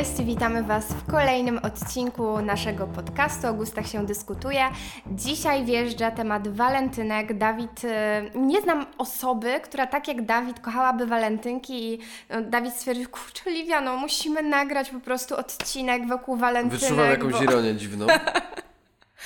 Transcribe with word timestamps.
Cześć, 0.00 0.22
witamy 0.22 0.62
Was 0.62 0.92
w 0.92 1.10
kolejnym 1.10 1.58
odcinku 1.58 2.42
naszego 2.42 2.86
podcastu 2.86 3.46
O 3.46 3.54
gustach 3.54 3.86
się 3.86 4.06
dyskutuje. 4.06 4.64
Dzisiaj 5.06 5.64
wjeżdża 5.64 6.10
temat 6.10 6.48
walentynek. 6.48 7.38
Dawid, 7.38 7.84
e, 7.84 8.30
nie 8.34 8.60
znam 8.60 8.86
osoby, 8.98 9.60
która 9.64 9.86
tak 9.86 10.08
jak 10.08 10.26
Dawid 10.26 10.60
kochałaby 10.60 11.06
walentynki 11.06 11.92
i 11.92 11.98
no, 12.30 12.42
Dawid 12.42 12.74
stwierdził, 12.74 13.08
kurczę 13.08 13.50
Liwia, 13.50 13.80
no 13.80 13.96
musimy 13.96 14.42
nagrać 14.42 14.90
po 14.90 15.00
prostu 15.00 15.36
odcinek 15.36 16.08
wokół 16.08 16.36
walentynek. 16.36 16.80
Wyczuwam 16.80 17.10
jakąś 17.10 17.32
bo... 17.32 17.42
ironię 17.52 17.74
dziwną. 17.74 18.06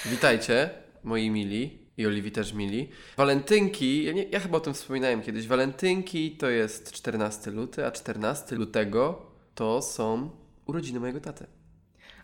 Witajcie, 0.07 0.71
moi 1.05 1.31
mili 1.31 1.79
i 1.97 2.07
Oliwi 2.07 2.33
też 2.33 2.53
mili. 2.53 2.89
Walentynki, 3.17 4.05
ja, 4.05 4.13
nie, 4.13 4.23
ja 4.23 4.41
chyba 4.41 4.59
o 4.59 4.61
tym 4.61 4.75
wspominałem 4.75 5.23
kiedyś. 5.23 5.47
Walentynki 5.47 6.37
to 6.37 6.49
jest 6.49 6.93
14 6.93 7.51
luty, 7.51 7.87
a 7.87 7.91
14 7.91 8.57
lutego 8.57 9.23
to 9.55 9.83
są 9.83 10.31
urodziny 10.67 11.01
mojego 11.01 11.21
taty. 11.21 11.47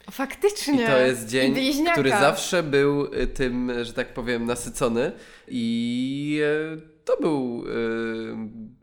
O, 0.07 0.11
faktycznie. 0.11 0.85
I 0.85 0.87
to 0.87 0.99
jest 0.99 1.29
dzień, 1.29 1.55
który 1.93 2.11
zawsze 2.11 2.63
był 2.63 3.15
y, 3.15 3.27
tym, 3.27 3.73
że 3.83 3.93
tak 3.93 4.15
powiem, 4.15 4.47
nasycony 4.47 5.13
i 5.49 6.41
y, 6.77 6.81
to 7.05 7.17
był 7.21 7.65
y, 7.67 7.71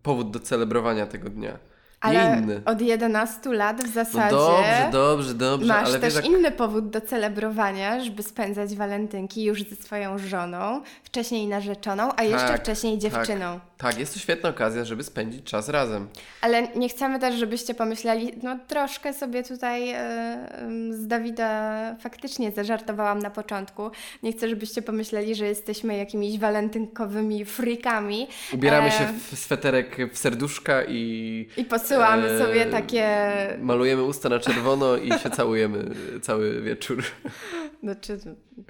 powód 0.03 0.31
do 0.31 0.39
celebrowania 0.39 1.07
tego 1.07 1.29
dnia. 1.29 1.59
Ale 2.01 2.37
inny. 2.43 2.61
od 2.65 2.81
11 2.81 3.53
lat 3.53 3.81
w 3.83 3.85
No 3.85 3.91
zasadzie 3.91 4.35
dobrze, 4.35 4.89
dobrze, 4.91 5.33
dobrze, 5.33 5.67
masz 5.67 5.87
ale 5.89 5.99
też 5.99 6.13
wiesz, 6.15 6.23
jak 6.23 6.33
inny 6.33 6.51
powód 6.51 6.89
do 6.89 7.01
celebrowania, 7.01 8.03
żeby 8.03 8.23
spędzać 8.23 8.75
walentynki 8.75 9.43
już 9.43 9.63
ze 9.63 9.75
swoją 9.75 10.17
żoną, 10.17 10.81
wcześniej 11.03 11.47
narzeczoną, 11.47 12.09
a 12.15 12.23
jeszcze 12.23 12.47
Tak, 12.47 12.61
wcześniej 12.61 12.97
dziewczyną. 12.97 13.59
Tak, 13.77 13.99
jest 13.99 14.13
to 14.13 14.19
świetna 14.19 14.49
okazja, 14.49 14.85
żeby 14.85 15.03
spędzić 15.03 15.43
czas 15.43 15.69
razem. 15.69 16.07
Ale 16.41 16.67
nie 16.75 16.89
chcemy 16.89 17.19
też, 17.19 17.35
żebyście 17.35 17.73
pomyśleli, 17.73 18.31
no 18.43 18.59
troszkę 18.67 19.13
sobie 19.13 19.43
tutaj 19.43 19.89
em, 19.91 20.93
z 20.93 21.07
Dawida 21.07 21.95
faktycznie 21.99 22.51
zażartowałam 22.51 23.19
na 23.19 23.29
początku. 23.29 23.91
Nie 24.23 24.31
chcę, 24.31 24.49
żebyście 24.49 24.81
pomyśleli, 24.81 25.35
że 25.35 25.45
jesteśmy 25.45 25.97
jakimiś 25.97 26.39
walentynkowymi 26.39 27.45
freakami. 27.45 28.27
Ubieramy 28.53 28.87
E, 28.87 28.91
się 28.91 29.07
w 29.31 29.39
sweterek 29.39 29.97
w 30.13 30.17
serduszka 30.17 30.83
i 30.83 31.47
I 31.57 31.65
posyłamy 31.87 32.27
e, 32.27 32.39
sobie 32.39 32.65
takie 32.65 33.07
malujemy 33.61 34.03
usta 34.03 34.29
na 34.29 34.39
czerwono 34.39 34.97
i 34.97 35.11
się 35.11 35.29
całujemy 35.29 35.85
cały 36.21 36.61
wieczór. 36.61 37.03
Znaczy, 37.83 38.19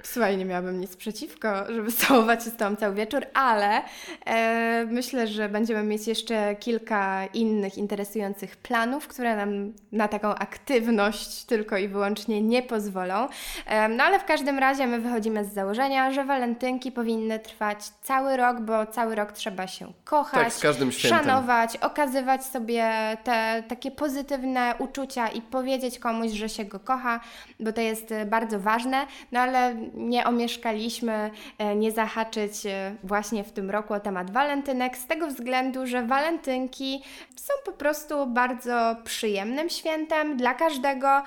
słuchaj, 0.02 0.36
nie 0.36 0.44
miałabym 0.44 0.80
nic 0.80 0.96
przeciwko, 0.96 1.72
żeby 1.72 1.92
całować 1.92 2.44
się 2.44 2.50
z 2.50 2.56
Tobą 2.56 2.76
cały 2.76 2.94
wieczór, 2.94 3.26
ale 3.34 3.82
e, 4.26 4.86
myślę, 4.90 5.26
że 5.26 5.48
będziemy 5.48 5.82
mieć 5.82 6.06
jeszcze 6.06 6.56
kilka 6.56 7.26
innych 7.26 7.78
interesujących 7.78 8.56
planów, 8.56 9.08
które 9.08 9.36
nam 9.36 9.72
na 9.92 10.08
taką 10.08 10.34
aktywność 10.34 11.44
tylko 11.44 11.76
i 11.76 11.88
wyłącznie 11.88 12.42
nie 12.42 12.62
pozwolą. 12.62 13.28
E, 13.66 13.88
no 13.88 14.04
ale 14.04 14.20
w 14.20 14.24
każdym 14.24 14.58
razie 14.58 14.86
my 14.86 15.00
wychodzimy 15.00 15.44
z 15.44 15.54
założenia, 15.54 16.12
że 16.12 16.24
walentynki 16.24 16.92
powinny 16.92 17.38
trwać 17.38 17.78
cały 18.02 18.36
rok, 18.36 18.60
bo 18.60 18.86
cały 18.86 19.14
rok 19.14 19.32
trzeba 19.32 19.66
się 19.66 19.92
kochać, 20.04 20.54
Tak, 20.60 20.92
szanować, 20.92 21.76
okazywać 21.76 22.44
sobie 22.44 23.07
te 23.16 23.62
takie 23.68 23.90
pozytywne 23.90 24.74
uczucia 24.78 25.28
i 25.28 25.42
powiedzieć 25.42 25.98
komuś, 25.98 26.30
że 26.30 26.48
się 26.48 26.64
go 26.64 26.80
kocha, 26.80 27.20
bo 27.60 27.72
to 27.72 27.80
jest 27.80 28.12
e, 28.12 28.26
bardzo 28.26 28.60
ważne, 28.60 29.06
no 29.32 29.40
ale 29.40 29.74
nie 29.94 30.26
omieszkaliśmy 30.26 31.30
e, 31.58 31.76
nie 31.76 31.92
zahaczyć 31.92 32.66
e, 32.66 32.94
właśnie 33.04 33.44
w 33.44 33.52
tym 33.52 33.70
roku 33.70 33.94
o 33.94 34.00
temat 34.00 34.30
walentynek, 34.30 34.96
z 34.96 35.06
tego 35.06 35.26
względu, 35.26 35.86
że 35.86 36.02
walentynki 36.02 37.02
są 37.36 37.54
po 37.64 37.72
prostu 37.72 38.26
bardzo 38.26 38.96
przyjemnym 39.04 39.70
świętem 39.70 40.36
dla 40.36 40.54
każdego, 40.54 41.22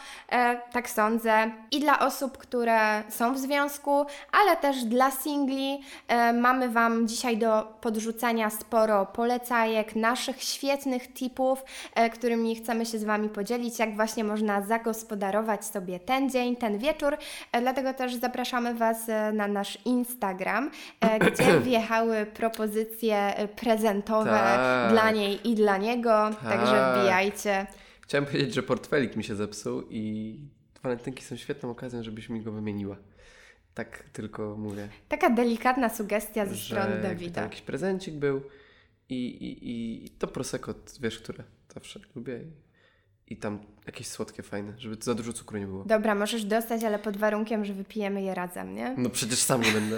tak 0.71 0.89
sądzę, 0.89 1.51
i 1.71 1.79
dla 1.79 1.99
osób, 1.99 2.37
które 2.37 3.03
są 3.09 3.33
w 3.33 3.37
związku, 3.37 4.05
ale 4.31 4.57
też 4.57 4.83
dla 4.83 5.11
singli. 5.11 5.81
Mamy 6.33 6.69
Wam 6.69 7.07
dzisiaj 7.07 7.37
do 7.37 7.73
podrzucenia 7.81 8.49
sporo 8.49 9.05
polecajek, 9.05 9.95
naszych 9.95 10.43
świetnych 10.43 11.13
tipów, 11.13 11.63
którymi 12.13 12.55
chcemy 12.55 12.85
się 12.85 12.99
z 12.99 13.03
Wami 13.03 13.29
podzielić, 13.29 13.79
jak 13.79 13.95
właśnie 13.95 14.23
można 14.23 14.61
zagospodarować 14.61 15.65
sobie 15.65 15.99
ten 15.99 16.29
dzień, 16.29 16.55
ten 16.55 16.77
wieczór. 16.77 17.17
E, 17.51 17.61
Dlatego 17.61 17.93
też 17.93 18.15
zapraszamy 18.15 18.73
Was 18.73 19.09
e, 19.09 19.31
na 19.31 19.47
nasz 19.47 19.77
Instagram, 19.85 20.71
e, 21.01 21.19
gdzie 21.31 21.59
wjechały 21.59 22.25
propozycje 22.25 23.35
e, 23.35 23.47
prezentowe 23.47 24.29
Tak. 24.31 24.91
dla 24.91 25.11
niej 25.11 25.49
i 25.49 25.55
dla 25.55 25.77
niego, 25.77 26.29
także 26.43 26.71
Tak. 26.71 26.99
wbijajcie. 26.99 27.67
Chciałem 28.01 28.25
powiedzieć, 28.25 28.53
że 28.53 28.63
portfelik 28.63 29.15
mi 29.15 29.23
się 29.23 29.35
zepsuł 29.35 29.81
i 29.89 30.35
walentynki 30.83 31.23
są 31.23 31.35
świetną 31.37 31.69
okazją, 31.71 32.03
żebyś 32.03 32.29
mi 32.29 32.41
go 32.41 32.51
wymieniła. 32.51 32.95
Tak 33.73 34.03
tylko 34.13 34.55
mówię. 34.57 34.87
Taka 35.09 35.29
delikatna 35.29 35.89
sugestia 35.89 36.45
ze 36.45 36.55
strony 36.55 37.01
Dawida. 37.01 37.41
jakiś 37.41 37.61
prezencik 37.61 38.15
był 38.15 38.41
i, 39.09 39.15
i, 39.27 40.05
i 40.05 40.09
to 40.09 40.27
prosecco, 40.27 40.73
wiesz, 41.01 41.19
które 41.19 41.43
zawsze 41.73 41.99
lubię 42.15 42.37
i, 42.37 42.70
i 43.31 43.37
tam 43.37 43.59
jakieś 43.85 44.07
słodkie, 44.07 44.43
fajne, 44.43 44.73
żeby 44.77 44.95
za 44.99 45.13
dużo 45.13 45.33
cukru 45.33 45.57
nie 45.57 45.65
było. 45.67 45.83
Dobra, 45.83 46.15
możesz 46.15 46.45
dostać, 46.45 46.83
ale 46.83 46.99
pod 46.99 47.17
warunkiem, 47.17 47.65
że 47.65 47.73
wypijemy 47.73 48.21
je 48.21 48.35
razem, 48.35 48.75
nie? 48.75 48.93
No 48.97 49.09
przecież 49.09 49.39
sam 49.39 49.61
nie 49.61 49.71
będę 49.71 49.95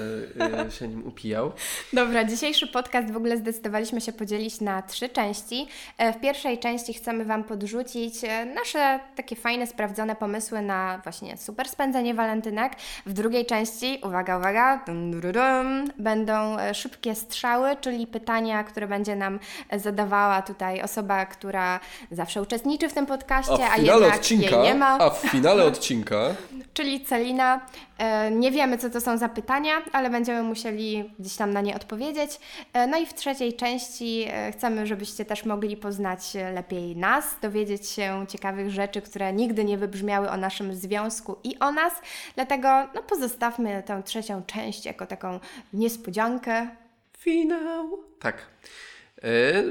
y, 0.67 0.71
się 0.71 0.88
nim 0.88 1.07
upijał. 1.07 1.51
Dobra, 1.93 2.23
dzisiejszy 2.25 2.67
podcast 2.67 3.11
w 3.11 3.17
ogóle 3.17 3.38
zdecydowaliśmy 3.38 4.01
się 4.01 4.13
podzielić 4.13 4.61
na 4.61 4.81
trzy 4.81 5.09
części. 5.09 5.67
E, 5.97 6.13
W 6.13 6.19
pierwszej 6.22 6.59
części 6.59 6.93
chcemy 6.93 7.25
Wam 7.25 7.43
podrzucić 7.43 8.23
e, 8.23 8.45
nasze 8.45 8.99
takie 9.16 9.35
fajne, 9.35 9.67
sprawdzone 9.67 10.16
pomysły 10.16 10.61
na 10.61 11.01
właśnie 11.03 11.38
super 11.38 11.69
spędzenie 11.69 12.13
walentynek. 12.13 12.73
W 13.05 13.13
drugiej 13.13 13.45
części, 13.45 13.99
uwaga, 14.03 14.38
uwaga, 14.38 14.83
dum, 14.85 15.11
dum, 15.22 15.31
dum, 15.31 15.88
będą 15.99 16.59
e, 16.59 16.73
szybkie 16.73 17.16
strzały, 17.16 17.75
czyli 17.81 18.07
pytania, 18.07 18.63
które 18.63 18.88
będzie 18.88 19.16
nam 19.16 19.39
e, 19.69 19.79
zadawała 19.79 20.41
tutaj 20.41 20.81
osoba, 20.81 21.25
która 21.25 21.79
zawsze 22.11 22.41
uczestniczy 22.41 22.89
w 22.89 22.93
tym 22.93 23.05
podcaście, 23.23 23.69
a, 23.72 23.78
jednak 23.78 24.31
jej 24.31 24.63
nie 24.63 24.75
ma. 24.75 25.00
a 25.00 25.09
w 25.09 25.17
finale 25.17 25.66
odcinka 25.66 26.17
Czyli 26.73 27.06
Celina, 27.06 27.66
e, 27.97 28.31
nie 28.31 28.51
wiemy 28.51 28.78
co 28.78 28.89
to 28.89 29.01
są 29.01 29.17
za 29.17 29.29
pytania, 29.29 29.72
ale 29.91 30.09
będziemy 30.09 30.44
musieli 30.44 31.13
gdzieś 31.19 31.35
tam 31.35 31.53
na 31.53 31.61
nie 31.61 31.75
odpowiedzieć. 31.75 32.39
E, 32.73 32.88
no 32.88 32.97
i 32.97 33.06
w 33.06 33.13
trzeciej 33.13 33.53
części 33.53 34.25
e, 34.28 34.51
chcemy, 34.51 34.88
żebyście 34.88 35.25
też 35.25 35.45
mogli 35.45 35.78
poznać 35.78 36.22
lepiej 36.53 36.95
nas, 36.95 37.25
dowiedzieć 37.41 37.89
się 37.89 38.25
ciekawych 38.29 38.69
rzeczy, 38.72 39.01
które 39.01 39.34
nigdy 39.34 39.66
nie 39.66 39.78
wybrzmiały 39.78 40.29
o 40.29 40.38
naszym 40.38 40.75
związku 40.75 41.38
i 41.44 41.59
o 41.59 41.72
nas. 41.72 41.94
Dlatego 42.35 42.67
no, 42.95 43.03
pozostawmy 43.03 43.84
tę 43.85 44.03
trzecią 44.05 44.44
część 44.44 44.85
jako 44.85 45.05
taką 45.05 45.40
niespodziankę. 45.73 46.67
finał. 47.17 48.00
Tak. 48.19 48.38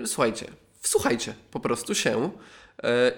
Słuchajcie, 0.06 0.46
wsłuchajcie 0.80 1.34
po 1.50 1.60
prostu 1.60 1.94
się 1.94 2.30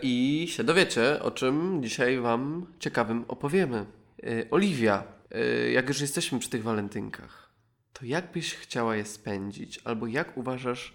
i 0.03 0.47
się 0.51 0.65
dowiecie, 0.65 1.23
o 1.23 1.31
czym 1.31 1.83
dzisiaj 1.83 2.19
Wam 2.19 2.67
ciekawym 2.79 3.25
opowiemy. 3.29 3.87
E, 4.23 4.51
Oliwia, 4.51 5.05
e, 5.31 5.71
jak 5.71 5.89
już 5.89 6.01
jesteśmy 6.01 6.39
przy 6.39 6.51
tych 6.51 6.63
walentynkach, 6.63 7.55
to 7.93 8.05
jak 8.05 8.33
byś 8.33 8.55
chciała 8.55 8.97
je 8.97 9.05
spędzić, 9.05 9.81
albo 9.85 10.07
jak 10.07 10.37
uważasz, 10.37 10.95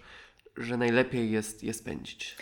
że 0.56 0.76
najlepiej 0.76 1.30
jest 1.30 1.62
je 1.62 1.74
spędzić? 1.74 2.36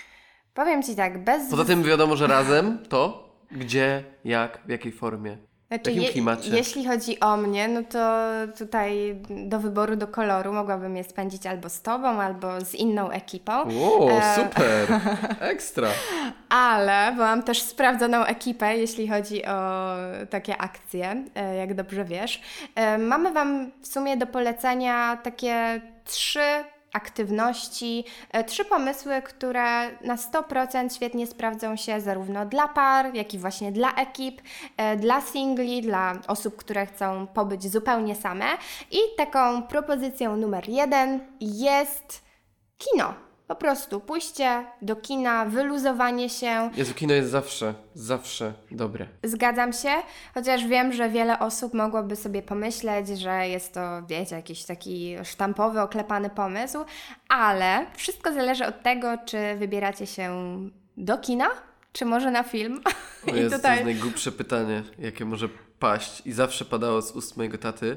Powiem 0.55 0.83
Ci 0.83 0.97
tak, 0.97 1.25
bez... 1.25 1.51
Poza 1.51 1.65
tym 1.65 1.83
wiadomo, 1.83 2.17
że 2.17 2.27
razem 2.27 2.79
to 2.89 3.29
gdzie, 3.51 4.05
jak, 4.25 4.61
w 4.67 4.71
jakiej 4.71 4.93
formie. 4.93 5.39
Znaczy, 5.69 5.93
jakim 5.93 6.13
klimacie? 6.13 6.57
jeśli 6.57 6.87
chodzi 6.87 7.21
o 7.21 7.37
mnie, 7.37 7.69
no 7.69 7.83
to 7.83 7.99
tutaj 8.59 9.17
do 9.31 9.59
wyboru, 9.61 9.97
do 9.97 10.07
koloru 10.07 10.53
mogłabym 10.53 10.97
je 10.97 11.05
spędzić 11.05 11.47
albo 11.47 11.69
z 11.69 11.83
Tobą, 11.83 12.09
albo 12.23 12.61
z 12.61 12.75
inną 12.75 13.11
ekipą. 13.11 13.53
O, 13.53 14.11
E, 14.11 14.35
super! 14.35 15.01
Ekstra! 15.53 15.89
Ale, 16.49 17.13
bo 17.17 17.23
mam 17.23 17.43
też 17.43 17.63
sprawdzoną 17.63 18.25
ekipę, 18.25 18.77
jeśli 18.77 19.09
chodzi 19.09 19.45
o 19.47 19.95
takie 20.31 20.57
akcje, 20.59 21.25
e, 21.35 21.57
jak 21.57 21.75
dobrze 21.75 22.05
wiesz. 22.05 22.43
E, 22.75 22.99
Mamy 22.99 23.33
Wam 23.33 23.71
w 23.83 23.87
sumie 23.87 24.17
do 24.17 24.27
polecenia 24.27 25.17
takie 25.23 25.81
trzy 26.05 26.41
aktywności, 26.93 28.05
e, 28.33 28.45
trzy 28.45 28.65
pomysły, 28.65 29.23
które 29.23 29.99
na 30.01 30.17
100% 30.17 30.95
świetnie 30.97 31.27
sprawdzą 31.27 31.77
się 31.77 32.01
zarówno 32.01 32.47
dla 32.47 32.69
par, 32.69 33.15
jak 33.15 33.35
i 33.35 33.39
właśnie 33.39 33.73
dla 33.73 33.95
ekip, 33.95 34.43
e, 34.77 34.97
dla 34.97 35.21
singli, 35.21 35.83
dla 35.83 36.13
osób, 36.27 36.57
które 36.57 36.87
chcą 36.87 37.27
pobyć 37.27 37.73
zupełnie 37.73 38.15
same. 38.15 38.47
I 38.91 38.99
taką 39.17 39.63
propozycją 39.63 40.37
numer 40.37 40.69
jeden 40.69 41.21
jest 41.41 42.23
kino. 42.79 43.28
Po 43.49 43.57
prostu 43.57 44.01
pójście 44.01 44.65
do 44.83 44.97
kina, 44.97 45.45
wyluzowanie 45.45 46.29
się. 46.31 46.71
Jezu, 46.77 46.95
kino 46.95 47.15
jest 47.15 47.31
zawsze, 47.31 47.75
zawsze 47.95 48.53
dobre. 48.71 49.07
Zgadzam 49.25 49.73
się, 49.73 49.89
chociaż 50.35 50.67
wiem, 50.67 50.93
że 50.93 51.09
wiele 51.09 51.39
osób 51.39 51.75
mogłoby 51.75 52.17
sobie 52.17 52.43
pomyśleć, 52.43 53.09
że 53.09 53.49
jest 53.49 53.75
to, 53.75 54.03
wiecie, 54.09 54.37
jakiś 54.37 54.65
taki 54.65 55.17
sztampowy, 55.25 55.81
oklepany 55.81 56.31
pomysł, 56.31 56.79
ale 57.29 57.87
wszystko 57.97 58.33
zależy 58.33 58.67
od 58.67 58.83
tego, 58.83 59.19
czy 59.27 59.57
wybieracie 59.59 60.07
się 60.07 60.59
do 60.97 61.19
kina, 61.19 61.49
czy 61.93 62.05
może 62.05 62.31
na 62.31 62.43
film? 62.43 62.81
O 63.33 63.35
jest, 63.37 63.57
tutaj... 63.57 63.61
To 63.61 63.71
jest 63.71 63.85
najgłupsze 63.85 64.33
pytanie, 64.33 64.83
jakie 64.99 65.25
może 65.25 65.49
paść 65.79 66.27
i 66.27 66.33
zawsze 66.33 66.65
padało 66.65 67.03
z 67.03 67.13
ust 67.13 67.37
mojego 67.37 67.59
taty, 67.59 67.97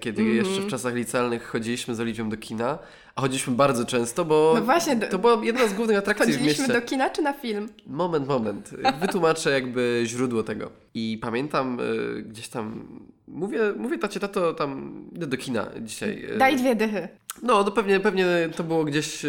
kiedy 0.00 0.22
mm 0.22 0.32
-hmm. 0.32 0.36
jeszcze 0.36 0.60
w 0.60 0.66
czasach 0.66 0.94
licealnych 0.94 1.46
chodziliśmy 1.46 1.94
z 1.94 2.00
Oliwią 2.00 2.28
do 2.28 2.36
kina, 2.36 2.78
a 3.14 3.20
chodziliśmy 3.20 3.54
bardzo 3.54 3.84
często, 3.84 4.24
bo 4.24 4.52
no 4.54 4.62
właśnie, 4.62 4.96
do... 4.96 5.06
to 5.06 5.18
była 5.18 5.44
jedna 5.44 5.68
z 5.68 5.74
głównych 5.74 5.98
atrakcji 5.98 6.26
Chodziliśmy 6.26 6.64
w 6.64 6.68
mieście. 6.68 6.80
do 6.80 6.86
kina 6.86 7.10
czy 7.10 7.22
na 7.22 7.32
film? 7.32 7.68
Moment, 7.86 8.28
moment. 8.28 8.70
Wytłumaczę 9.00 9.50
jakby 9.50 10.02
źródło 10.06 10.42
tego. 10.42 10.70
I 10.94 11.18
pamiętam 11.22 11.80
y, 11.80 12.22
gdzieś 12.22 12.48
tam, 12.48 12.86
mówię, 13.28 13.60
mówię 13.76 13.98
tacie, 13.98 14.20
tato, 14.20 14.54
tam 14.54 15.04
idę 15.16 15.26
do 15.26 15.36
kina 15.36 15.70
dzisiaj. 15.80 16.24
Y. 16.34 16.38
Daj 16.38 16.56
dwie 16.56 16.74
dychy. 16.74 17.08
No, 17.42 17.64
to 17.64 17.70
pewnie, 17.70 18.00
pewnie 18.00 18.26
to 18.56 18.64
było 18.64 18.84
gdzieś, 18.84 19.24
y, 19.24 19.28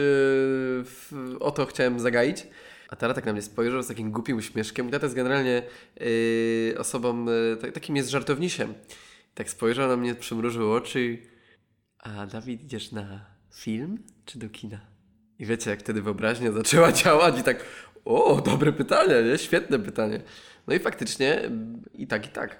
w, 0.83 1.35
o 1.39 1.51
to 1.51 1.65
chciałem 1.65 1.99
zagaić. 1.99 2.47
A 2.89 2.95
tata 2.95 3.13
tak 3.13 3.25
na 3.25 3.33
mnie 3.33 3.41
spojrzał 3.41 3.83
z 3.83 3.87
takim 3.87 4.11
głupim 4.11 4.37
uśmieszkiem. 4.37 4.87
I 4.87 4.91
tata 4.91 5.05
jest 5.05 5.15
generalnie 5.15 5.63
yy, 5.99 6.75
osobą, 6.77 7.25
takim 7.73 7.95
jest 7.95 8.09
żartownisiem. 8.09 8.73
Tak 9.33 9.49
spojrzał 9.49 9.87
na 9.87 9.97
mnie, 9.97 10.15
przymrużył 10.15 10.73
oczy 10.73 11.01
i... 11.01 11.21
A 11.99 12.25
Dawid, 12.25 12.63
idziesz 12.63 12.91
na 12.91 13.25
film 13.53 14.03
czy 14.25 14.39
do 14.39 14.49
kina? 14.49 14.79
I 15.39 15.45
wiecie, 15.45 15.69
jak 15.69 15.79
wtedy 15.79 16.01
wyobraźnia 16.01 16.51
zaczęła 16.51 16.91
działać 17.01 17.39
i 17.39 17.43
tak, 17.43 17.65
o, 18.05 18.41
dobre 18.45 18.73
pytanie, 18.73 19.23
nie? 19.31 19.37
Świetne 19.37 19.79
pytanie. 19.79 20.21
No 20.67 20.73
i 20.73 20.79
faktycznie 20.79 21.41
i 21.93 22.07
tak, 22.07 22.25
i 22.25 22.29
tak. 22.29 22.55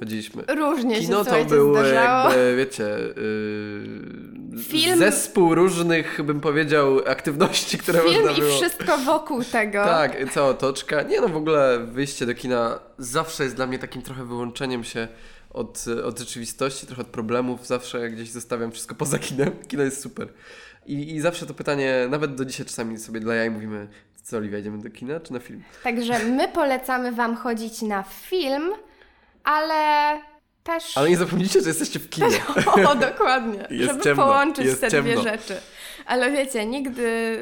Chodziliśmy. 0.00 0.42
Różnie 0.56 1.00
Kino 1.00 1.24
się 1.24 1.30
to 1.30 1.44
był 1.44 1.74
zdarzało. 1.74 2.30
jakby, 2.30 2.56
wiecie, 2.56 2.84
yy, 4.52 4.62
Film... 4.62 4.98
zespół 4.98 5.54
różnych, 5.54 6.22
bym 6.22 6.40
powiedział, 6.40 6.98
aktywności, 7.06 7.78
które 7.78 8.00
Film 8.00 8.14
można 8.14 8.32
było... 8.32 8.54
i 8.54 8.56
wszystko 8.56 8.98
wokół 8.98 9.44
tego. 9.44 9.84
Tak, 9.94 10.32
cała 10.32 10.48
otoczka. 10.48 11.02
Nie 11.02 11.20
no, 11.20 11.28
w 11.28 11.36
ogóle 11.36 11.86
wyjście 11.86 12.26
do 12.26 12.34
kina 12.34 12.80
zawsze 12.98 13.44
jest 13.44 13.56
dla 13.56 13.66
mnie 13.66 13.78
takim 13.78 14.02
trochę 14.02 14.24
wyłączeniem 14.24 14.84
się 14.84 15.08
od, 15.54 15.84
od 16.04 16.18
rzeczywistości, 16.18 16.86
trochę 16.86 17.02
od 17.02 17.08
problemów. 17.08 17.66
Zawsze 17.66 18.10
gdzieś 18.10 18.30
zostawiam 18.30 18.72
wszystko 18.72 18.94
poza 18.94 19.18
kinem. 19.18 19.50
Kino 19.68 19.82
jest 19.82 20.02
super. 20.02 20.28
I, 20.86 21.14
I 21.14 21.20
zawsze 21.20 21.46
to 21.46 21.54
pytanie, 21.54 22.06
nawet 22.10 22.34
do 22.34 22.44
dzisiaj 22.44 22.66
czasami 22.66 22.98
sobie 22.98 23.20
dla 23.20 23.34
jaj 23.34 23.50
mówimy, 23.50 23.88
co 24.22 24.36
Oliwia, 24.36 24.58
idziemy 24.58 24.78
do 24.78 24.90
kina 24.90 25.20
czy 25.20 25.32
na 25.32 25.40
film? 25.40 25.62
Także 25.82 26.18
my 26.18 26.48
polecamy 26.48 27.12
Wam 27.12 27.36
chodzić 27.36 27.82
na 27.82 28.02
film, 28.02 28.72
ale 29.44 30.20
też... 30.64 30.98
Ale 30.98 31.10
nie 31.10 31.16
zapomnijcie, 31.16 31.60
że 31.60 31.68
jesteście 31.68 31.98
w 31.98 32.10
kinie. 32.10 32.40
o, 32.88 32.94
dokładnie. 32.94 33.66
Jest 33.70 33.92
żeby 33.92 34.04
ciemno. 34.04 34.22
połączyć 34.22 34.64
jest 34.64 34.80
te 34.80 34.90
ciemno. 34.90 35.12
dwie 35.12 35.22
rzeczy. 35.22 35.56
Ale 36.06 36.30
wiecie, 36.30 36.66
nigdy, 36.66 37.38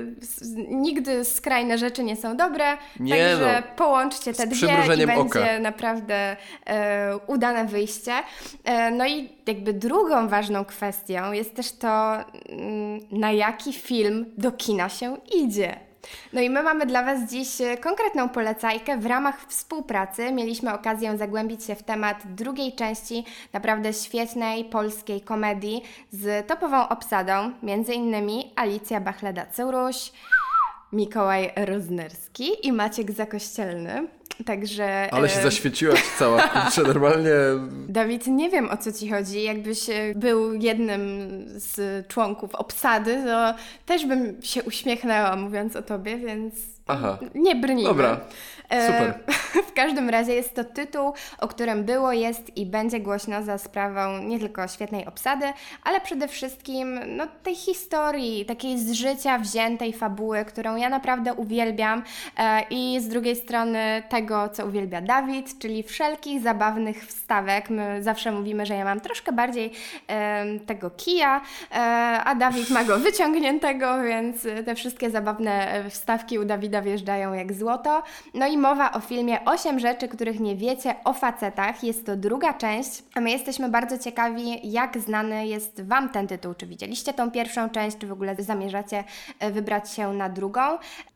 nigdy 0.69 1.25
skrajne 1.25 1.79
rzeczy 1.79 2.05
nie 2.05 2.17
są 2.17 2.37
dobre, 2.37 2.64
nie 3.00 3.17
także 3.17 3.62
no. 3.67 3.76
połączcie 3.76 4.35
te 4.35 4.47
dwie 4.47 4.69
i 5.03 5.06
będzie 5.06 5.20
oka. 5.20 5.59
naprawdę 5.61 6.37
e, 6.67 7.17
udane 7.26 7.64
wyjście. 7.64 8.12
E, 8.64 8.91
no 8.91 9.06
i 9.06 9.29
jakby 9.47 9.73
drugą 9.73 10.29
ważną 10.29 10.64
kwestią 10.64 11.32
jest 11.32 11.55
też 11.55 11.73
to, 11.73 12.14
mm, 12.49 13.00
na 13.11 13.32
jaki 13.32 13.73
film 13.73 14.26
do 14.38 14.53
kina 14.53 14.88
się 14.88 15.17
idzie. 15.35 15.92
No 16.32 16.40
i 16.40 16.50
my 16.50 16.62
mamy 16.62 16.87
dla 16.87 17.02
Was 17.02 17.31
dziś 17.31 17.60
e, 17.60 17.76
konkretną 17.76 18.28
polecajkę. 18.28 18.99
W 18.99 19.06
ramach 19.06 19.46
współpracy 19.49 20.32
mieliśmy 20.32 20.75
okazję 20.75 21.19
zagłębić 21.19 21.64
się 21.64 21.75
w 21.75 21.82
temat 21.82 22.16
drugiej 22.25 22.72
części 22.72 23.25
naprawdę 23.52 23.93
świetnej 23.93 24.64
polskiej 24.64 25.20
komedii 25.20 25.82
z 26.10 26.46
topową 26.46 26.88
obsadą, 26.88 27.52
między 27.62 27.94
innymi 27.94 28.52
Alicja 28.56 29.00
Bachleda-Curuś, 29.00 30.12
Mikołaj 30.93 31.52
Roznerski 31.56 32.66
i 32.66 32.72
Maciek 32.72 33.12
Zakościelny. 33.12 34.08
Także. 34.44 35.09
Ale 35.11 35.29
się 35.29 35.43
zaświeciłaś 35.43 36.03
cała, 36.19 36.43
kurczę, 36.49 36.83
normalnie. 36.83 37.31
Dawid, 37.89 38.27
nie 38.27 38.50
wiem 38.50 38.71
o 38.71 38.77
co 38.77 38.93
ci 38.93 39.11
chodzi. 39.11 39.43
Jakbyś 39.43 39.91
e, 39.91 40.12
był 40.17 40.55
jednym 40.55 41.00
z 41.47 42.09
członków 42.09 42.55
obsady, 42.55 43.23
to 43.25 43.55
też 43.87 44.06
bym 44.06 44.43
się 44.43 44.62
uśmiechnęła 44.62 45.37
mówiąc 45.37 45.77
o 45.77 45.83
tobie, 45.83 46.17
więc 46.17 46.55
Aha. 46.87 47.19
nie 47.34 47.56
brnijmy. 47.56 47.88
Dobra. 47.90 48.20
E, 48.73 48.87
Super. 48.87 49.14
W 49.70 49.73
każdym 49.75 50.08
razie 50.08 50.34
jest 50.34 50.55
to 50.55 50.64
tytuł, 50.64 51.12
o 51.38 51.49
którym 51.49 51.84
było, 51.84 52.12
jest 52.12 52.56
i 52.56 52.67
będzie 52.67 53.00
głośno 53.00 53.43
za 53.43 53.58
sprawą 53.58 54.19
nie 54.19 54.38
tylko 54.38 54.69
świetnej 54.69 55.06
obsady, 55.06 55.46
ale 55.84 56.00
przede 56.00 56.29
wszystkim 56.29 57.00
no, 57.17 57.26
tej 57.43 57.55
historii, 57.55 58.44
takiej 58.44 58.79
z 58.79 58.93
życia 58.93 59.38
wziętej 59.38 59.93
fabuły, 59.93 60.44
którą 60.44 60.76
ja 60.76 60.88
naprawdę 60.88 61.34
uwielbiam 61.34 62.02
e, 62.37 62.62
i 62.70 63.00
z 63.00 63.08
drugiej 63.08 63.37
strony 63.37 64.02
tego, 64.08 64.49
co 64.49 64.67
uwielbia 64.67 65.00
Dawid, 65.00 65.58
czyli 65.58 65.82
wszelkich 65.82 66.43
zabawnych 66.43 67.06
wstawek. 67.06 67.70
My 67.70 68.02
zawsze 68.02 68.32
mówimy, 68.32 68.67
że 68.67 68.75
ja 68.75 68.84
mam 68.84 69.00
troszkę 69.00 69.32
bardziej 69.32 69.73
e, 70.08 70.58
tego 70.58 70.90
kija, 70.90 71.40
a 72.25 72.34
Dawid 72.34 72.70
ma 72.70 72.84
go 72.84 72.99
wyciągniętego, 73.08 74.02
więc 74.02 74.46
te 74.67 74.75
wszystkie 74.75 75.11
zabawne 75.11 75.84
wstawki 75.90 76.38
u 76.38 76.44
Dawida 76.44 76.71
wjeżdżają 76.80 77.32
jak 77.32 77.52
złoto. 77.52 78.02
No 78.34 78.46
i 78.46 78.58
mowa 78.58 78.92
o 78.92 79.00
filmie 79.00 79.44
8 79.44 79.78
rzeczy, 79.78 80.08
których 80.08 80.40
nie 80.40 80.56
wiecie 80.56 80.94
o 81.04 81.12
facetach. 81.12 81.84
Jest 81.84 82.06
to 82.06 82.16
druga 82.16 82.54
część, 82.54 83.02
a 83.14 83.20
my 83.20 83.30
jesteśmy 83.30 83.69
bardzo 83.69 83.98
ciekawi, 83.98 84.72
jak 84.72 84.98
znany 84.98 85.46
jest 85.46 85.82
Wam 85.82 86.08
ten 86.08 86.26
tytuł. 86.26 86.54
Czy 86.54 86.66
widzieliście 86.66 87.12
tą 87.12 87.30
pierwszą 87.30 87.70
część, 87.70 87.98
czy 87.98 88.06
w 88.06 88.12
ogóle 88.12 88.34
zamierzacie 88.38 89.04
e, 89.38 89.50
wybrać 89.50 89.92
się 89.92 90.12
na 90.12 90.28
drugą? 90.28 90.60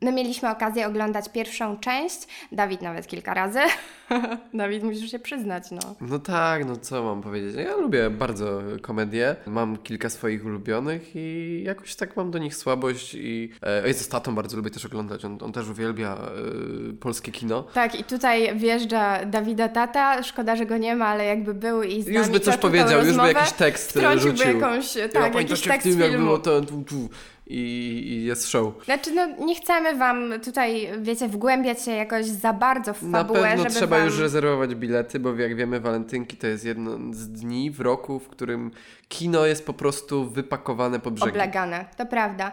My 0.01 0.11
mieliśmy 0.11 0.49
okazję 0.49 0.87
oglądać 0.87 1.29
pierwszą 1.29 1.77
część, 1.77 2.27
Dawid 2.51 2.81
nawet 2.81 3.07
kilka 3.07 3.33
razy. 3.33 3.59
Dawid, 4.53 4.83
musisz 4.83 5.11
się 5.11 5.19
przyznać, 5.19 5.71
no. 5.71 5.95
No 6.01 6.19
tak, 6.19 6.65
no 6.65 6.75
co 6.75 7.03
mam 7.03 7.21
powiedzieć? 7.21 7.55
Ja 7.55 7.75
lubię 7.75 8.09
bardzo 8.09 8.61
komedie. 8.81 9.35
Mam 9.47 9.77
kilka 9.77 10.09
swoich 10.09 10.45
ulubionych 10.45 11.15
i 11.15 11.61
jakoś 11.65 11.95
tak 11.95 12.17
mam 12.17 12.31
do 12.31 12.37
nich 12.37 12.55
słabość 12.55 13.13
i 13.13 13.51
e, 13.61 13.93
z 13.93 14.07
tatą 14.07 14.35
bardzo 14.35 14.57
lubię 14.57 14.69
też 14.69 14.85
oglądać. 14.85 15.25
On, 15.25 15.37
on 15.41 15.51
też 15.51 15.69
uwielbia 15.69 16.13
e, 16.13 16.93
polskie 16.93 17.31
kino. 17.31 17.63
Tak, 17.63 17.99
i 17.99 18.03
tutaj 18.03 18.57
wjeżdża 18.57 19.25
Dawida 19.25 19.69
Tata. 19.69 20.23
Szkoda, 20.23 20.55
że 20.55 20.65
go 20.65 20.77
nie 20.77 20.95
ma, 20.95 21.05
ale 21.05 21.25
jakby 21.25 21.53
był 21.53 21.83
i 21.83 22.03
z 22.03 22.07
Już 22.07 22.29
by 22.29 22.39
coś 22.39 22.57
powiedział, 22.57 23.05
już 23.05 23.17
by 23.17 23.27
jakiś 23.27 23.51
tekst 23.51 23.99
rzucił. 24.17 24.47
jakąś, 24.47 24.93
tak, 25.13 25.33
ja, 25.33 25.41
jakiś 25.41 25.61
tekst 25.61 25.87
filmu. 25.87 26.03
Jak 26.03 26.17
było 26.17 26.37
to, 26.37 26.61
tu, 26.61 26.83
tu 26.83 27.09
i, 27.49 27.59
i 28.07 28.23
jest 28.23 28.49
show. 28.49 28.85
Znaczy, 28.85 29.11
no 29.11 29.45
nie 29.45 29.55
chcemy 29.55 29.95
Wam 29.95 30.33
tutaj, 30.43 30.89
wiecie, 31.01 31.27
wgłębiać 31.27 31.81
się 31.81 31.91
jakoś 31.91 32.25
za 32.25 32.53
bardzo 32.53 32.93
w 32.93 33.11
fabułę, 33.11 33.41
Na 33.41 33.47
pewno 33.47 33.69
trzeba 33.69 33.97
wam... 33.97 34.05
już 34.05 34.19
rezerwować 34.19 34.75
bilety, 34.75 35.19
bo 35.19 35.35
jak 35.35 35.55
wiemy, 35.55 35.79
walentynki 35.79 36.37
to 36.37 36.47
jest 36.47 36.65
jedno 36.65 36.97
z 37.11 37.29
dni 37.29 37.71
w 37.71 37.79
roku, 37.79 38.19
w 38.19 38.27
którym 38.27 38.71
kino 39.09 39.45
jest 39.45 39.65
po 39.65 39.73
prostu 39.73 40.29
wypakowane 40.29 40.99
po 40.99 41.11
brzegi. 41.11 41.31
Oblegane, 41.31 41.85
to 41.97 42.05
prawda. 42.05 42.51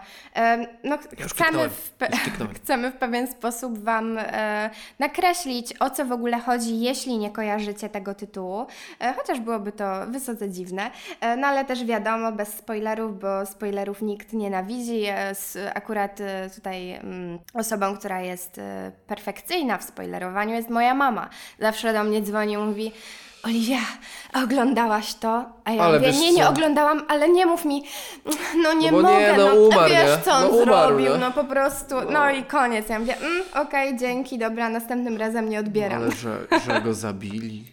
no, 0.85 0.99
ja 1.19 1.27
chcemy, 1.29 1.69
w 1.69 1.95
chcemy 2.63 2.91
w 2.91 2.95
pewien 2.95 3.27
sposób 3.27 3.79
Wam 3.79 4.19
e, 4.19 4.71
nakreślić, 4.99 5.75
o 5.81 5.91
co 5.91 6.05
w 6.05 6.13
ogóle 6.13 6.41
chodzi, 6.41 6.81
jeśli 6.81 7.19
nie 7.19 7.31
kojarzycie 7.31 7.89
tego 7.89 8.15
tytułu, 8.15 8.67
e, 9.01 9.15
chociaż 9.15 9.41
byłoby 9.41 9.73
to 9.73 10.07
wysoce 10.09 10.51
dziwne, 10.51 10.91
e, 11.21 11.37
no 11.37 11.47
ale 11.47 11.65
też 11.65 11.85
wiadomo, 11.85 12.33
bez 12.33 12.49
spoilerów, 12.49 13.21
bo 13.21 13.47
spoilerów 13.47 14.03
nikt 14.03 14.33
nienawidzi. 14.33 14.84
Jest 14.93 15.59
akurat 15.75 16.19
tutaj 16.55 16.93
mm, 16.93 17.39
osobą, 17.55 17.97
która 17.97 18.21
jest 18.21 18.61
perfekcyjna 19.07 19.79
w 19.79 19.85
spoilerowaniu 19.85 20.55
jest 20.55 20.71
moja 20.71 20.95
mama. 20.95 21.31
Zawsze 21.59 21.93
do 21.93 22.05
mnie 22.05 22.23
dzwoni 22.23 22.53
i 22.53 22.59
mówi 22.59 22.93
Oliwia, 23.45 23.79
oglądałaś 24.33 25.15
to? 25.15 25.45
A 25.65 25.73
ja 25.73 25.83
ale 25.83 25.99
mówię, 25.99 26.13
nie, 26.13 26.33
nie 26.33 26.49
oglądałam, 26.49 27.03
ale 27.09 27.29
nie 27.29 27.47
mów 27.47 27.65
mi, 27.65 27.85
no 28.63 28.73
nie 28.73 28.93
no 28.93 29.03
mogę, 29.03 29.19
nie, 29.19 29.35
no, 29.39 29.49
no 29.49 29.55
umarł, 29.55 29.91
wiesz 29.91 30.25
co 30.25 30.33
on 30.33 30.43
no, 30.43 30.49
umarł, 30.49 30.89
zrobił, 30.89 31.19
no 31.21 31.33
po 31.33 31.45
prostu, 31.45 31.95
no, 31.95 32.11
no 32.11 32.31
i 32.31 32.43
koniec. 32.43 32.89
Ja 32.89 32.99
mówię, 32.99 33.17
mm, 33.17 33.43
okej, 33.51 33.89
okay, 33.89 33.99
dzięki, 33.99 34.39
dobra, 34.39 34.69
następnym 34.69 35.17
razem 35.17 35.49
nie 35.49 35.61
odbieram. 35.61 36.03
Ale 36.03 36.11
że, 36.11 36.39
że 36.67 36.81
go 36.81 36.95
zabili. 36.95 37.65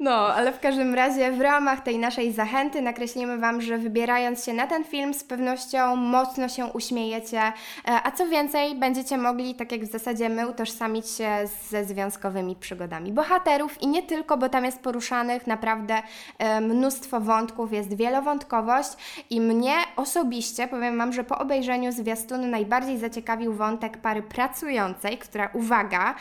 No, 0.00 0.12
ale 0.12 0.52
w 0.52 0.60
każdym 0.60 0.94
razie 0.94 1.32
w 1.32 1.40
ramach 1.40 1.80
tej 1.80 1.98
naszej 1.98 2.32
zachęty 2.32 2.82
nakreślimy 2.82 3.38
Wam, 3.38 3.60
że 3.60 3.78
wybierając 3.78 4.44
się 4.44 4.52
na 4.52 4.66
ten 4.66 4.84
film 4.84 5.14
z 5.14 5.24
pewnością 5.24 5.96
mocno 5.96 6.48
się 6.48 6.66
uśmiejecie, 6.66 7.40
e, 7.40 7.52
a 7.84 8.10
co 8.10 8.28
więcej, 8.28 8.74
będziecie 8.74 9.18
mogli, 9.18 9.54
tak 9.54 9.72
jak 9.72 9.84
w 9.84 9.92
zasadzie 9.92 10.28
my, 10.28 10.48
utożsamić 10.48 11.10
się 11.10 11.28
ze 11.70 11.84
związkowymi 11.84 12.56
przygodami 12.56 13.12
bohaterów 13.12 13.82
i 13.82 13.86
nie 13.86 14.02
tylko, 14.02 14.36
bo 14.36 14.48
tam 14.48 14.64
jest 14.64 14.80
poruszanych 15.12 15.46
naprawdę 15.46 16.02
e, 16.38 16.60
mnóstwo 16.60 17.20
wątków, 17.20 17.72
jest 17.72 17.96
wielowątkowość 17.96 18.90
i 19.30 19.40
mnie 19.40 19.74
osobiście 19.96 20.68
powiem 20.68 20.98
Wam, 20.98 21.12
że 21.12 21.24
po 21.24 21.38
obejrzeniu 21.38 21.92
zwiastunu 21.92 22.46
najbardziej 22.46 22.98
zaciekawił 22.98 23.52
wątek 23.54 23.98
pary 23.98 24.22
pracującej, 24.22 25.18
która, 25.18 25.50
uwaga, 25.52 26.14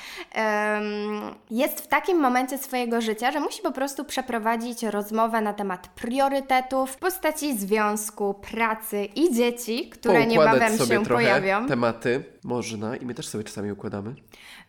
jest 1.52 1.82
w 1.82 1.88
takim 1.88 2.20
momencie 2.20 2.58
swojego 2.58 3.02
życia, 3.02 3.32
że 3.32 3.40
musi 3.40 3.62
po 3.62 3.72
prostu 3.72 4.06
przeprowadzić 4.06 4.84
rozmowę 4.84 5.42
na 5.42 5.54
temat 5.54 5.88
priorytetów 5.88 6.92
w 6.92 6.98
postaci 6.98 7.58
związku, 7.58 8.34
pracy 8.34 9.06
i 9.06 9.34
dzieci, 9.34 9.90
które 9.90 10.26
niebawem 10.26 10.78
się 10.78 11.04
pojawią. 11.06 11.68
tematy 11.68 12.24
można 12.44 12.96
i 12.96 13.06
my 13.06 13.14
też 13.14 13.28
sobie 13.28 13.44
czasami 13.44 13.72
układamy. 13.72 14.16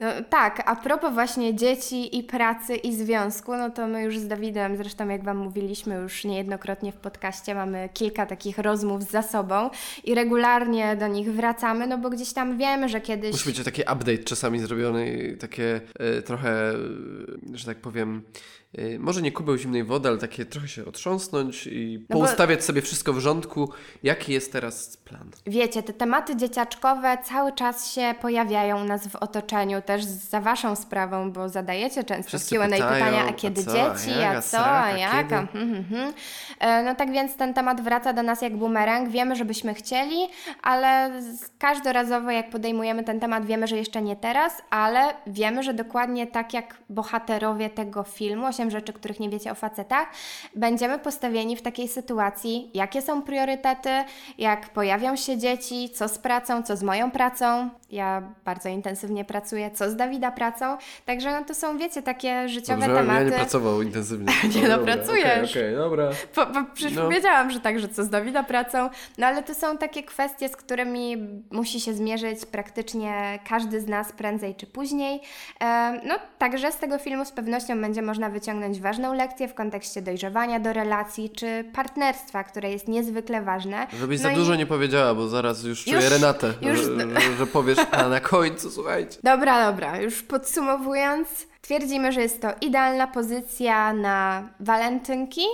No, 0.03 0.09
tak, 0.31 0.63
a 0.67 0.77
propos 0.77 1.15
właśnie 1.15 1.55
dzieci 1.55 2.19
i 2.19 2.23
pracy 2.23 2.77
i 2.77 2.95
związku, 2.95 3.57
no 3.57 3.71
to 3.71 3.87
my 3.87 4.03
już 4.03 4.19
z 4.19 4.27
Dawidem, 4.27 4.77
zresztą 4.77 5.09
jak 5.09 5.25
Wam 5.25 5.37
mówiliśmy 5.37 5.95
już 5.95 6.25
niejednokrotnie 6.25 6.93
w 6.93 6.97
podcaście, 6.97 7.55
mamy 7.55 7.89
kilka 7.95 8.27
takich 8.27 8.59
rozmów 8.59 9.03
za 9.03 9.23
sobą 9.23 9.71
i 10.05 10.15
regularnie 10.15 10.97
do 10.97 11.09
nich 11.09 11.33
wracamy, 11.33 11.87
no 11.87 11.99
bo 11.99 12.11
gdzieś 12.11 12.33
tam 12.33 12.59
wiemy, 12.59 12.89
że 12.89 13.01
kiedyś... 13.01 13.33
Musi 13.33 13.45
być 13.45 13.65
taki 13.65 13.83
update 13.83 14.19
czasami 14.19 14.59
zrobiony, 14.59 15.37
takie 15.41 15.81
y, 16.19 16.23
trochę, 16.23 16.73
y, 16.73 17.57
że 17.59 17.67
tak 17.67 17.79
powiem, 17.79 18.23
może 18.99 19.23
nie 19.23 19.33
kubeł 19.33 19.57
zimnej 19.57 19.85
wody, 19.85 20.09
ale 20.09 20.19
takie 20.19 20.45
trochę 20.47 20.69
się 20.69 20.85
otrząsnąć 20.85 21.67
i 21.67 22.07
no 22.11 22.17
poustawiać 22.17 22.65
sobie 22.65 22.83
wszystko 22.83 23.13
w 23.13 23.19
rządku. 23.19 23.71
Jaki 24.03 24.33
jest 24.33 24.53
teraz 24.53 24.97
plan? 24.97 25.31
Wiecie, 25.47 25.83
te 25.83 25.93
tematy 25.93 26.37
dzieciaczkowe 26.37 27.19
cały 27.25 27.53
czas 27.53 27.93
się 27.93 28.15
pojawiają 28.21 28.83
u 28.83 28.85
nas 28.85 29.07
w 29.09 29.17
otoczeniu, 29.17 29.83
też 29.83 30.05
za 30.05 30.41
Waszą 30.41 30.77
sprawą, 30.77 31.33
bo 31.33 31.49
zadajecie 31.49 32.05
często 32.05 32.39
Q&A 32.51 32.69
pytania, 32.69 33.27
a 33.29 33.33
kiedy 33.33 33.61
a 33.61 33.65
co, 33.65 33.73
dzieci, 33.73 34.21
a, 34.21 34.31
a 34.31 34.43
co, 34.43 34.67
a 34.67 34.91
jak? 34.91 35.29
Hmm, 35.29 35.49
hmm, 35.53 35.85
hmm. 35.85 36.13
No 36.85 36.95
tak 36.95 37.13
więc 37.13 37.37
ten 37.37 37.55
temat 37.55 37.81
wraca 37.81 38.13
do 38.13 38.23
nas 38.23 38.43
jak 38.43 38.57
bumerang. 38.57 39.09
Wiemy, 39.09 39.37
żebyśmy 39.37 39.75
chcieli, 39.75 40.29
ale 40.63 41.11
każdorazowo 41.59 42.31
jak 42.31 42.51
podejmujemy 42.51 43.05
ten 43.05 43.21
temat, 43.21 43.47
wiemy, 43.47 43.67
że 43.67 43.77
jeszcze 43.77 44.03
nie 44.03 44.17
teraz, 44.17 44.63
ale 44.71 45.15
wiemy, 45.27 45.63
że 45.63 45.75
dokładnie 45.75 46.27
tak 46.27 46.55
jak 46.55 46.77
bohaterowie 46.89 47.71
tego 47.71 48.03
filmu, 48.03 48.53
8 48.63 48.71
rzeczy, 48.71 48.93
których 48.93 49.21
nie 49.21 49.31
wiecie 49.31 49.53
o 49.53 49.55
facetach, 49.55 50.09
będziemy 50.57 50.99
postawieni 50.99 51.57
w 51.57 51.63
takiej 51.63 51.89
sytuacji, 51.89 52.71
jakie 52.75 53.03
są 53.03 53.23
priorytety, 53.23 53.91
jak 54.39 54.69
pojawią 54.69 55.17
się 55.17 55.39
dzieci, 55.39 55.91
co 55.91 56.09
z 56.09 56.19
pracą, 56.19 56.63
co 56.63 56.77
z 56.77 56.83
moją 56.83 57.11
pracą. 57.11 57.71
Ja 57.91 58.23
bardzo 58.45 58.69
intensywnie 58.69 59.25
pracuję, 59.25 59.71
co 59.71 59.91
z 59.91 59.97
Dawida 59.97 60.31
pracą. 60.31 60.77
Także 61.07 61.31
no 61.41 61.45
to 61.45 61.55
są, 61.55 61.79
wiecie, 61.79 62.03
takie 62.03 62.49
życiowe 62.49 62.87
Dobrze, 62.87 62.97
tematy. 62.97 63.25
Ja 63.25 63.31
nie 63.31 63.37
pracował 63.37 63.83
intensywnie. 63.83 64.33
nie 64.55 64.69
no, 64.69 64.77
dobra, 64.77 64.95
pracujesz. 64.95 65.51
Okej, 65.51 65.63
okay, 65.63 65.69
okay, 65.69 65.77
dobra. 65.77 66.11
Po, 66.35 66.47
po, 66.47 66.65
przecież 66.75 66.97
no. 66.97 67.03
powiedziałam, 67.03 67.51
że 67.51 67.61
tak, 67.61 67.79
że 67.79 67.89
co 67.89 68.05
z 68.05 68.09
Dawida 68.09 68.43
pracą. 68.43 68.91
No 69.19 69.27
ale 69.27 69.43
to 69.43 69.55
są 69.55 69.79
takie 69.79 70.03
kwestie, 70.03 70.49
z 70.49 70.57
którymi 70.57 71.17
musi 71.51 71.81
się 71.81 71.95
zmierzyć 71.95 72.47
praktycznie 72.47 73.39
każdy 73.49 73.81
z 73.81 73.87
nas 73.87 74.13
prędzej 74.13 74.55
czy 74.55 74.67
później. 74.67 75.21
E, 75.61 76.01
no 76.05 76.15
także 76.39 76.73
z 76.73 76.77
tego 76.77 76.99
filmu 76.99 77.25
z 77.25 77.33
pewnością 77.33 77.81
będzie 77.81 78.03
można 78.03 78.31
wyciągnąć 78.31 78.52
wyciągnąć 78.53 78.81
ważną 78.81 79.15
lekcję 79.15 79.49
w 79.49 79.55
kontekście 79.55 80.03
dojrzewania 80.03 80.61
do 80.61 80.73
relacji 80.73 81.31
czy 81.31 81.65
partnerstwa, 81.73 82.45
które 82.45 82.71
jest 82.71 82.89
niezwykle 82.89 83.43
ważne. 83.43 83.87
Żebyś 84.01 84.19
no 84.19 84.23
za 84.23 84.33
i... 84.33 84.37
dużo 84.37 84.55
nie 84.55 84.67
powiedziała, 84.67 85.15
bo 85.15 85.29
zaraz 85.29 85.65
już, 85.65 85.87
już 85.87 85.97
czuję 85.97 86.11
Renatę, 86.11 86.55
już... 86.63 86.81
Że, 86.81 87.37
że 87.39 87.47
powiesz, 87.47 87.79
a 87.91 88.09
na 88.09 88.21
końcu, 88.21 88.71
słuchajcie. 88.71 89.19
Dobra, 89.23 89.71
dobra, 89.71 90.01
już 90.01 90.23
podsumowując, 90.23 91.29
twierdzimy, 91.61 92.13
że 92.13 92.21
jest 92.21 92.43
to 92.43 92.49
idealna 92.61 93.07
pozycja 93.07 93.93
na 93.93 94.49
walentynki 94.61 95.45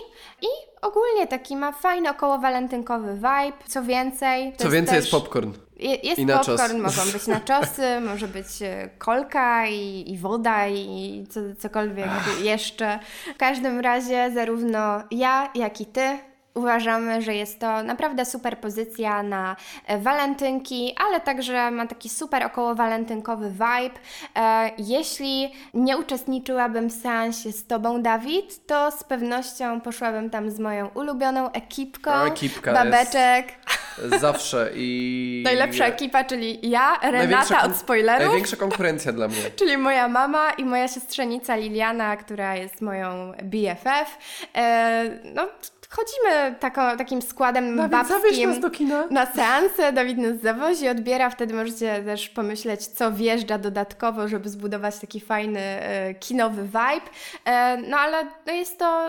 i 0.43 0.49
ogólnie 0.83 1.27
taki 1.27 1.57
ma 1.57 1.73
fajny 1.73 2.11
około 2.11 2.39
walentynkowy 2.39 3.15
vibe. 3.15 3.59
Co 3.67 3.83
więcej, 3.83 4.53
co 4.57 4.71
więcej 4.71 4.95
też... 4.95 5.05
jest 5.05 5.11
popcorn. 5.11 5.53
Je, 5.79 5.95
jest 5.95 6.19
I 6.19 6.27
popcorn, 6.27 6.77
mogą 6.77 7.13
być 7.13 7.27
naczosy, 7.27 8.01
może 8.11 8.29
być 8.29 8.63
e, 8.63 8.91
kolka 8.99 9.67
i, 9.67 10.05
i 10.13 10.19
woda 10.19 10.69
i 10.69 11.27
co, 11.31 11.41
cokolwiek 11.59 12.09
Ach. 12.09 12.41
jeszcze. 12.45 12.99
W 13.35 13.37
każdym 13.37 13.81
razie 13.81 14.31
zarówno 14.35 15.03
ja, 15.11 15.51
jak 15.55 15.81
i 15.81 15.87
ty 15.87 16.19
Uważamy, 16.55 17.23
że 17.23 17.35
jest 17.35 17.61
to 17.61 17.83
naprawdę 17.83 18.25
super 18.25 18.59
pozycja 18.59 19.23
na 19.23 19.57
e, 19.87 19.99
walentynki, 19.99 20.95
ale 21.09 21.21
także 21.21 21.71
ma 21.71 21.87
taki 21.87 22.09
super 22.09 22.47
około 22.47 22.75
walentynkowy 22.75 23.51
vibe. 23.51 23.99
E, 24.37 24.71
jeśli 24.79 25.53
nie 25.75 25.99
uczestniczyłabym 25.99 26.91
w 26.91 26.93
seansie 26.93 27.53
z 27.53 27.67
Tobą, 27.67 28.03
Dawid, 28.03 28.67
to 28.67 28.91
z 28.91 29.05
pewnością 29.05 29.81
poszłabym 29.81 30.31
tam 30.31 30.51
z 30.51 30.59
moją 30.59 30.89
ulubioną 30.89 31.53
ekipką. 31.53 32.11
No, 32.11 32.27
ekipka 32.27 32.73
babeczek. 32.73 33.47
Zawsze 34.21 34.71
i. 34.75 35.43
Najlepsza 35.45 35.87
ekipa, 35.87 36.25
czyli 36.25 36.71
ja, 36.71 36.99
Renata 37.03 37.63
od 37.63 37.77
spoilerów. 37.77 38.27
Największa 38.27 38.57
konkurencja 38.57 39.13
dla 39.13 39.29
mnie. 39.29 39.43
czyli 39.59 39.77
moja 39.77 40.09
mama 40.09 40.51
i 40.51 40.65
moja 40.65 40.89
siostrzenica 40.89 41.57
Liliana, 41.57 42.17
która 42.17 42.57
jest 42.57 42.81
moją 42.81 43.33
BFF. 43.43 44.19
E, 44.55 45.21
no, 45.35 45.49
chodzimy 45.91 46.55
tako, 46.61 46.97
takim 46.97 47.23
składem 47.23 47.77
Dawid, 47.77 47.93
babskim 47.93 48.51
nas 48.51 48.61
do 48.61 48.71
kina. 48.71 49.07
na 49.11 49.27
seanse. 49.27 49.93
Dawid 49.93 50.19
nas 50.19 50.41
zawozi, 50.41 50.89
odbiera. 50.89 51.31
Wtedy 51.31 51.55
możecie 51.55 52.03
też 52.05 52.29
pomyśleć, 52.29 52.87
co 52.87 53.13
wjeżdża 53.13 53.59
dodatkowo, 53.59 54.29
żeby 54.29 54.49
zbudować 54.49 54.99
taki 54.99 55.21
fajny 55.21 55.61
e, 55.61 56.15
kinowy 56.15 56.63
vibe. 56.63 57.11
E, 57.45 57.77
no 57.77 57.97
ale 57.97 58.25
no 58.47 58.53
jest 58.53 58.79
to 58.79 59.09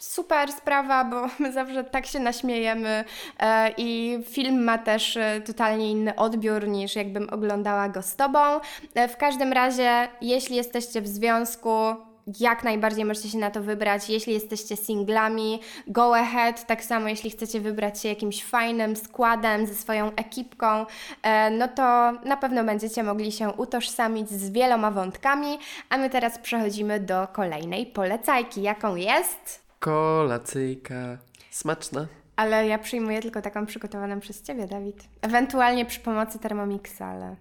super 0.00 0.52
sprawa, 0.52 1.04
bo 1.04 1.26
my 1.38 1.52
zawsze 1.52 1.84
tak 1.84 2.06
się 2.06 2.20
naśmiejemy 2.20 3.04
e, 3.40 3.70
i 3.76 4.18
film 4.30 4.64
ma 4.64 4.78
też 4.78 5.16
e, 5.16 5.40
totalnie 5.40 5.90
inny 5.90 6.16
odbiór 6.16 6.68
niż 6.68 6.96
jakbym 6.96 7.30
oglądała 7.30 7.88
go 7.88 8.02
z 8.02 8.16
Tobą. 8.16 8.60
E, 8.94 9.08
w 9.08 9.16
każdym 9.16 9.52
razie, 9.52 10.08
jeśli 10.20 10.56
jesteście 10.56 11.00
w 11.00 11.08
związku, 11.08 12.07
jak 12.40 12.64
najbardziej 12.64 13.04
możecie 13.04 13.28
się 13.28 13.38
na 13.38 13.50
to 13.50 13.62
wybrać. 13.62 14.10
Jeśli 14.10 14.34
jesteście 14.34 14.76
singlami, 14.76 15.60
go 15.86 16.16
ahead. 16.16 16.66
Tak 16.66 16.84
samo, 16.84 17.08
jeśli 17.08 17.30
chcecie 17.30 17.60
wybrać 17.60 18.00
się 18.00 18.08
jakimś 18.08 18.44
fajnym 18.44 18.96
składem 18.96 19.66
ze 19.66 19.74
swoją 19.74 20.14
ekipką, 20.14 20.86
e, 21.22 21.50
no 21.50 21.68
to 21.68 22.12
na 22.12 22.36
pewno 22.36 22.64
będziecie 22.64 23.02
mogli 23.02 23.32
się 23.32 23.52
utożsamić 23.52 24.30
z 24.30 24.50
wieloma 24.50 24.90
wątkami. 24.90 25.58
A 25.88 25.98
my 25.98 26.10
teraz 26.10 26.38
przechodzimy 26.38 27.00
do 27.00 27.28
kolejnej 27.32 27.86
polecajki. 27.86 28.62
Jaką 28.62 28.96
jest? 28.96 29.60
Kolacyjka. 29.78 31.18
Smaczna. 31.50 32.06
Ale 32.36 32.66
ja 32.66 32.78
przyjmuję 32.78 33.22
tylko 33.22 33.42
taką 33.42 33.66
przygotowaną 33.66 34.20
przez 34.20 34.42
Ciebie, 34.42 34.66
Dawid. 34.66 35.08
Ewentualnie 35.22 35.86
przy 35.86 36.00
pomocy 36.00 36.38
Thermomixa, 36.38 37.02
ale... 37.02 37.36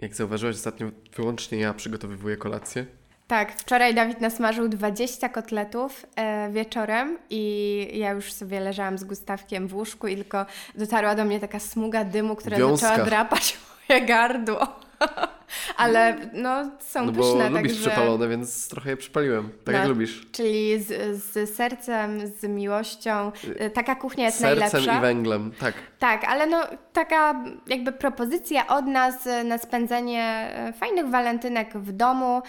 Jak 0.00 0.14
zauważyłeś, 0.14 0.56
ostatnio 0.56 0.86
wyłącznie 1.16 1.58
ja 1.58 1.74
przygotowywuję 1.74 2.36
kolację. 2.36 2.86
Tak, 3.30 3.52
wczoraj 3.52 3.94
Dawid 3.94 4.20
nasmażył 4.20 4.68
20 4.68 5.28
kotletów 5.28 6.06
e, 6.16 6.50
wieczorem 6.50 7.18
i 7.30 7.98
ja 7.98 8.10
już 8.10 8.32
sobie 8.32 8.60
leżałam 8.60 8.98
z 8.98 9.04
Gustawkiem 9.04 9.68
w 9.68 9.74
łóżku 9.74 10.06
i 10.06 10.16
tylko 10.16 10.46
dotarła 10.74 11.14
do 11.14 11.24
mnie 11.24 11.40
taka 11.40 11.58
smuga 11.58 12.04
dymu, 12.04 12.36
która 12.36 12.58
Wiązka. 12.58 12.88
zaczęła 12.88 13.06
drapać 13.06 13.58
moje 13.88 14.06
gardło. 14.06 14.66
Ale 15.76 16.16
no, 16.32 16.70
są 16.80 17.06
no 17.06 17.12
pyszne. 17.12 17.50
Bo 17.50 17.56
lubisz 17.56 17.72
także... 17.72 17.90
przepalone, 17.90 18.28
więc 18.28 18.68
trochę 18.68 18.90
je 18.90 18.96
przypaliłem. 18.96 19.50
Tak 19.64 19.74
no, 19.74 19.80
jak 19.80 19.88
lubisz. 19.88 20.26
Czyli 20.32 20.82
z, 20.82 21.22
z 21.22 21.56
sercem, 21.56 22.26
z 22.26 22.44
miłością. 22.44 23.32
Y, 23.60 23.70
taka 23.70 23.94
kuchnia 23.94 24.24
jest 24.24 24.38
sercem 24.38 24.58
najlepsza. 24.58 24.78
Sercem 24.78 24.98
i 24.98 25.00
węglem, 25.00 25.52
tak. 25.60 25.74
Tak, 25.98 26.24
ale 26.24 26.46
no 26.46 26.62
taka 26.92 27.44
jakby 27.66 27.92
propozycja 27.92 28.66
od 28.66 28.86
nas 28.86 29.14
na 29.44 29.58
spędzenie 29.58 30.50
e, 30.54 30.72
fajnych 30.72 31.08
walentynek 31.08 31.78
w 31.78 31.92
domu. 31.92 32.42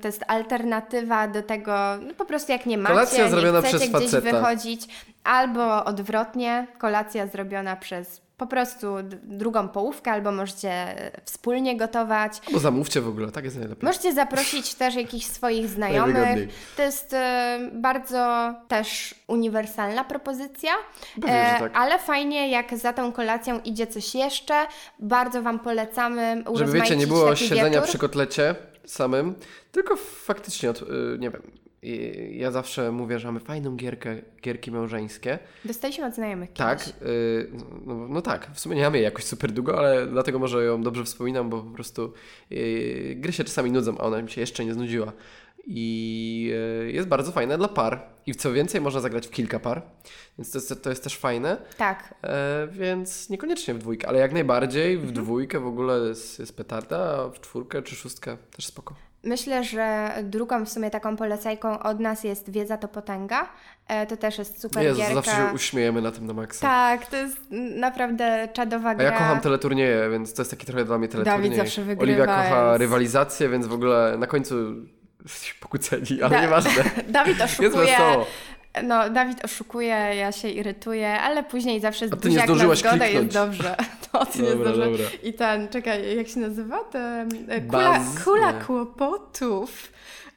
To 0.00 0.08
jest 0.08 0.24
alternatywa 0.28 1.28
do 1.28 1.42
tego, 1.42 1.72
no 2.06 2.14
po 2.14 2.24
prostu 2.24 2.52
jak 2.52 2.66
nie 2.66 2.78
macie, 2.78 2.94
Kolacja 2.94 3.24
nie 3.24 3.30
zrobiona 3.30 3.60
chcecie 3.60 3.76
przez 3.76 3.90
gdzieś 3.90 4.10
faceta. 4.10 4.40
wychodzić. 4.40 4.86
Albo 5.24 5.84
odwrotnie, 5.84 6.66
kolacja 6.78 7.26
zrobiona 7.26 7.76
przez 7.76 8.25
po 8.36 8.46
prostu 8.46 8.86
drugą 9.22 9.68
połówkę, 9.68 10.10
albo 10.10 10.32
możecie 10.32 10.94
wspólnie 11.24 11.76
gotować. 11.76 12.32
Albo 12.46 12.58
zamówcie 12.58 13.00
w 13.00 13.08
ogóle, 13.08 13.32
tak 13.32 13.44
jest 13.44 13.56
najlepiej. 13.56 13.86
Możecie 13.86 14.12
zaprosić 14.12 14.74
też 14.74 14.94
jakichś 14.94 15.26
swoich 15.26 15.68
znajomych. 15.76 16.48
To 16.76 16.82
jest 16.82 17.12
e, 17.12 17.58
bardzo 17.72 18.54
też 18.68 19.14
uniwersalna 19.26 20.04
propozycja, 20.04 20.72
e, 21.26 21.58
tak. 21.58 21.72
ale 21.74 21.98
fajnie 21.98 22.50
jak 22.50 22.76
za 22.78 22.92
tą 22.92 23.12
kolacją 23.12 23.60
idzie 23.60 23.86
coś 23.86 24.14
jeszcze. 24.14 24.66
Bardzo 24.98 25.42
Wam 25.42 25.58
polecamy 25.58 26.44
Żeby 26.54 26.72
wiecie, 26.72 26.96
nie 26.96 27.06
było 27.06 27.36
siedzenia 27.36 27.68
wieczór. 27.68 27.88
przy 27.88 27.98
kotlecie 27.98 28.54
samym, 28.84 29.34
tylko 29.72 29.96
faktycznie, 29.96 30.70
od, 30.70 30.82
y, 30.82 30.84
nie 31.18 31.30
wiem, 31.30 31.42
ja 32.30 32.50
zawsze 32.50 32.92
mówię, 32.92 33.18
że 33.18 33.28
mamy 33.28 33.40
fajną 33.40 33.76
gierkę, 33.76 34.16
gierki 34.42 34.70
małżeńskie. 34.70 35.38
Dostaliśmy 35.64 36.06
od 36.06 36.14
znajomych 36.14 36.52
Tak, 36.52 36.86
yy, 36.86 37.50
no, 37.86 38.08
no, 38.08 38.22
tak, 38.22 38.50
w 38.54 38.60
sumie 38.60 38.76
nie 38.76 38.82
mamy 38.82 38.96
jej 38.96 39.04
jakoś 39.04 39.24
super 39.24 39.52
długo, 39.52 39.78
ale 39.78 40.06
dlatego 40.06 40.38
może 40.38 40.64
ją 40.64 40.82
dobrze 40.82 41.04
wspominam, 41.04 41.50
bo 41.50 41.62
po 41.62 41.70
prostu 41.70 42.12
yy, 42.50 43.14
gry 43.16 43.32
się 43.32 43.44
czasami 43.44 43.70
nudzą, 43.70 43.98
a 43.98 44.00
ona 44.00 44.22
mi 44.22 44.30
się 44.30 44.40
jeszcze 44.40 44.64
nie 44.64 44.74
znudziła. 44.74 45.12
i 45.66 46.52
e, 46.84 46.90
jest 46.90 47.08
bardzo 47.08 47.32
fajne 47.32 47.58
dla 47.58 47.68
par. 47.68 48.08
I 48.26 48.34
co 48.34 48.52
więcej, 48.52 48.80
można 48.80 49.00
zagrać 49.00 49.26
w 49.26 49.30
kilka 49.30 49.60
par, 49.60 49.82
więc 50.38 50.50
to 50.50 50.58
jest, 50.58 50.82
to 50.82 50.90
jest 50.90 51.04
też 51.04 51.16
fajne. 51.16 51.56
Tak. 51.76 52.14
E, 52.22 52.68
więc 52.70 53.30
niekoniecznie 53.30 53.74
w 53.74 53.78
dwójkę, 53.78 54.08
ale 54.08 54.18
jak 54.18 54.32
najbardziej 54.32 54.96
w 54.96 55.00
mhm. 55.00 55.24
dwójkę 55.24 55.60
w 55.60 55.66
ogóle 55.66 55.98
jest, 55.98 56.38
jest 56.38 56.56
petarda, 56.56 56.98
a 56.98 57.28
w 57.28 57.40
czwórkę 57.40 57.82
czy 57.82 57.96
szóstkę 57.96 58.36
też 58.56 58.66
spoko. 58.66 58.94
Myślę, 59.26 59.64
że 59.64 60.14
drugą 60.22 60.64
w 60.64 60.68
sumie 60.68 60.90
taką 60.90 61.16
polecajką 61.16 61.78
od 61.78 62.00
nas 62.00 62.24
jest 62.24 62.50
Wiedza 62.50 62.76
to 62.76 62.88
potęga. 62.88 63.48
E, 63.88 64.06
to 64.06 64.16
też 64.16 64.38
jest 64.38 64.62
super 64.62 64.84
Jezu, 64.84 64.98
gierka. 64.98 65.14
zawsze 65.14 65.30
się 65.30 65.54
uśmiejemy 65.54 66.02
na 66.02 66.12
tym 66.12 66.26
na 66.26 66.32
maksa. 66.32 66.60
Tak, 66.60 67.06
to 67.06 67.16
jest 67.16 67.36
naprawdę 67.76 68.48
czadowa 68.52 68.94
gra. 68.94 69.08
A 69.08 69.12
ja 69.12 69.18
kocham 69.18 69.40
teleturnieje, 69.40 70.10
więc 70.10 70.34
to 70.34 70.42
jest 70.42 70.50
taki 70.50 70.66
trochę 70.66 70.84
dla 70.84 70.98
mnie 70.98 71.08
teleturniej. 71.08 71.50
Dawid 71.50 71.56
zawsze 71.56 71.82
wygrywa. 71.82 72.02
Oliwia 72.02 72.26
kocha 72.26 72.68
więc... 72.68 72.80
rywalizację, 72.80 73.48
więc 73.48 73.66
w 73.66 73.72
ogóle 73.72 74.16
na 74.18 74.26
końcu 74.26 74.54
pokłóceni, 75.60 76.22
ale 76.22 76.30
da 76.30 76.42
nieważne. 76.42 76.84
Dawid 77.08 77.40
oszukuje. 77.40 77.96
No, 78.82 79.10
Dawid 79.10 79.44
oszukuje, 79.44 79.94
ja 80.16 80.32
się 80.32 80.48
irytuję, 80.48 81.20
ale 81.20 81.42
później 81.42 81.80
zawsze 81.80 82.06
nie 82.24 82.40
zdążyłaś 82.40 82.82
na 82.82 82.90
zgodę 82.90 83.10
jest 83.10 83.34
dobrze. 83.34 83.76
To 84.12 84.26
ty 84.26 84.38
dobra, 84.38 84.70
nie 84.70 84.74
zdążyłaś. 84.74 85.18
I 85.22 85.32
ten, 85.32 85.68
czekaj, 85.68 86.16
jak 86.16 86.28
się 86.28 86.40
nazywa? 86.40 86.84
Ten, 86.84 87.28
e, 87.48 87.60
kula, 87.60 87.92
Baz... 87.92 88.24
kula 88.24 88.52
kłopotów. 88.52 89.92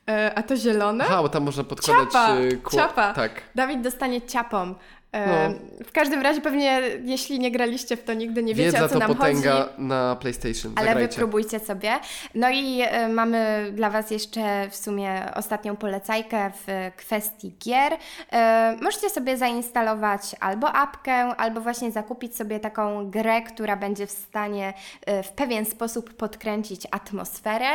E, 0.10 0.32
a 0.36 0.44
to 0.44 0.58
zielone? 0.58 1.06
Aha, 1.08 1.22
bo 1.22 1.30
tam 1.30 1.44
można 1.44 1.64
podkładać... 1.64 2.06
Ciapa, 2.06 2.36
e, 2.36 2.52
kło... 2.52 2.80
ciapa. 2.80 3.14
Tak. 3.14 3.42
Dawid 3.56 3.82
dostanie 3.82 4.22
ciapą. 4.22 4.76
No. 5.14 5.54
W 5.86 5.92
każdym 5.92 6.22
razie 6.22 6.42
pewnie, 6.42 6.82
jeśli 7.04 7.40
nie 7.40 7.52
graliście 7.52 7.98
w 7.98 8.04
to 8.04 8.14
nigdy, 8.14 8.44
nie 8.44 8.56
wiecie 8.56 8.72
Wiedza 8.72 8.86
o 8.86 8.90
co 8.90 9.00
nam 9.00 9.16
potęga 9.16 9.56
chodzi. 9.56 9.74
na 9.78 10.16
PlayStation. 10.16 10.74
Ale 10.76 10.88
Zagrajcie. 10.88 11.10
wypróbujcie 11.10 11.60
sobie. 11.60 11.92
No 12.36 12.50
i 12.50 12.82
e, 12.82 13.08
mamy 13.08 13.70
dla 13.74 13.90
Was 13.90 14.12
jeszcze 14.12 14.70
w 14.70 14.76
sumie 14.76 15.22
ostatnią 15.36 15.76
polecajkę 15.76 16.52
w 16.68 16.92
kwestii 16.98 17.54
gier. 17.66 17.98
E, 18.32 18.78
możecie 18.82 19.10
sobie 19.10 19.38
zainstalować 19.38 20.36
albo 20.40 20.72
apkę, 20.74 21.14
albo 21.16 21.62
właśnie 21.62 21.92
zakupić 21.92 22.36
sobie 22.36 22.60
taką 22.60 23.10
grę, 23.10 23.42
która 23.42 23.76
będzie 23.76 24.08
w 24.08 24.12
stanie 24.12 24.74
e, 25.06 25.24
w 25.24 25.30
pewien 25.30 25.66
sposób 25.66 26.14
podkręcić 26.14 26.88
atmosferę, 26.92 27.68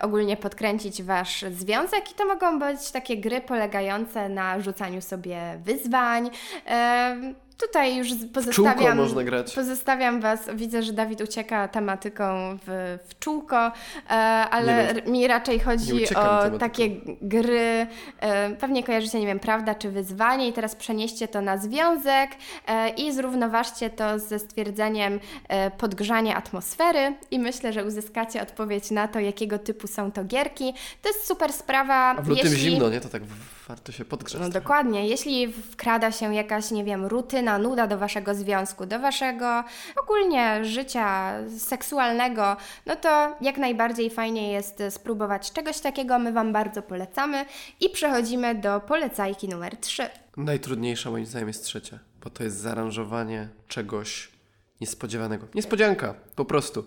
ogólnie 0.00 0.36
podkręcić 0.36 1.02
Wasz 1.02 1.44
związek 1.50 2.10
i 2.10 2.14
to 2.14 2.24
mogą 2.26 2.58
być 2.58 2.90
takie 2.90 3.16
gry 3.16 3.40
polegające 3.40 4.28
na 4.28 4.60
rzucaniu 4.60 5.00
sobie 5.00 5.40
wyzwań, 5.64 6.29
Um. 6.66 7.36
Tutaj 7.60 7.96
już 7.96 8.08
pozostawiam, 8.32 8.96
można 8.96 9.24
grać. 9.24 9.54
pozostawiam 9.54 10.20
Was, 10.20 10.40
widzę, 10.54 10.82
że 10.82 10.92
Dawid 10.92 11.20
ucieka 11.20 11.68
tematyką 11.68 12.58
w, 12.66 12.98
w 13.08 13.18
czółko, 13.18 13.66
e, 13.66 14.10
ale 14.50 14.94
nie, 14.94 15.12
mi 15.12 15.26
raczej 15.26 15.60
chodzi 15.60 16.04
o 16.06 16.08
tematyką. 16.08 16.58
takie 16.58 16.90
gry, 17.22 17.86
e, 18.20 18.50
pewnie 18.50 18.82
kojarzycie, 18.84 19.20
nie 19.20 19.26
wiem, 19.26 19.40
prawda 19.40 19.74
czy 19.74 19.90
wyzwanie 19.90 20.48
i 20.48 20.52
teraz 20.52 20.76
przenieście 20.76 21.28
to 21.28 21.40
na 21.40 21.58
związek 21.58 22.30
e, 22.66 22.88
i 22.88 23.12
zrównoważcie 23.12 23.90
to 23.90 24.18
ze 24.18 24.38
stwierdzeniem 24.38 25.20
e, 25.48 25.70
podgrzania 25.70 26.36
atmosfery 26.36 27.14
i 27.30 27.38
myślę, 27.38 27.72
że 27.72 27.84
uzyskacie 27.84 28.42
odpowiedź 28.42 28.90
na 28.90 29.08
to, 29.08 29.20
jakiego 29.20 29.58
typu 29.58 29.86
są 29.86 30.12
to 30.12 30.24
gierki. 30.24 30.74
To 31.02 31.08
jest 31.08 31.26
super 31.26 31.52
sprawa. 31.52 31.94
A 31.94 32.22
w 32.22 32.28
lutym 32.28 32.46
jeśli... 32.46 32.58
zimno, 32.70 32.90
nie? 32.90 33.00
To 33.00 33.08
tak 33.08 33.22
warto 33.68 33.92
się 33.92 34.04
podgrzać. 34.04 34.40
No 34.40 34.48
dokładnie. 34.48 35.08
Jeśli 35.08 35.52
wkrada 35.52 36.12
się 36.12 36.34
jakaś, 36.34 36.70
nie 36.70 36.84
wiem, 36.84 37.06
rutyna, 37.06 37.49
nuda 37.58 37.86
do 37.86 37.98
waszego 37.98 38.34
związku, 38.34 38.86
do 38.86 38.98
waszego 38.98 39.64
ogólnie 40.02 40.64
życia 40.64 41.32
seksualnego, 41.58 42.56
no 42.86 42.96
to 42.96 43.36
jak 43.40 43.58
najbardziej 43.58 44.10
fajnie 44.10 44.52
jest 44.52 44.82
spróbować 44.90 45.52
czegoś 45.52 45.80
takiego. 45.80 46.18
My 46.18 46.32
Wam 46.32 46.52
bardzo 46.52 46.82
polecamy 46.82 47.44
i 47.80 47.90
przechodzimy 47.90 48.54
do 48.54 48.80
polecajki 48.80 49.48
numer 49.48 49.76
3. 49.76 50.08
Najtrudniejsza 50.36 51.10
moim 51.10 51.26
zdaniem 51.26 51.48
jest 51.48 51.64
trzecia, 51.64 51.98
bo 52.24 52.30
to 52.30 52.44
jest 52.44 52.56
zaaranżowanie 52.56 53.48
czegoś 53.68 54.30
niespodziewanego. 54.80 55.46
Niespodzianka, 55.54 56.14
po 56.36 56.44
prostu. 56.44 56.86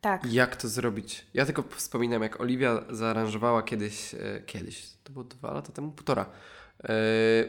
Tak. 0.00 0.32
Jak 0.32 0.56
to 0.56 0.68
zrobić? 0.68 1.26
Ja 1.34 1.46
tylko 1.46 1.64
wspominam, 1.76 2.22
jak 2.22 2.40
Oliwia 2.40 2.82
zaaranżowała 2.90 3.62
kiedyś, 3.62 4.14
e, 4.14 4.42
kiedyś, 4.46 4.86
to 5.04 5.12
było 5.12 5.24
dwa 5.24 5.52
lata 5.52 5.72
temu, 5.72 5.92
półtora, 5.92 6.26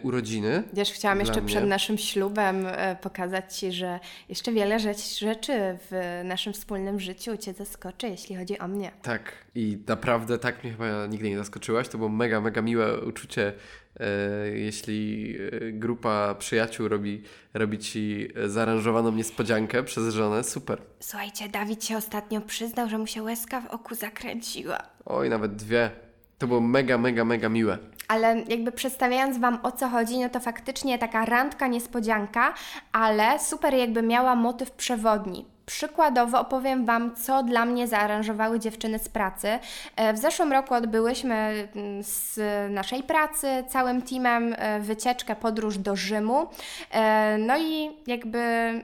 urodziny. 0.04 0.64
Wiesz, 0.74 0.92
chciałam 0.92 1.20
jeszcze 1.20 1.42
mnie. 1.42 1.48
przed 1.48 1.66
naszym 1.66 1.98
ślubem 1.98 2.66
e, 2.68 2.96
pokazać 3.02 3.58
Ci, 3.58 3.72
że 3.72 4.00
jeszcze 4.30 4.52
wiele 4.52 4.80
rzeczy 5.20 5.78
w 5.92 6.22
naszym 6.24 6.54
wspólnym 6.54 7.00
życiu 7.00 7.38
Cię 7.38 7.54
zaskoczy, 7.54 8.08
jeśli 8.08 8.36
chodzi 8.36 8.60
o 8.60 8.68
mnie. 8.68 8.92
Tak, 9.02 9.32
i 9.56 9.78
naprawdę 9.88 10.38
tak 10.38 10.64
mnie 10.64 10.74
chyba 10.74 11.08
nigdy 11.08 11.30
nie 11.30 11.38
zaskoczyłaś. 11.38 11.88
To 11.88 11.98
było 11.98 12.10
mega, 12.10 12.42
mega 12.42 12.62
miłe 12.62 13.02
uczucie, 13.02 13.54
e, 14.00 14.06
jeśli 14.48 15.36
e, 15.38 15.72
grupa 15.72 16.36
przyjaciół 16.36 16.88
robi, 16.88 17.24
robi 17.54 17.80
Ci 17.80 18.28
zaaranżowaną 18.46 19.12
niespodziankę 19.12 19.84
przez 19.84 20.14
żonę. 20.14 20.44
Super. 20.44 20.82
Słuchajcie, 21.00 21.50
Dawid 21.50 21.86
się 21.86 21.98
ostatnio 21.98 22.42
przyznał, 22.42 22.90
że 22.90 22.98
mu 22.98 23.08
się 23.08 23.24
łezka 23.24 23.62
w 23.62 23.66
oku 23.66 23.96
zakręciła. 23.96 24.78
Oj, 25.06 25.30
nawet 25.30 25.56
dwie. 25.56 25.92
To 26.38 26.48
było 26.48 26.62
mega, 26.62 26.98
mega, 26.98 27.26
mega 27.26 27.50
miłe. 27.50 27.78
Ale 28.14 28.44
jakby 28.48 28.72
przedstawiając 28.72 29.38
Wam 29.38 29.60
o 29.64 29.72
co 29.72 29.90
chodzi, 29.90 30.20
no 30.20 30.30
to 30.30 30.40
faktycznie 30.40 31.00
taka 31.00 31.26
randka 31.26 31.68
niespodzianka, 31.68 32.54
ale 32.92 33.40
super 33.40 33.74
jakby 33.74 34.02
miała 34.02 34.36
motyw 34.36 34.72
przewodni. 34.72 35.53
Przykładowo 35.66 36.40
opowiem 36.40 36.86
Wam, 36.86 37.16
co 37.16 37.44
dla 37.44 37.66
mnie 37.66 37.88
zaaranżowały 37.88 38.60
dziewczyny 38.60 39.00
z 39.00 39.10
pracy. 39.10 39.60
E, 39.96 40.14
w 40.14 40.18
zeszłym 40.18 40.54
roku 40.54 40.74
odbyłyśmy 40.74 41.36
mm, 41.76 42.04
z 42.04 42.40
naszej 42.72 43.04
pracy 43.04 43.64
całym 43.68 44.02
teamem 44.02 44.56
e, 44.58 44.80
wycieczkę, 44.80 45.36
podróż 45.36 45.78
do 45.78 45.96
Rzymu. 45.96 46.48
E, 46.92 47.38
no 47.38 47.58
i 47.58 47.92
jakby 48.08 48.40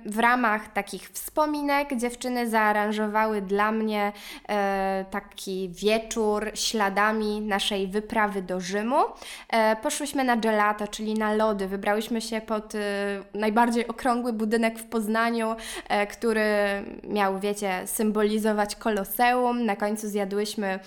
w 0.05 0.19
ramach 0.19 0.73
takich 0.73 1.09
wspominek 1.09 1.95
dziewczyny 1.95 2.49
zaaranżowały 2.49 3.41
dla 3.41 3.71
mnie 3.71 4.11
taki 5.11 5.69
wieczór 5.69 6.51
śladami 6.53 7.41
naszej 7.41 7.87
wyprawy 7.87 8.41
do 8.41 8.59
Rzymu. 8.59 8.97
Poszłyśmy 9.81 10.23
na 10.23 10.37
gelato, 10.37 10.87
czyli 10.87 11.13
na 11.13 11.33
lody. 11.33 11.67
Wybrałyśmy 11.67 12.21
się 12.21 12.41
pod 12.41 12.73
najbardziej 13.33 13.87
okrągły 13.87 14.33
budynek 14.33 14.79
w 14.79 14.83
Poznaniu, 14.83 15.55
który 16.11 16.68
miał, 17.03 17.39
wiecie, 17.39 17.81
symbolizować 17.85 18.75
koloseum. 18.75 19.65
Na 19.65 19.75
końcu 19.75 20.07
zjadłyśmy, 20.07 20.79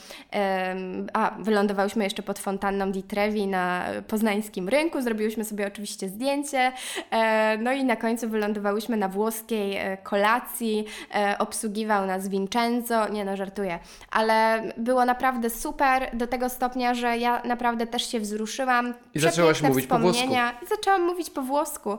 a 1.13 1.35
wylądowałyśmy 1.39 2.05
jeszcze 2.05 2.23
pod 2.23 2.39
fontanną 2.39 2.93
di 2.93 3.03
Trevi 3.03 3.47
na 3.47 3.85
poznańskim 4.09 4.69
rynku. 4.69 5.03
Zrobiłyśmy 5.03 5.45
sobie 5.45 5.67
oczywiście 5.67 6.09
zdjęcie. 6.09 6.73
E, 7.11 7.59
no 7.59 7.73
i 7.73 7.85
na 7.85 7.97
końcu 7.97 8.29
wylądowałyśmy 8.29 8.97
na 8.97 9.09
włoskiej 9.09 9.77
e, 9.77 9.97
kolacji. 9.97 10.85
E, 11.15 11.37
obsługiwał 11.39 12.07
nas 12.07 12.29
Vincenzo. 12.29 13.09
Nie 13.09 13.25
no, 13.25 13.37
żartuję. 13.37 13.79
Ale 14.11 14.63
było 14.77 15.05
naprawdę 15.05 15.51
super 15.51 16.17
do 16.17 16.27
tego 16.27 16.49
stopnia, 16.49 16.95
że 16.95 17.19
ja 17.19 17.43
naprawdę 17.45 17.87
też 17.87 18.11
się 18.11 18.21
wzruszyłam. 18.21 18.95
I 19.15 19.19
zaczęłaś 19.19 19.63
mówić 19.63 19.87
po 19.87 19.99
włosku. 19.99 20.25
I 20.63 20.67
zaczęłam 20.69 21.03
mówić 21.03 21.31
po 21.31 21.43
włosku. 21.43 21.99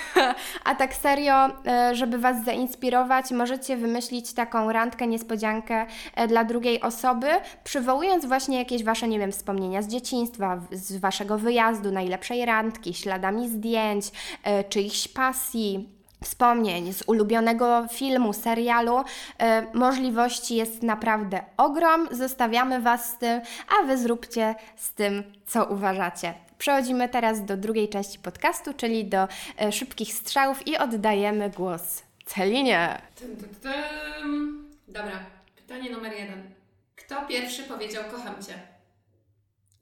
a 0.64 0.74
tak 0.74 0.94
serio, 0.94 1.50
żeby 1.92 2.18
Was 2.18 2.44
zainspirować, 2.44 3.11
możecie 3.30 3.76
wymyślić 3.76 4.32
taką 4.32 4.72
randkę, 4.72 5.06
niespodziankę 5.06 5.86
e, 6.14 6.28
dla 6.28 6.44
drugiej 6.44 6.80
osoby, 6.80 7.26
przywołując 7.64 8.26
właśnie 8.26 8.58
jakieś 8.58 8.84
Wasze, 8.84 9.08
nie 9.08 9.18
wiem, 9.18 9.32
wspomnienia 9.32 9.82
z 9.82 9.88
dzieciństwa, 9.88 10.60
z 10.72 10.96
Waszego 10.96 11.38
wyjazdu, 11.38 11.90
najlepszej 11.90 12.44
randki, 12.44 12.94
śladami 12.94 13.48
zdjęć, 13.48 14.06
e, 14.44 14.64
czyichś 14.64 15.08
pasji, 15.08 15.88
wspomnień, 16.22 16.92
z 16.92 17.02
ulubionego 17.06 17.86
filmu, 17.92 18.32
serialu. 18.32 19.04
E, 19.38 19.66
możliwości 19.74 20.56
jest 20.56 20.82
naprawdę 20.82 21.40
ogrom. 21.56 22.08
Zostawiamy 22.10 22.80
Was 22.80 23.10
z 23.10 23.18
tym, 23.18 23.40
a 23.68 23.86
Wy 23.86 23.98
zróbcie 23.98 24.54
z 24.76 24.94
tym, 24.94 25.22
co 25.46 25.64
uważacie. 25.64 26.34
Przechodzimy 26.58 27.08
teraz 27.08 27.44
do 27.44 27.56
drugiej 27.56 27.88
części 27.88 28.18
podcastu, 28.18 28.74
czyli 28.74 29.04
do 29.04 29.28
szybkich 29.70 30.14
strzałów 30.14 30.66
i 30.66 30.78
oddajemy 30.78 31.50
głos 31.50 32.02
Celinie. 32.24 33.02
Tym, 33.14 33.36
tym, 33.36 33.48
tym. 33.48 34.64
Dobra, 34.88 35.26
pytanie 35.56 35.90
numer 35.90 36.12
jeden. 36.12 36.50
Kto 36.96 37.26
pierwszy 37.26 37.62
powiedział 37.62 38.04
kocham 38.10 38.42
Cię? 38.42 38.54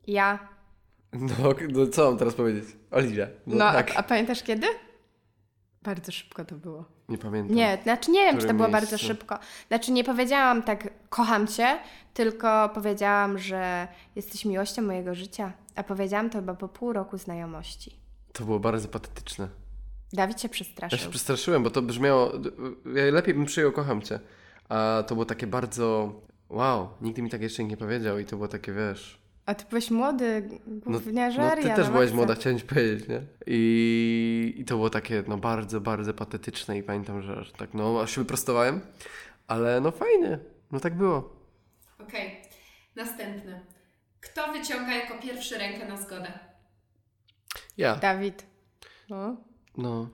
Ja. 0.06 0.48
No, 1.12 1.54
no 1.68 1.86
co 1.86 2.04
mam 2.04 2.18
teraz 2.18 2.34
powiedzieć? 2.34 2.64
Oliwia. 2.90 3.26
No, 3.46 3.56
no 3.56 3.72
tak. 3.72 3.90
a, 3.90 3.96
a, 3.96 4.02
pamiętasz 4.02 4.42
kiedy? 4.42 4.66
Bardzo 5.82 6.12
szybko 6.12 6.44
to 6.44 6.54
było. 6.54 6.84
Nie 7.08 7.18
pamiętam. 7.18 7.56
Nie, 7.56 7.78
znaczy 7.82 8.10
nie 8.10 8.20
wiem, 8.20 8.38
czy 8.38 8.46
to 8.46 8.54
było 8.54 8.68
miejscu? 8.68 8.90
bardzo 8.90 8.98
szybko. 8.98 9.38
Znaczy 9.68 9.92
nie 9.92 10.04
powiedziałam 10.04 10.62
tak 10.62 10.88
kocham 11.08 11.46
Cię, 11.46 11.78
tylko 12.14 12.68
powiedziałam, 12.74 13.38
że 13.38 13.88
jesteś 14.16 14.44
miłością 14.44 14.82
mojego 14.82 15.14
życia. 15.14 15.52
A 15.74 15.82
powiedziałam 15.82 16.30
to 16.30 16.38
chyba 16.38 16.54
po 16.54 16.68
pół 16.68 16.92
roku 16.92 17.18
znajomości. 17.18 17.96
To 18.32 18.44
było 18.44 18.60
bardzo 18.60 18.88
patetyczne. 18.88 19.48
Dawid 20.12 20.40
się 20.40 20.48
przestraszył. 20.48 20.98
Ja 20.98 21.04
się 21.04 21.10
przestraszyłem, 21.10 21.62
bo 21.62 21.70
to 21.70 21.82
brzmiało... 21.82 22.32
Ja 22.94 23.04
lepiej 23.12 23.34
bym 23.34 23.44
przyjął 23.44 23.72
kocham 23.72 24.02
Cię. 24.02 24.20
A 24.68 25.04
to 25.06 25.14
było 25.14 25.24
takie 25.24 25.46
bardzo... 25.46 26.12
Wow, 26.48 26.88
nigdy 27.00 27.22
mi 27.22 27.30
tak 27.30 27.42
jeszcze 27.42 27.64
nie 27.64 27.76
powiedział 27.76 28.18
i 28.18 28.24
to 28.24 28.36
było 28.36 28.48
takie, 28.48 28.72
wiesz... 28.72 29.20
A 29.46 29.54
ty 29.54 29.64
byłeś 29.70 29.90
młody, 29.90 30.48
gówniarzeria. 30.66 31.68
No, 31.68 31.70
ty 31.70 31.82
też 31.82 31.90
byłaś 31.90 32.12
młoda, 32.12 32.34
chciałem 32.34 32.58
ci 32.58 32.64
powiedzieć, 32.64 33.08
nie? 33.08 33.22
I, 33.46 34.54
I 34.56 34.64
to 34.64 34.74
było 34.74 34.90
takie, 34.90 35.24
no 35.28 35.38
bardzo, 35.38 35.80
bardzo 35.80 36.14
patetyczne 36.14 36.78
i 36.78 36.82
pamiętam, 36.82 37.22
że 37.22 37.36
aż 37.36 37.52
tak, 37.52 37.74
no 37.74 38.02
aż 38.02 38.14
się 38.14 38.20
wyprostowałem, 38.20 38.80
ale 39.46 39.80
no 39.80 39.90
fajnie, 39.90 40.38
no 40.72 40.80
tak 40.80 40.96
było. 40.96 41.36
Okej, 41.98 42.42
następny. 42.96 43.60
Kto 44.20 44.52
wyciąga 44.52 44.92
jako 44.92 45.22
pierwszy 45.22 45.58
rękę 45.58 45.88
na 45.88 45.96
zgodę? 45.96 46.38
Ja, 47.76 47.96
Dawid. 47.96 48.46
No. 49.08 49.36
No, 49.76 50.08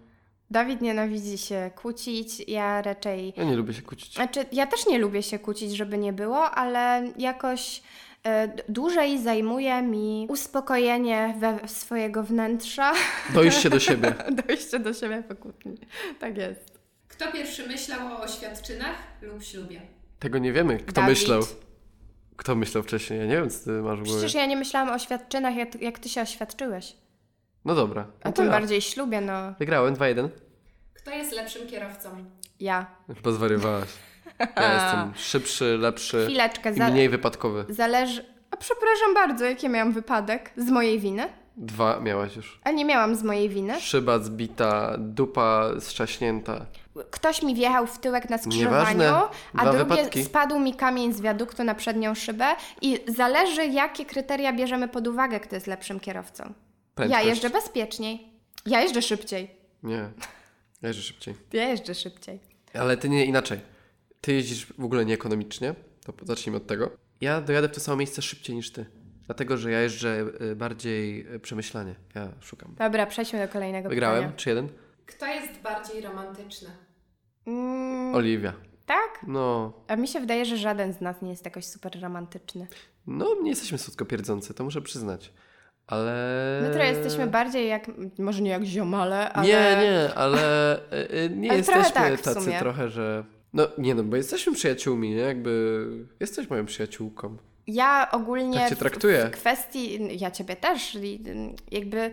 Dawid 0.51 0.81
nienawidzi 0.81 1.39
się 1.39 1.71
kłócić, 1.77 2.49
ja 2.49 2.83
raczej... 2.83 3.35
ja 3.37 3.45
nie 3.45 3.57
lubię 3.57 3.75
się 3.75 3.83
kłócić. 3.83 4.15
Znaczy, 4.15 4.47
ja 4.53 4.67
też 4.67 4.87
nie 4.87 4.99
lubię 4.99 5.23
się 5.23 5.39
kłócić, 5.39 5.77
żeby 5.77 5.99
nie 5.99 6.13
było, 6.13 6.51
ale 6.51 7.13
jakoś 7.19 7.83
e, 8.25 8.49
dłużej 8.69 9.23
zajmuje 9.23 9.83
mi 9.83 10.27
uspokojenie 10.31 11.35
we 11.39 11.69
swojego 11.69 12.23
wnętrza, 12.23 12.93
Dojście 13.35 13.71
do 13.71 13.81
siebie. 13.81 14.15
dojście 14.47 14.79
do 14.79 14.95
siebie 14.95 15.23
po 15.29 15.35
kłótni. 15.35 15.77
Tak 16.21 16.37
jest. 16.37 16.79
Kto 17.09 17.33
pierwszy 17.33 17.67
myślał 17.67 18.13
o 18.13 18.21
oświadczynach 18.21 18.97
lub 19.23 19.43
ślubie? 19.43 19.81
Tego 20.19 20.39
nie 20.39 20.53
wiemy, 20.53 20.79
kto 20.79 20.93
Dawid. 20.93 21.09
myślał. 21.09 21.43
Kto 22.37 22.55
myślał 22.55 22.83
wcześniej? 22.83 23.19
Ja 23.19 23.27
nie 23.27 23.37
wiem, 23.37 23.51
co 23.51 23.65
ty 23.65 23.71
masz 23.71 24.01
w 24.01 24.03
głowie. 24.03 24.19
Przecież 24.19 24.35
ja 24.35 24.47
nie 24.47 24.57
myślałam 24.57 24.89
o 24.89 24.93
oświadczynach, 24.95 25.55
jak 25.81 25.99
ty 25.99 26.09
się 26.09 26.23
oświadczyłeś. 26.23 26.97
No 27.67 27.75
dobra, 27.75 28.03
A 28.03 28.29
no 28.29 28.33
to 28.33 28.37
tym 28.37 28.45
ja. 28.47 28.51
bardziej 28.53 28.81
ślubie, 28.83 29.21
no. 29.21 29.33
Wygrałem 29.59 29.95
2-1. 29.95 30.29
Kto 30.95 31.11
jest 31.11 31.33
lepszym 31.33 31.67
kierowcą? 31.67 32.09
Ja. 32.61 32.87
Chyba 33.17 33.33
zwariowałaś. 33.33 33.89
Ja 34.57 34.75
jestem 34.75 35.13
szybszy, 35.17 35.79
lepszy 35.79 36.25
Chwileczkę, 36.25 36.73
i 36.73 36.81
mniej 36.93 37.09
wypadkowy. 37.09 37.65
zależy... 37.69 38.25
A 38.51 38.57
przepraszam 38.57 39.15
bardzo, 39.15 39.45
jaki 39.45 39.69
miałam 39.69 39.93
wypadek? 39.93 40.51
Z 40.57 40.71
mojej 40.71 41.01
winy? 41.01 41.29
Dwa 41.57 42.01
miałaś 42.01 42.37
już. 42.37 42.61
A 42.65 42.71
nie 42.71 42.85
miałam 42.85 43.17
z 43.17 43.23
mojej 43.23 43.49
winy. 43.49 43.81
Szyba 43.81 44.19
zbita, 44.19 44.95
dupa 44.99 45.65
strzaśnięta. 45.81 46.67
Ktoś 47.11 47.43
mi 47.43 47.55
wjechał 47.55 47.87
w 47.87 47.99
tyłek 47.99 48.31
na 48.31 48.39
skrzyżowaniu, 48.39 48.99
Nieważne. 48.99 49.29
a 49.55 49.63
Dwa 49.63 49.73
drugie 49.73 49.85
wypadki. 49.97 50.25
spadł 50.25 50.59
mi 50.59 50.75
kamień 50.75 51.13
z 51.13 51.21
wiaduktu 51.21 51.65
na 51.65 51.75
przednią 51.75 52.15
szybę 52.15 52.47
i 52.83 52.99
zależy, 53.09 53.67
jakie 53.67 54.05
kryteria 54.05 54.53
bierzemy 54.53 54.89
pod 54.89 55.07
uwagę, 55.07 55.41
kto 55.41 55.55
jest 55.55 55.67
lepszym 55.67 56.01
kierowcą. 56.01 56.53
Prędkość. 56.97 57.23
Ja 57.25 57.29
jeżdżę 57.31 57.51
bezpieczniej. 57.51 58.33
Ja 58.67 58.81
jeżdżę 58.81 59.03
szybciej. 59.03 59.51
Nie. 59.83 60.11
Ja 60.83 60.89
jeżdżę 60.89 61.03
szybciej. 61.03 61.35
Ja 61.53 61.69
jeżdżę 61.69 61.95
szybciej. 61.95 62.41
Ale 62.75 62.97
ty 62.97 63.09
nie 63.09 63.25
inaczej. 63.25 63.61
Ty 64.21 64.33
jeździsz 64.33 64.67
w 64.67 64.85
ogóle 64.85 65.05
nieekonomicznie. 65.05 65.75
To 66.05 66.13
zacznijmy 66.27 66.57
od 66.57 66.67
tego. 66.67 66.91
Ja 67.21 67.41
dojadę 67.41 67.69
w 67.69 67.73
to 67.73 67.81
samo 67.81 67.97
miejsce 67.97 68.23
szybciej 68.23 68.57
niż 68.57 68.73
ty. 68.73 68.87
Dlatego, 69.27 69.57
że 69.57 69.71
ja 69.71 69.81
jeżdżę 69.81 70.27
y, 70.41 70.57
bardziej 70.57 71.35
y, 71.35 71.41
przemyślanie. 71.41 71.95
Ja 72.15 72.29
szukam. 72.41 72.75
Dobra, 72.79 73.07
przejdźmy 73.07 73.47
do 73.47 73.53
kolejnego 73.53 73.89
Wygrałem? 73.89 74.19
pytania. 74.23 74.37
Czy 74.37 74.49
jeden? 74.49 74.69
Kto 75.07 75.27
jest 75.27 75.61
bardziej 75.63 76.01
romantyczny? 76.01 76.69
Mm, 77.47 78.15
Oliwia. 78.15 78.53
tak? 78.87 79.21
No. 79.27 79.73
A 79.89 79.97
mi 79.97 80.09
się 80.09 80.21
wydaje, 80.21 80.45
że 80.45 80.57
żaden 80.57 80.93
z 80.93 81.01
nas 81.01 81.23
nie 81.23 81.31
jest 81.31 81.45
jakoś 81.45 81.65
super 81.65 82.01
romantyczny. 82.01 82.67
No, 83.07 83.37
nie 83.43 83.51
jesteśmy 83.51 83.79
słodko 83.79 84.05
pierdzący, 84.05 84.55
to 84.55 84.65
muszę 84.65 84.83
przyznać. 84.83 85.33
Ale... 85.87 86.13
My 86.63 86.71
trochę 86.71 86.89
jesteśmy 86.93 87.27
bardziej 87.27 87.69
jak, 87.69 87.87
może 88.19 88.43
nie 88.43 88.51
jak 88.51 88.65
ziomale, 88.65 89.33
ale... 89.33 89.47
Nie, 89.49 89.77
nie, 89.83 90.15
ale 90.15 90.77
y, 90.77 91.17
y, 91.17 91.31
nie 91.37 91.51
Ale 91.51 91.63
trochę 91.63 91.79
jesteśmy 91.81 92.11
tak 92.11 92.21
w 92.21 92.23
tacy 92.23 92.41
sumie. 92.41 92.59
trochę, 92.59 92.89
że... 92.89 93.25
No 93.53 93.69
nie 93.79 93.95
no, 93.95 94.03
bo 94.05 94.17
jesteśmy 94.17 94.53
przyjaciółmi, 94.53 95.11
nie? 95.11 95.17
Jakby 95.17 95.87
jesteś 96.21 96.51
moją 96.51 96.67
przyjaciółką. 96.67 97.37
Ja 97.67 98.09
ogólnie 98.13 98.59
Tak 98.59 98.69
cię 98.69 98.75
w- 98.77 98.79
traktuję. 98.79 99.27
w 99.27 99.31
kwestii, 99.31 100.09
ja 100.21 100.31
ciebie 100.31 100.57
też, 100.57 100.99
jakby 101.71 102.11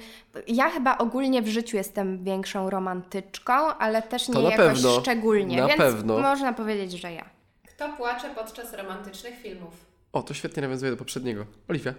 ja 0.48 0.70
chyba 0.70 0.98
ogólnie 0.98 1.42
w 1.42 1.48
życiu 1.48 1.78
jestem 1.78 2.24
większą 2.24 2.70
romantyczką, 2.70 3.54
ale 3.54 4.02
też 4.02 4.28
nie 4.28 4.34
To 4.34 4.42
na 4.42 4.50
jakoś 4.50 4.66
pewno. 4.68 5.00
szczególnie, 5.02 5.58
Na 5.62 5.68
więc 5.68 5.78
pewno. 5.80 6.20
można 6.20 6.54
powiedzieć, 6.54 6.92
że 7.02 7.14
ja. 7.14 7.26
Kto 7.68 7.90
płacze 7.98 8.30
podczas 8.36 8.74
romantycznych 8.74 9.36
filmów? 9.42 9.74
O, 10.14 10.24
to 10.24 10.34
świetnie 10.34 10.62
nawiązuje 10.62 10.92
do 10.92 10.98
poprzedniego. 10.98 11.46
Oliwia. 11.70 11.94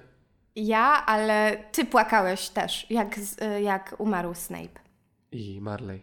Ja, 0.57 1.07
ale 1.07 1.65
ty 1.73 1.85
płakałeś 1.85 2.49
też, 2.49 2.87
jak, 2.91 3.19
z, 3.19 3.43
y, 3.43 3.63
jak 3.63 3.95
umarł 3.99 4.35
Snape 4.35 4.81
I 5.33 5.61
Marley. 5.61 6.03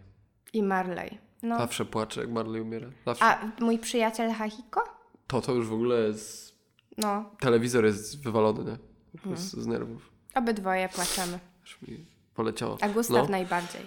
i 0.54 0.64
Marley. 0.64 1.18
No. 1.44 1.58
Zawsze 1.58 1.86
płacze, 1.86 2.22
jak 2.22 2.30
Marley 2.30 2.62
umiera. 2.62 2.88
Zawsze. 3.06 3.26
A 3.26 3.52
mój 3.60 3.80
przyjaciel 3.80 4.32
Hachiko? 4.32 4.84
To 5.28 5.42
to 5.42 5.52
już 5.54 5.68
w 5.68 5.74
ogóle 5.74 6.00
jest... 6.00 6.56
No, 6.98 7.26
Telewizor 7.40 7.86
jest 7.86 8.24
wywalony, 8.24 8.60
nie? 8.60 8.78
Hmm. 9.20 9.38
prostu 9.38 9.62
z 9.62 9.68
nerwów. 9.68 10.12
obydwoje 10.36 10.90
płaczemy, 10.90 11.40
Już 11.62 11.82
mi 11.82 12.06
poleciało. 12.34 12.78
a 12.82 12.90
Gustaw 12.90 13.18
No, 13.24 13.28
najbardziej. 13.28 13.82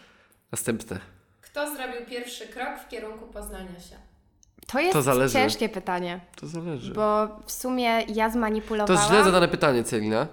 następne. 0.53 1.01
Kto 1.41 1.75
zrobił 1.77 2.07
pierwszy 2.09 2.47
krok 2.49 2.79
w 2.79 2.89
kierunku 2.89 3.27
poznania 3.27 3.81
się? 3.81 3.97
To 4.67 4.81
jest 4.81 4.93
To 4.93 5.29
ciężkie 5.29 5.69
pytanie, 5.69 6.21
To 6.37 6.47
zależy. 6.47 6.95
bo 6.95 7.29
w 7.47 7.53
sumie 7.53 8.03
ja 8.03 8.27
To 8.27 8.33
zmanipulowałam... 8.33 8.97
jest 9.03 9.09
źle 9.13 9.25
zadane 9.25 9.49
pytanie, 9.49 9.85
Celina. 9.85 10.27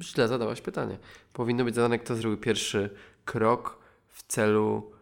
Źle 0.00 0.28
zadałaś 0.28 0.60
pytanie. 0.60 0.98
Powinno 1.32 1.64
być 1.64 1.74
zadane, 1.74 1.98
kto 1.98 2.14
zrobił 2.14 2.38
pierwszy 2.38 2.90
krok 3.24 3.78
w 4.08 4.22
celu 4.22 4.92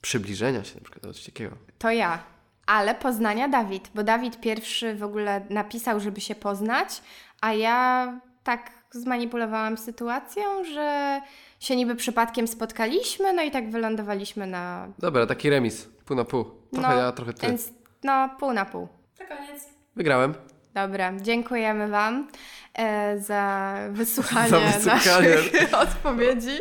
przybliżenia 0.00 0.64
się, 0.64 0.74
na 0.74 0.80
przykład 0.80 1.02
do 1.02 1.14
coś 1.14 1.24
takiego. 1.24 1.56
To 1.78 1.90
ja. 1.90 2.22
Ale 2.66 2.94
poznania 2.94 3.48
Dawid, 3.48 3.90
bo 3.94 4.02
Dawid 4.02 4.40
pierwszy 4.40 4.94
w 4.94 5.02
ogóle 5.02 5.46
napisał, 5.50 6.00
żeby 6.00 6.20
się 6.20 6.34
poznać, 6.34 7.02
a 7.40 7.52
ja 7.52 8.20
tak 8.44 8.70
zmanipulowałam 8.90 9.76
sytuacją, 9.76 10.64
że 10.64 11.20
się 11.60 11.76
niby 11.76 11.96
przypadkiem 11.96 12.48
spotkaliśmy, 12.48 13.32
no 13.32 13.42
i 13.42 13.50
tak 13.50 13.70
wylądowaliśmy 13.70 14.46
na. 14.46 14.88
Dobra, 14.98 15.26
taki 15.26 15.50
remis. 15.50 15.88
Pół 16.04 16.16
na 16.16 16.24
pół. 16.24 16.44
Trochę 16.72 16.88
no, 16.88 17.00
ja, 17.00 17.12
trochę 17.12 17.32
ty. 17.32 17.46
Więc 17.46 17.72
no, 18.04 18.30
pół 18.40 18.52
na 18.52 18.64
pół. 18.64 18.88
To 19.18 19.24
koniec. 19.26 19.68
Wygrałem. 19.96 20.34
Dobra, 20.82 21.12
dziękujemy 21.20 21.88
Wam 21.88 22.28
e, 22.74 23.18
za 23.18 23.74
wysłuchanie, 23.90 24.50
Za 24.80 24.94
wysłuchanie. 24.94 25.28
naszych 25.28 25.74
odpowiedzi. 25.84 26.58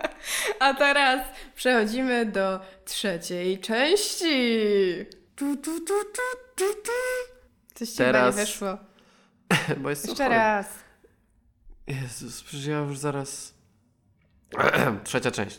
A 0.60 0.74
teraz 0.74 1.20
przechodzimy 1.54 2.26
do 2.26 2.60
trzeciej 2.84 3.58
części. 3.58 4.26
Tu, 5.36 5.56
tu, 5.56 5.80
tu, 5.80 5.94
tu, 6.56 6.64
tu. 6.84 6.92
Coś 7.74 7.88
ci 7.88 7.96
Teraz 7.96 8.36
nie 8.36 8.42
wyszło. 8.42 8.78
Bo 9.76 9.90
jest 9.90 10.08
Jeszcze 10.08 10.28
raz. 10.28 10.66
Jezus, 11.86 12.42
przecież 12.42 12.66
ja 12.66 12.78
już 12.78 12.98
zaraz... 12.98 13.54
Trzecia 15.04 15.30
część. 15.30 15.58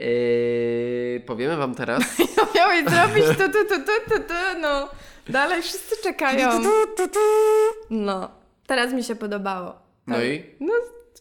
Yy, 0.00 1.22
powiemy 1.26 1.56
wam 1.56 1.74
teraz... 1.74 2.16
To 2.36 2.46
miałeś 2.54 2.88
zrobić 2.88 3.24
tu, 3.26 3.34
tu, 3.34 3.64
tu, 3.68 3.84
tu, 3.84 4.10
tu, 4.10 4.20
tu, 4.28 4.60
no. 4.60 4.88
Dalej 5.28 5.62
wszyscy 5.62 6.02
czekają. 6.02 6.60
No. 7.90 8.30
Teraz 8.66 8.92
mi 8.92 9.04
się 9.04 9.16
podobało. 9.16 9.74
No 10.06 10.16
Tak. 10.16 10.24
i? 10.24 10.42
No, 10.60 10.72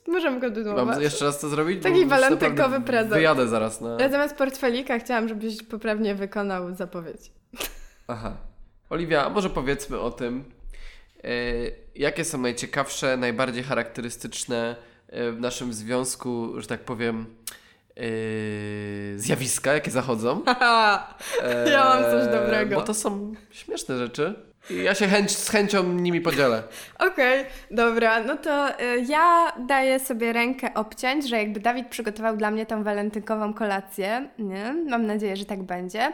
możemy 0.07 0.41
kontynuować. 0.41 0.85
Mam 0.85 1.01
jeszcze 1.01 1.25
raz 1.25 1.39
to 1.39 1.49
zrobić? 1.49 1.83
Taki 1.83 2.05
walentynkowy 2.05 2.81
prezent. 2.81 3.13
Wyjadę 3.13 3.47
zaraz 3.47 3.81
na... 3.81 3.97
Ja 3.99 4.09
zamiast 4.09 4.35
portfelika 4.35 4.99
chciałam, 4.99 5.27
żebyś 5.27 5.63
poprawnie 5.63 6.15
wykonał 6.15 6.75
zapowiedź. 6.75 7.31
Aha. 8.07 8.37
Oliwia, 8.89 9.25
a 9.25 9.29
może 9.29 9.49
powiedzmy 9.49 9.99
o 9.99 10.11
tym, 10.11 10.43
e, 11.23 11.29
jakie 11.95 12.25
są 12.25 12.37
najciekawsze, 12.37 13.17
najbardziej 13.17 13.63
charakterystyczne 13.63 14.75
e, 15.07 15.31
w 15.31 15.39
naszym 15.39 15.73
związku, 15.73 16.53
że 16.61 16.67
tak 16.67 16.79
powiem, 16.79 17.25
e, 17.97 18.01
zjawiska, 19.21 19.73
jakie 19.73 19.91
zachodzą. 19.91 20.41
E, 21.43 21.69
Ja 21.71 21.83
mam 21.85 22.03
coś 22.03 22.27
dobrego. 22.33 22.75
Bo 22.75 22.81
to 22.81 22.93
są 22.93 23.33
śmieszne 23.51 23.97
rzeczy. 23.97 24.33
I 24.69 24.83
ja 24.83 24.95
się 24.95 25.07
chęć, 25.07 25.31
z 25.37 25.49
chęcią 25.49 25.83
nimi 25.83 26.21
podzielę. 26.21 26.63
Okej, 27.11 27.45
dobra, 27.71 28.19
no 28.23 28.37
to 28.37 28.69
y, 28.69 28.73
ja 29.07 29.51
daję 29.67 29.99
sobie 29.99 30.33
rękę 30.33 30.73
obciąć, 30.73 31.29
że 31.29 31.37
jakby 31.37 31.59
Dawid 31.59 31.87
przygotował 31.87 32.37
dla 32.37 32.51
mnie 32.51 32.65
tą 32.65 32.83
walentynkową 32.83 33.53
kolację, 33.53 34.29
nie? 34.39 34.73
mam 34.89 35.05
nadzieję, 35.05 35.35
że 35.35 35.45
tak 35.45 35.63
będzie, 35.63 36.13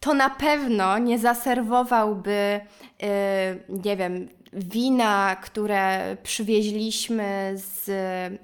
to 0.00 0.14
na 0.14 0.30
pewno 0.30 0.98
nie 0.98 1.18
zaserwowałby, 1.18 2.60
y, 3.02 3.06
nie 3.68 3.96
wiem, 3.96 4.28
wina, 4.54 5.36
które 5.36 6.16
przywieźliśmy 6.22 7.54
z 7.56 7.90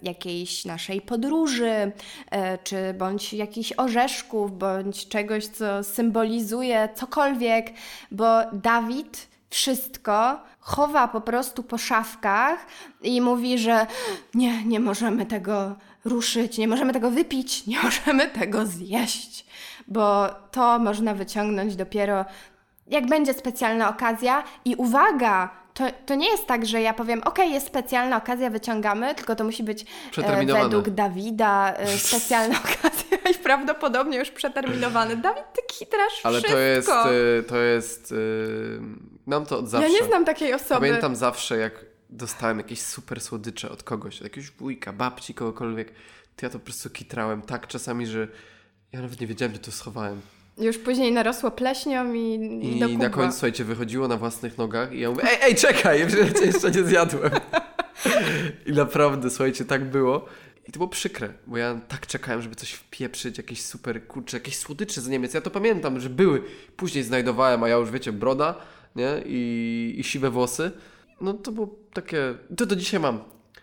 jakiejś 0.02 0.64
naszej 0.64 1.00
podróży, 1.00 1.70
y, 1.72 2.58
czy 2.64 2.94
bądź 2.94 3.32
jakichś 3.32 3.72
orzeszków, 3.76 4.58
bądź 4.58 5.08
czegoś, 5.08 5.46
co 5.46 5.84
symbolizuje 5.84 6.88
cokolwiek, 6.94 7.70
bo 8.10 8.26
Dawid 8.52 9.28
wszystko 9.50 10.40
chowa 10.60 11.08
po 11.08 11.20
prostu 11.20 11.62
po 11.62 11.78
szafkach 11.78 12.66
i 13.02 13.20
mówi, 13.20 13.58
że 13.58 13.86
nie, 14.34 14.64
nie 14.64 14.80
możemy 14.80 15.26
tego 15.26 15.76
ruszyć, 16.04 16.58
nie 16.58 16.68
możemy 16.68 16.92
tego 16.92 17.10
wypić, 17.10 17.66
nie 17.66 17.82
możemy 17.82 18.28
tego 18.28 18.66
zjeść, 18.66 19.46
bo 19.88 20.28
to 20.50 20.78
można 20.78 21.14
wyciągnąć 21.14 21.76
dopiero 21.76 22.24
jak 22.90 23.06
będzie 23.06 23.34
specjalna 23.34 23.88
okazja. 23.88 24.44
I 24.64 24.74
uwaga, 24.76 25.59
to, 25.80 25.86
to 26.06 26.14
nie 26.14 26.30
jest 26.30 26.46
tak, 26.46 26.66
że 26.66 26.82
ja 26.82 26.94
powiem, 26.94 27.22
ok, 27.24 27.38
jest 27.38 27.66
specjalna 27.66 28.16
okazja, 28.16 28.50
wyciągamy, 28.50 29.14
tylko 29.14 29.36
to 29.36 29.44
musi 29.44 29.62
być 29.62 29.84
e, 30.18 30.46
według 30.46 30.90
Dawida 30.90 31.74
e, 31.74 31.98
specjalna 32.08 32.58
okazja 32.58 33.18
i 33.30 33.34
prawdopodobnie 33.34 34.18
już 34.18 34.30
przeterminowane. 34.30 35.16
Dawid, 35.16 35.44
ty 35.54 35.62
kitrasz 35.78 36.20
Ale 36.24 36.40
wszystko. 36.40 36.52
to 36.52 36.58
jest, 36.60 36.88
y, 36.90 37.48
to 37.48 37.56
jest, 37.56 38.12
y, 38.12 38.80
mam 39.26 39.46
to 39.46 39.58
od 39.58 39.68
zawsze. 39.68 39.88
Ja 39.88 40.00
nie 40.00 40.06
znam 40.06 40.24
takiej 40.24 40.54
osoby. 40.54 40.80
Pamiętam 40.80 41.16
zawsze, 41.16 41.56
jak 41.56 41.84
dostałem 42.10 42.58
jakieś 42.58 42.82
super 42.82 43.20
słodycze 43.20 43.70
od 43.70 43.82
kogoś, 43.82 44.16
od 44.16 44.24
jakiegoś 44.24 44.50
wujka, 44.50 44.92
babci, 44.92 45.34
kogokolwiek, 45.34 45.92
to 46.36 46.46
ja 46.46 46.50
to 46.50 46.58
po 46.58 46.64
prostu 46.64 46.90
kitrałem 46.90 47.42
tak 47.42 47.66
czasami, 47.66 48.06
że 48.06 48.28
ja 48.92 49.00
nawet 49.00 49.20
nie 49.20 49.26
wiedziałem, 49.26 49.52
gdzie 49.52 49.62
to 49.62 49.72
schowałem. 49.72 50.20
Już 50.60 50.78
później 50.78 51.12
narosło 51.12 51.50
pleśnią 51.50 52.12
i, 52.12 52.18
i, 52.18 52.76
I 52.76 52.80
do 52.80 52.88
na 52.88 53.10
końcu, 53.10 53.32
słuchajcie, 53.32 53.64
wychodziło 53.64 54.08
na 54.08 54.16
własnych 54.16 54.58
nogach 54.58 54.92
i 54.92 55.00
ja 55.00 55.10
mówię, 55.10 55.22
ej, 55.30 55.38
ej, 55.42 55.54
czekaj, 55.54 56.00
ja 56.00 56.06
jeszcze 56.46 56.70
nie 56.70 56.82
zjadłem. 56.82 57.30
I 58.66 58.72
naprawdę, 58.72 59.30
słuchajcie, 59.30 59.64
tak 59.64 59.90
było. 59.90 60.24
I 60.68 60.72
to 60.72 60.78
było 60.78 60.88
przykre, 60.88 61.32
bo 61.46 61.56
ja 61.56 61.80
tak 61.88 62.06
czekałem, 62.06 62.42
żeby 62.42 62.54
coś 62.54 62.72
wpieprzyć, 62.72 63.38
jakieś 63.38 63.62
super, 63.62 64.06
kurcze, 64.06 64.36
jakieś 64.36 64.56
słodycze 64.56 65.00
z 65.00 65.08
Niemiec. 65.08 65.34
Ja 65.34 65.40
to 65.40 65.50
pamiętam, 65.50 66.00
że 66.00 66.10
były. 66.10 66.42
Później 66.76 67.04
znajdowałem, 67.04 67.62
a 67.62 67.68
ja 67.68 67.76
już, 67.76 67.90
wiecie, 67.90 68.12
broda, 68.12 68.54
nie? 68.96 69.22
I, 69.26 69.94
i 69.98 70.04
siwe 70.04 70.30
włosy. 70.30 70.70
No 71.20 71.34
to 71.34 71.52
było 71.52 71.74
takie... 71.92 72.34
To 72.56 72.66
do 72.66 72.76
dzisiaj 72.76 73.00
mam. 73.00 73.20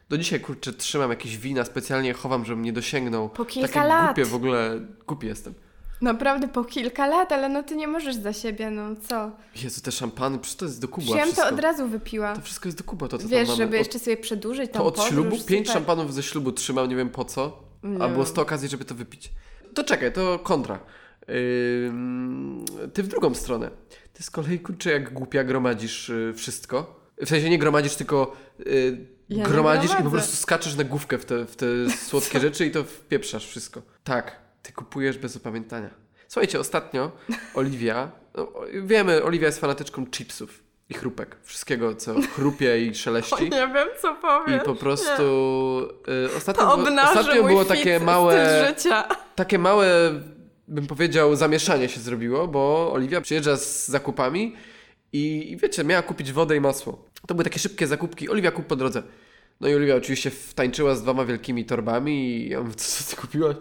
Do 0.09 0.17
dzisiaj, 0.17 0.39
kurczę, 0.39 0.73
trzymam 0.73 1.09
jakieś 1.09 1.37
wina, 1.37 1.65
specjalnie 1.65 2.13
chowam, 2.13 2.45
żebym 2.45 2.63
nie 2.63 2.73
dosięgnął. 2.73 3.29
Po 3.29 3.45
kilka 3.45 3.67
takie 3.67 3.87
lat. 3.87 4.05
głupie 4.05 4.25
w 4.25 4.35
ogóle, 4.35 4.79
głupi 5.07 5.27
jestem. 5.27 5.53
Naprawdę 6.01 6.47
po 6.47 6.63
kilka 6.63 7.07
lat, 7.07 7.31
ale 7.31 7.49
no 7.49 7.63
ty 7.63 7.75
nie 7.75 7.87
możesz 7.87 8.15
za 8.15 8.33
siebie, 8.33 8.69
no 8.71 8.95
co? 9.09 9.31
Jezu, 9.63 9.81
te 9.81 9.91
szampany, 9.91 10.39
przecież 10.39 10.57
to 10.57 10.65
jest 10.65 10.81
do 10.81 10.87
kubła 10.87 11.15
Wziąłem 11.15 11.35
to 11.35 11.47
od 11.47 11.59
razu 11.59 11.87
wypiła. 11.87 12.35
To 12.35 12.41
wszystko 12.41 12.67
jest 12.67 12.77
do 12.77 12.83
kuba, 12.83 13.07
to 13.07 13.17
co 13.17 13.27
Wiesz, 13.27 13.49
żeby 13.49 13.75
Od- 13.75 13.79
jeszcze 13.79 13.99
sobie 13.99 14.17
przedłużyć 14.17 14.71
tam 14.71 14.81
To 14.81 14.85
od 14.87 14.95
podróż, 14.95 15.09
ślubu? 15.13 15.29
Pięć 15.29 15.67
super. 15.67 15.73
szampanów 15.73 16.13
ze 16.13 16.23
ślubu 16.23 16.51
trzymam, 16.51 16.89
nie 16.89 16.95
wiem 16.95 17.09
po 17.09 17.25
co. 17.25 17.63
Nie 17.83 17.95
A 18.03 18.07
było 18.07 18.23
wiem. 18.23 18.25
100 18.33 18.41
okazji, 18.41 18.69
żeby 18.69 18.85
to 18.85 18.95
wypić. 18.95 19.31
To 19.73 19.83
czekaj, 19.83 20.13
to 20.13 20.39
kontra. 20.39 20.79
Ym, 21.87 22.65
ty 22.93 23.03
w 23.03 23.07
drugą 23.07 23.33
stronę. 23.35 23.69
Ty 24.13 24.23
z 24.23 24.29
kolei, 24.29 24.59
kurczę, 24.59 24.91
jak 24.91 25.13
głupia 25.13 25.43
gromadzisz 25.43 26.09
y, 26.09 26.33
wszystko. 26.35 26.99
W 27.21 27.29
sensie 27.29 27.49
nie 27.49 27.59
gromadzisz, 27.59 27.95
tylko 27.95 28.35
y, 28.67 29.07
Ja 29.29 29.45
gromadzisz 29.45 29.91
i 29.99 30.03
po 30.03 30.09
prostu 30.11 30.35
skaczesz 30.37 30.75
na 30.75 30.83
główkę 30.83 31.17
w 31.17 31.25
te, 31.25 31.45
w 31.45 31.55
te 31.55 31.65
słodkie 32.09 32.39
rzeczy 32.39 32.65
i 32.65 32.71
to 32.71 32.83
wpieprzasz 32.83 33.47
wszystko. 33.47 33.81
Tak, 34.03 34.35
ty 34.61 34.73
kupujesz 34.73 35.17
bez 35.17 35.37
opamiętania. 35.37 35.89
Słuchajcie, 36.27 36.59
ostatnio 36.59 37.11
Oliwia, 37.53 38.11
no, 38.35 38.51
wiemy, 38.83 39.23
Oliwia 39.23 39.45
jest 39.47 39.59
fanatyczką 39.59 40.05
chipsów 40.07 40.63
i 40.89 40.93
chrupek. 40.93 41.35
Wszystkiego, 41.43 41.95
co 41.95 42.15
chrupie 42.35 42.85
i 42.85 42.89
O, 42.91 42.93
szeleści. 42.93 43.43
nie 43.43 43.49
wiem, 43.73 43.87
co 44.01 44.15
powiem. 44.15 44.61
I 44.61 44.65
po 44.65 44.75
prostu 44.75 45.23
y, 46.33 46.35
ostatnio, 46.37 46.73
ostatnio 47.03 47.43
było 47.43 47.65
takie 47.65 47.99
małe, 47.99 48.67
życia. 48.67 49.07
takie 49.35 49.59
małe, 49.59 50.11
bym 50.67 50.87
powiedział, 50.87 51.35
zamieszanie 51.35 51.89
się 51.89 51.99
zrobiło, 51.99 52.47
bo 52.47 52.91
Oliwia 52.93 53.21
przyjeżdża 53.21 53.57
z 53.57 53.87
zakupami 53.87 54.55
i, 55.13 55.51
i 55.51 55.57
wiecie, 55.57 55.83
miała 55.83 56.01
kupić 56.01 56.31
wodę 56.31 56.55
i 56.55 56.61
masło. 56.61 57.05
To 57.27 57.35
były 57.35 57.43
takie 57.43 57.59
szybkie 57.59 57.87
zakupki. 57.87 58.29
Oliwia 58.29 58.51
kup 58.51 58.65
po 58.65 58.75
drodze. 58.75 59.03
No 59.61 59.67
i 59.67 59.75
Oliwia 59.75 59.95
oczywiście 59.95 60.29
wtańczyła 60.29 60.95
z 60.95 61.01
dwoma 61.01 61.25
wielkimi 61.25 61.65
torbami 61.65 62.13
i 62.37 62.49
ja 62.49 62.61
mówię, 62.61 62.73
co, 62.75 63.03
co 63.03 63.09
ty 63.15 63.21
kupiłaś? 63.21 63.55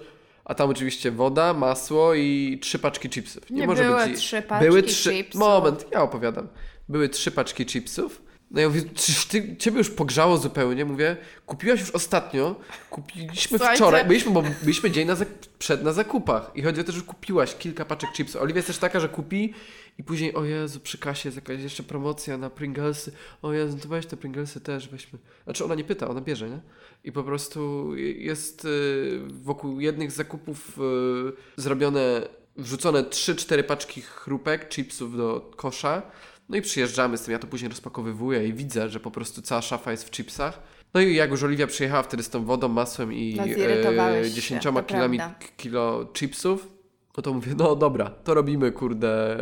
A 0.46 0.54
tam 0.54 0.70
oczywiście 0.70 1.10
woda, 1.10 1.54
masło 1.54 2.14
i 2.14 2.58
trzy 2.62 2.78
paczki 2.78 3.08
chipsów. 3.08 3.50
Nie 3.50 3.66
były 3.66 4.14
trzy 4.16 4.42
paczki 4.42 4.64
Były 4.66 4.82
trzy. 4.82 5.10
chipsów. 5.12 5.40
Moment, 5.40 5.86
ja 5.92 6.02
opowiadam. 6.02 6.48
Były 6.88 7.08
trzy 7.08 7.30
paczki 7.30 7.66
chipsów. 7.66 8.22
No 8.50 8.60
ja 8.60 8.68
mówię, 8.68 8.82
czyż 8.94 9.26
ty, 9.26 9.56
ciebie 9.56 9.78
już 9.78 9.90
pogrzało 9.90 10.36
zupełnie? 10.38 10.84
Mówię, 10.84 11.16
kupiłaś 11.46 11.80
już 11.80 11.90
ostatnio, 11.90 12.56
kupiliśmy 12.90 13.58
Słuchajcie. 13.58 13.76
wczoraj, 13.82 14.04
byliśmy, 14.04 14.30
bo 14.32 14.42
byliśmy 14.62 14.90
dzień 14.90 15.06
na 15.08 15.14
zak- 15.14 15.48
przed 15.58 15.82
na 15.84 15.92
zakupach 15.92 16.50
i 16.54 16.62
chodzi 16.62 16.80
o 16.80 16.84
to, 16.84 16.92
że 16.92 17.00
kupiłaś 17.00 17.54
kilka 17.56 17.84
paczek 17.84 18.10
chipsów. 18.12 18.42
Oliwia 18.42 18.56
jest 18.58 18.66
też 18.68 18.78
taka, 18.78 19.00
że 19.00 19.08
kupi 19.08 19.54
i 19.98 20.04
później, 20.04 20.34
o 20.34 20.44
Jezu, 20.44 20.80
przy 20.80 20.98
kasie 20.98 21.28
jest 21.28 21.36
jakaś 21.36 21.60
jeszcze 21.62 21.82
promocja 21.82 22.38
na 22.38 22.50
Pringlesy, 22.50 23.12
o 23.42 23.52
Jezu, 23.52 23.78
to 23.78 23.88
weź 23.88 24.06
te 24.06 24.16
Pringlesy 24.16 24.60
też, 24.60 24.88
weźmy. 24.88 25.18
Znaczy 25.44 25.64
ona 25.64 25.74
nie 25.74 25.84
pyta, 25.84 26.08
ona 26.08 26.20
bierze, 26.20 26.50
nie? 26.50 26.60
I 27.04 27.12
po 27.12 27.22
prostu 27.24 27.90
jest 27.96 28.64
y, 28.64 29.20
wokół 29.28 29.80
jednych 29.80 30.10
zakupów 30.10 30.78
y, 30.78 31.62
zrobione, 31.62 32.22
wrzucone 32.56 33.02
3-4 33.02 33.62
paczki 33.62 34.02
chrupek, 34.02 34.68
chipsów 34.68 35.16
do 35.16 35.50
kosza. 35.56 36.02
No 36.48 36.56
i 36.56 36.62
przyjeżdżamy 36.62 37.18
z 37.18 37.22
tym, 37.22 37.32
ja 37.32 37.38
to 37.38 37.46
później 37.46 37.68
rozpakowywuję 37.68 38.48
i 38.48 38.52
widzę, 38.52 38.88
że 38.88 39.00
po 39.00 39.10
prostu 39.10 39.42
cała 39.42 39.62
szafa 39.62 39.90
jest 39.90 40.04
w 40.04 40.10
chipsach. 40.10 40.62
No 40.94 41.00
i 41.00 41.14
jak 41.14 41.30
już 41.30 41.42
Oliwia 41.42 41.66
przyjechała 41.66 42.02
wtedy 42.02 42.22
z 42.22 42.30
tą 42.30 42.44
wodą, 42.44 42.68
masłem 42.68 43.12
i 43.12 43.34
No, 43.36 43.44
e, 43.44 44.24
się, 44.24 44.34
10 44.34 44.62
to 44.62 44.82
kilami, 44.82 45.18
prawda. 45.18 45.38
kilo 45.56 46.12
chipsów, 46.12 46.68
no 47.16 47.22
to 47.22 47.34
mówię, 47.34 47.54
no 47.56 47.76
dobra, 47.76 48.10
to 48.10 48.34
robimy, 48.34 48.72
kurde, 48.72 49.38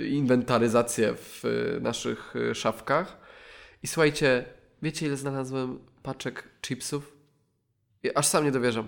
e, 0.00 0.06
inwentaryzację 0.06 1.14
w 1.14 1.42
e, 1.44 1.80
naszych 1.80 2.34
e, 2.50 2.54
szafkach. 2.54 3.18
I 3.82 3.86
słuchajcie, 3.86 4.44
wiecie 4.82 5.06
ile 5.06 5.16
znalazłem 5.16 5.78
paczek 6.02 6.48
chipsów? 6.62 7.16
Aż 8.14 8.26
sam 8.26 8.44
nie 8.44 8.50
dowierzam. 8.50 8.86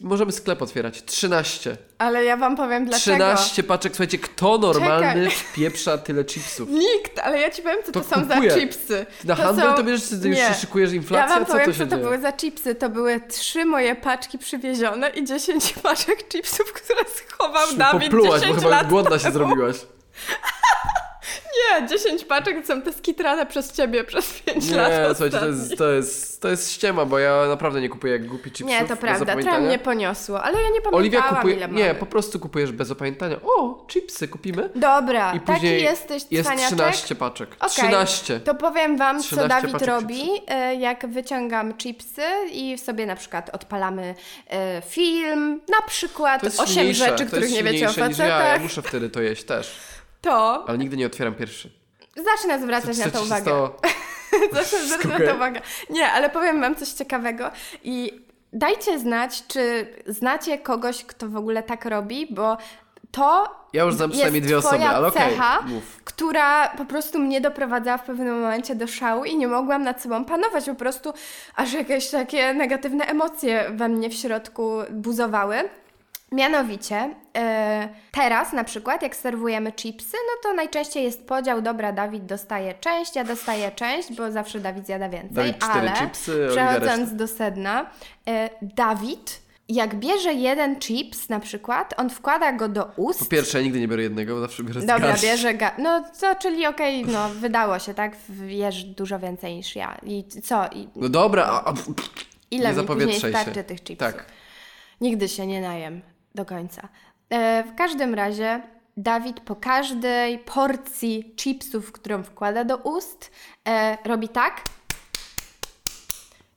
Możemy 0.00 0.32
sklep 0.32 0.62
otwierać. 0.62 1.04
13. 1.04 1.76
Ale 1.98 2.24
ja 2.24 2.36
wam 2.36 2.56
powiem 2.56 2.84
dlaczego. 2.84 3.16
13 3.16 3.62
paczek. 3.62 3.92
Słuchajcie, 3.92 4.18
kto 4.18 4.58
normalny 4.58 5.30
wpieprza 5.30 5.98
tyle 5.98 6.24
chipsów? 6.24 6.68
Nikt, 6.68 7.18
ale 7.18 7.40
ja 7.40 7.50
ci 7.50 7.62
powiem, 7.62 7.78
co 7.86 7.92
to, 7.92 8.00
To 8.00 8.14
są 8.14 8.24
za 8.28 8.40
chipsy. 8.40 9.06
Na 9.24 9.36
To 9.36 9.42
handel 9.42 9.70
są- 9.70 9.74
to 9.76 9.84
bierzesz, 9.84 10.10
już 10.10 10.22
Nie. 10.24 10.36
się 10.36 10.54
szykujesz 10.54 10.90
Ja 10.90 10.96
inflację? 10.96 11.34
wam 11.36 11.46
Co 11.46 11.52
powiem, 11.52 11.66
to 11.66 11.72
co 11.72 11.78
się 11.78 11.84
to 11.86 11.90
dzieje? 11.96 12.02
były 12.02 12.18
za 12.20 12.32
chipsy. 12.32 12.74
To 12.74 12.88
były 12.88 13.20
trzy 13.28 13.64
moje 13.64 13.96
paczki 13.96 14.38
przywiezione 14.38 15.08
i 15.10 15.24
10 15.24 15.72
paczek 15.82 16.28
chipsów, 16.28 16.72
które 16.72 17.00
schował 17.14 17.66
Dawid 17.76 18.02
poplułaś, 18.02 18.40
10 18.40 18.56
bo 18.56 18.62
chyba 18.62 18.76
lat 18.76 18.88
głodna 18.88 19.18
się 19.18 19.22
temu. 19.22 19.34
zrobiłaś. 19.34 19.76
Nie, 21.80 21.88
10 21.88 22.24
paczek 22.24 22.66
są 22.66 22.82
te 22.82 22.92
skitrane 22.92 23.46
przez 23.46 23.72
ciebie 23.72 24.04
przez 24.04 24.40
5 24.40 24.70
Nie, 24.70 24.76
lat 24.76 24.92
słuchajcie, 25.16 25.38
to 25.38 25.46
jest, 25.46 25.78
to, 25.78 25.90
jest, 25.90 26.42
to 26.42 26.48
jest 26.48 26.72
ściema, 26.72 27.04
bo 27.04 27.18
ja 27.18 27.46
naprawdę 27.48 27.80
nie 27.80 27.88
kupuję 27.88 28.12
jak 28.12 28.26
głupi 28.26 28.50
chipsów 28.50 28.68
Nie, 28.68 28.84
to 28.84 28.96
prawda, 28.96 29.36
trochę 29.36 29.60
mnie 29.60 29.78
poniosło, 29.78 30.42
ale 30.42 30.62
ja 30.62 30.68
nie 30.68 30.80
pamiętałam 30.80 30.94
Oliwia 31.00 31.22
kupuje, 31.22 31.54
ile 31.54 31.68
nie, 31.68 31.86
mamy. 31.86 31.94
po 31.94 32.06
prostu 32.06 32.40
kupujesz 32.40 32.72
bez 32.72 32.90
opamiętania. 32.90 33.36
O, 33.44 33.84
chipsy 33.88 34.28
kupimy. 34.28 34.70
Dobra, 34.74 35.32
I 35.34 35.40
taki 35.40 35.52
później 35.52 35.82
jesteś 35.82 36.22
Jest 36.30 36.46
cwaniaczek. 36.46 36.76
13 36.78 37.14
paczek. 37.14 37.48
Okej. 37.60 37.70
13. 37.70 38.40
To 38.40 38.54
powiem 38.54 38.96
wam, 38.96 39.22
co 39.22 39.26
13 39.36 39.48
Dawid 39.48 39.82
robi, 39.82 40.22
e, 40.48 40.74
jak 40.74 41.06
wyciągam 41.06 41.74
chipsy 41.76 42.22
i 42.52 42.78
sobie 42.78 43.06
na 43.06 43.16
przykład 43.16 43.50
odpalamy 43.54 44.14
e, 44.50 44.82
film, 44.88 45.60
na 45.68 45.82
przykład 45.86 46.40
To 46.40 46.46
jest 46.46 46.60
8 46.60 46.74
silniejsze, 46.74 47.04
rzeczy, 47.04 47.24
to 47.24 47.26
których 47.26 47.50
jest 47.50 47.54
nie 47.54 47.62
wiecie 47.72 47.86
o 47.86 47.88
niż 47.88 47.96
ja, 47.96 48.04
ja 48.04 48.38
facetach, 48.38 48.62
muszę 48.62 48.82
wtedy 48.82 49.10
to 49.10 49.20
jeść 49.20 49.44
też. 49.44 49.76
To 50.22 50.64
Ale 50.68 50.78
nigdy 50.78 50.96
nie 50.96 51.06
otwieram 51.06 51.34
pierwszy. 51.34 51.70
zacznę 52.16 52.60
zwracać 52.60 52.96
Co 52.96 53.04
na 53.06 53.10
to 53.10 53.22
uwagę. 53.22 53.42
stało? 53.42 53.76
Zacznę 54.52 54.78
zwracać 54.78 55.20
na 55.20 55.26
to 55.26 55.34
uwagę. 55.34 55.60
Nie, 55.90 56.08
ale 56.12 56.30
powiem 56.30 56.60
wam 56.60 56.74
coś 56.74 56.88
ciekawego 56.88 57.50
i 57.84 58.24
dajcie 58.52 58.98
znać, 58.98 59.42
czy 59.46 59.86
znacie 60.06 60.58
kogoś, 60.58 61.04
kto 61.04 61.28
w 61.28 61.36
ogóle 61.36 61.62
tak 61.62 61.84
robi, 61.84 62.26
bo 62.34 62.56
to 63.10 63.56
Ja 63.72 63.82
już 63.84 63.94
znam 63.94 64.10
przynajmniej 64.10 64.40
jest 64.40 64.48
dwie 64.48 64.58
osoby, 64.58 64.76
twoja 64.76 64.90
ale 64.92 65.08
okej, 65.08 65.22
cecha, 65.30 65.62
mów. 65.62 66.00
która 66.04 66.68
po 66.68 66.84
prostu 66.84 67.18
mnie 67.18 67.40
doprowadzała 67.40 67.98
w 67.98 68.02
pewnym 68.04 68.40
momencie 68.40 68.74
do 68.74 68.86
szału 68.86 69.24
i 69.24 69.36
nie 69.36 69.48
mogłam 69.48 69.82
nad 69.82 70.02
sobą 70.02 70.24
panować. 70.24 70.64
Po 70.64 70.74
prostu 70.74 71.12
aż 71.56 71.72
jakieś 71.72 72.10
takie 72.10 72.54
negatywne 72.54 73.04
emocje 73.04 73.70
we 73.74 73.88
mnie 73.88 74.10
w 74.10 74.14
środku 74.14 74.70
buzowały. 74.90 75.56
Mianowicie, 76.32 77.14
e, 77.36 77.88
teraz 78.12 78.52
na 78.52 78.64
przykład, 78.64 79.02
jak 79.02 79.16
serwujemy 79.16 79.72
chipsy, 79.72 80.16
no 80.26 80.42
to 80.50 80.56
najczęściej 80.56 81.04
jest 81.04 81.26
podział, 81.26 81.62
dobra, 81.62 81.92
Dawid 81.92 82.24
dostaje 82.24 82.74
część, 82.74 83.16
ja 83.16 83.24
dostaję 83.24 83.70
część, 83.70 84.12
bo 84.12 84.30
zawsze 84.30 84.60
Dawid 84.60 84.86
zjada 84.86 85.08
więcej, 85.08 85.30
Dawid 85.34 85.64
ale 85.64 85.92
chipsy, 85.92 86.48
przechodząc 86.50 87.14
do 87.14 87.28
sedna, 87.28 87.90
e, 88.28 88.50
Dawid, 88.62 89.42
jak 89.68 89.94
bierze 89.94 90.32
jeden 90.32 90.80
chips 90.80 91.28
na 91.28 91.40
przykład, 91.40 91.94
on 91.96 92.10
wkłada 92.10 92.52
go 92.52 92.68
do 92.68 92.84
ust, 92.96 93.20
Po 93.20 93.26
pierwsze, 93.26 93.58
ja 93.58 93.64
nigdy 93.64 93.80
nie 93.80 93.88
biorę 93.88 94.02
jednego, 94.02 94.34
bo 94.34 94.40
zawsze 94.40 94.62
biorę 94.62 94.80
Dobra, 94.80 95.14
bierze 95.22 95.54
ga- 95.54 95.78
No 95.78 96.04
co, 96.12 96.34
czyli 96.34 96.66
okej, 96.66 97.04
no 97.04 97.28
wydało 97.28 97.78
się, 97.78 97.94
tak? 97.94 98.16
Jesz 98.46 98.84
dużo 98.84 99.18
więcej 99.18 99.54
niż 99.56 99.76
ja. 99.76 99.98
I 100.06 100.24
co? 100.42 100.66
I 100.68 100.88
No 100.96 101.08
dobra, 101.08 101.62
a, 101.64 101.72
ile 102.50 102.74
nie 102.74 102.82
mi 102.82 102.86
później 102.88 103.18
starczy 103.34 103.64
tych 103.64 103.82
chipsów? 103.84 104.12
Tak. 104.12 104.24
Nigdy 105.00 105.28
się 105.28 105.46
nie 105.46 105.60
najem 105.60 106.02
do 106.34 106.44
końca. 106.44 106.88
E, 107.30 107.64
w 107.64 107.74
każdym 107.74 108.14
razie 108.14 108.62
Dawid 108.96 109.40
po 109.40 109.56
każdej 109.56 110.38
porcji 110.38 111.34
chipsów, 111.36 111.92
którą 111.92 112.22
wkłada 112.22 112.64
do 112.64 112.76
ust, 112.76 113.30
e, 113.68 113.98
robi 114.04 114.28
tak 114.28 114.62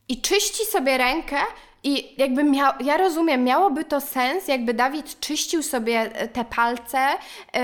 i 0.07 0.21
czyści 0.21 0.65
sobie 0.65 0.97
rękę 0.97 1.37
I 1.83 2.21
jakby 2.21 2.43
miał, 2.43 2.73
ja 2.79 2.97
rozumiem, 2.97 3.43
miałoby 3.43 3.85
to 3.85 4.01
sens, 4.01 4.47
jakby 4.47 4.73
Dawid 4.73 5.19
czyścił 5.19 5.63
sobie 5.63 5.99
e, 5.99 6.27
te 6.27 6.45
palce, 6.45 7.07
yy, 7.53 7.61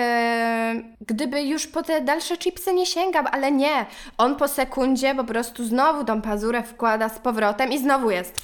gdyby 1.07 1.41
już 1.41 1.67
po 1.67 1.83
te 1.83 2.01
dalsze 2.01 2.37
chipsy 2.37 2.73
nie 2.73 2.85
sięgał, 2.85 3.23
ale 3.31 3.51
nie. 3.51 3.85
On 4.17 4.35
po 4.35 4.47
sekundzie 4.47 5.15
po 5.15 5.23
prostu 5.23 5.65
znowu 5.65 6.05
tą 6.05 6.21
pazurę 6.21 6.63
wkłada 6.63 7.09
z 7.09 7.19
powrotem 7.19 7.71
i 7.71 7.79
znowu 7.79 8.11
jest. 8.11 8.41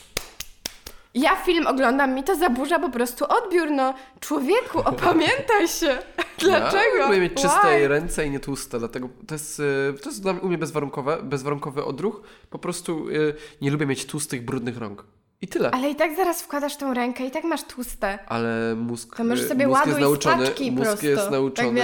Ja 1.18 1.36
film 1.36 1.68
oglądam, 1.68 2.14
mi 2.14 2.24
to 2.24 2.36
zaburza 2.36 2.80
po 2.80 2.90
prostu 2.90 3.26
odbiór, 3.30 3.72
no 3.72 3.94
człowieku, 4.20 4.80
opamiętaj 4.80 5.68
się. 5.68 5.98
Dlaczego? 6.40 6.98
Ja 7.00 7.06
lubię 7.08 7.20
mieć 7.20 7.34
czyste 7.34 7.80
Why? 7.80 7.88
ręce 7.88 8.26
i 8.26 8.32
nie 8.32 8.40
tłuste, 8.40 8.80
dlatego 8.80 9.10
to 9.28 9.36
jest, 9.36 9.60
y, 9.60 9.94
to 10.04 10.10
jest 10.10 10.22
dla 10.22 10.34
mnie 10.34 10.42
u 10.42 10.48
mnie 10.48 10.58
bezwarunkowe, 10.58 11.18
bezwarunkowy 11.24 11.86
odruch. 11.86 12.22
Po 12.50 12.60
prostu 12.60 13.10
y, 13.10 13.34
nie 13.62 13.72
lubię 13.72 13.86
mieć 13.86 14.06
tłustych, 14.06 14.46
brudnych 14.46 14.78
rąk. 14.78 15.04
I 15.42 15.48
tyle. 15.48 15.72
Ale 15.72 15.90
i 15.90 15.96
tak 15.96 16.16
zaraz 16.16 16.42
wkładasz 16.42 16.78
tą 16.78 16.94
rękę 16.94 17.26
i 17.26 17.32
tak 17.32 17.44
masz 17.44 17.64
tłuste. 17.64 18.20
Ale 18.28 18.76
mózg, 18.76 19.16
To 19.16 19.24
możesz 19.24 19.46
y, 19.46 19.48
sobie 19.48 19.68
mózg 19.68 19.86
jest 19.86 19.88
ładuj 19.88 20.04
z 20.04 20.06
nauczony, 20.10 20.46
paczki 20.46 20.72
mózg 20.72 20.88
prosto. 20.88 21.08
jest 21.08 21.22
Tak 21.22 21.32
nauczony... 21.32 21.82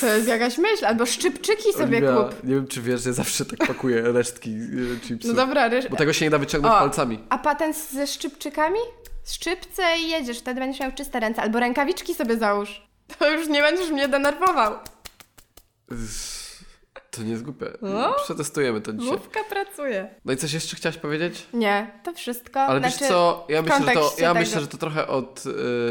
To 0.00 0.06
jest 0.06 0.28
jakaś 0.28 0.58
myśl, 0.58 0.86
albo 0.86 1.06
szczypczyki 1.06 1.72
sobie 1.72 1.96
Oliwia, 1.98 2.24
kup. 2.24 2.44
Nie 2.44 2.54
wiem, 2.54 2.66
czy 2.66 2.82
wiesz, 2.82 3.02
że 3.02 3.10
ja 3.10 3.14
zawsze 3.14 3.44
tak 3.44 3.68
pakuję 3.68 4.02
resztki 4.02 4.50
y, 4.50 5.00
chipsów. 5.00 5.30
No 5.30 5.46
dobra, 5.46 5.68
ryż... 5.68 5.88
Bo 5.88 5.96
tego 5.96 6.12
się 6.12 6.24
nie 6.24 6.30
da 6.30 6.38
wyciągnąć 6.38 6.74
O. 6.74 6.78
palcami. 6.78 7.18
A 7.28 7.38
patent 7.38 7.76
ze 7.76 8.06
szczypczykami? 8.06 8.78
Szczypce 9.26 9.82
i 9.98 10.08
jedziesz, 10.08 10.38
wtedy 10.38 10.60
będziesz 10.60 10.80
miał 10.80 10.92
czyste 10.92 11.20
ręce. 11.20 11.42
Albo 11.42 11.60
rękawiczki 11.60 12.14
sobie 12.14 12.36
załóż. 12.36 12.82
To 13.18 13.30
już 13.30 13.48
nie 13.48 13.60
będziesz 13.62 13.90
mnie 13.90 14.08
denerwował. 14.08 14.74
To 17.10 17.22
nie 17.22 17.30
jest 17.30 17.42
głupie. 17.42 17.66
No. 17.82 18.14
Przetestujemy 18.24 18.80
to 18.80 18.92
dzisiaj. 18.92 19.08
Główka 19.08 19.40
pracuje. 19.50 20.08
No 20.24 20.32
i 20.32 20.36
coś 20.36 20.52
jeszcze 20.52 20.76
chciałaś 20.76 20.96
powiedzieć? 20.96 21.46
Nie, 21.52 21.90
to 22.04 22.12
wszystko. 22.12 22.60
Ale 22.60 22.80
znaczy, 22.80 22.96
wiesz 23.00 23.08
co, 23.08 23.46
ja 23.48 23.62
myślę, 23.62 23.78
że 23.86 23.94
to, 23.94 24.14
ja 24.18 24.34
myślę, 24.34 24.60
że 24.60 24.66
to 24.66 24.78
trochę 24.78 25.06
od 25.06 25.44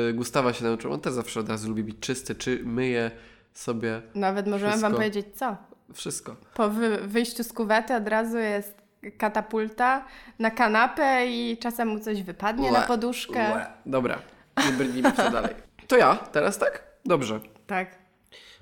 y, 0.09 0.13
Gustawa 0.13 0.53
się 0.53 0.63
nauczył. 0.63 0.93
On 0.93 0.99
też 0.99 1.13
zawsze 1.13 1.39
od 1.39 1.49
razu 1.49 1.69
lubi 1.69 1.83
być 1.83 1.99
czysty, 1.99 2.35
czy 2.35 2.61
myje 2.63 3.11
sobie 3.59 4.01
Nawet 4.15 4.47
możemy 4.47 4.71
wam 4.71 4.79
Wszystko. 4.79 4.97
powiedzieć 4.97 5.25
co. 5.35 5.57
wszystko. 5.93 6.35
Po 6.53 6.69
wy 6.69 6.97
wyjściu 6.97 7.43
z 7.43 7.53
kuwety 7.53 7.95
od 7.95 8.07
razu 8.07 8.37
jest 8.37 8.81
katapulta 9.17 10.05
na 10.39 10.51
kanapę 10.51 11.27
i 11.27 11.57
czasem 11.57 11.87
mu 11.87 11.99
coś 11.99 12.23
wypadnie 12.23 12.71
na 12.71 12.81
poduszkę. 12.81 13.39
Łe. 13.53 13.67
Dobra, 13.85 14.19
nie 14.65 14.71
brnijmy 14.71 15.09
się 15.09 15.31
dalej. 15.31 15.55
To 15.87 15.97
ja 15.97 16.15
teraz, 16.15 16.57
tak? 16.57 16.83
Dobrze. 17.05 17.39
Tak. 17.67 17.95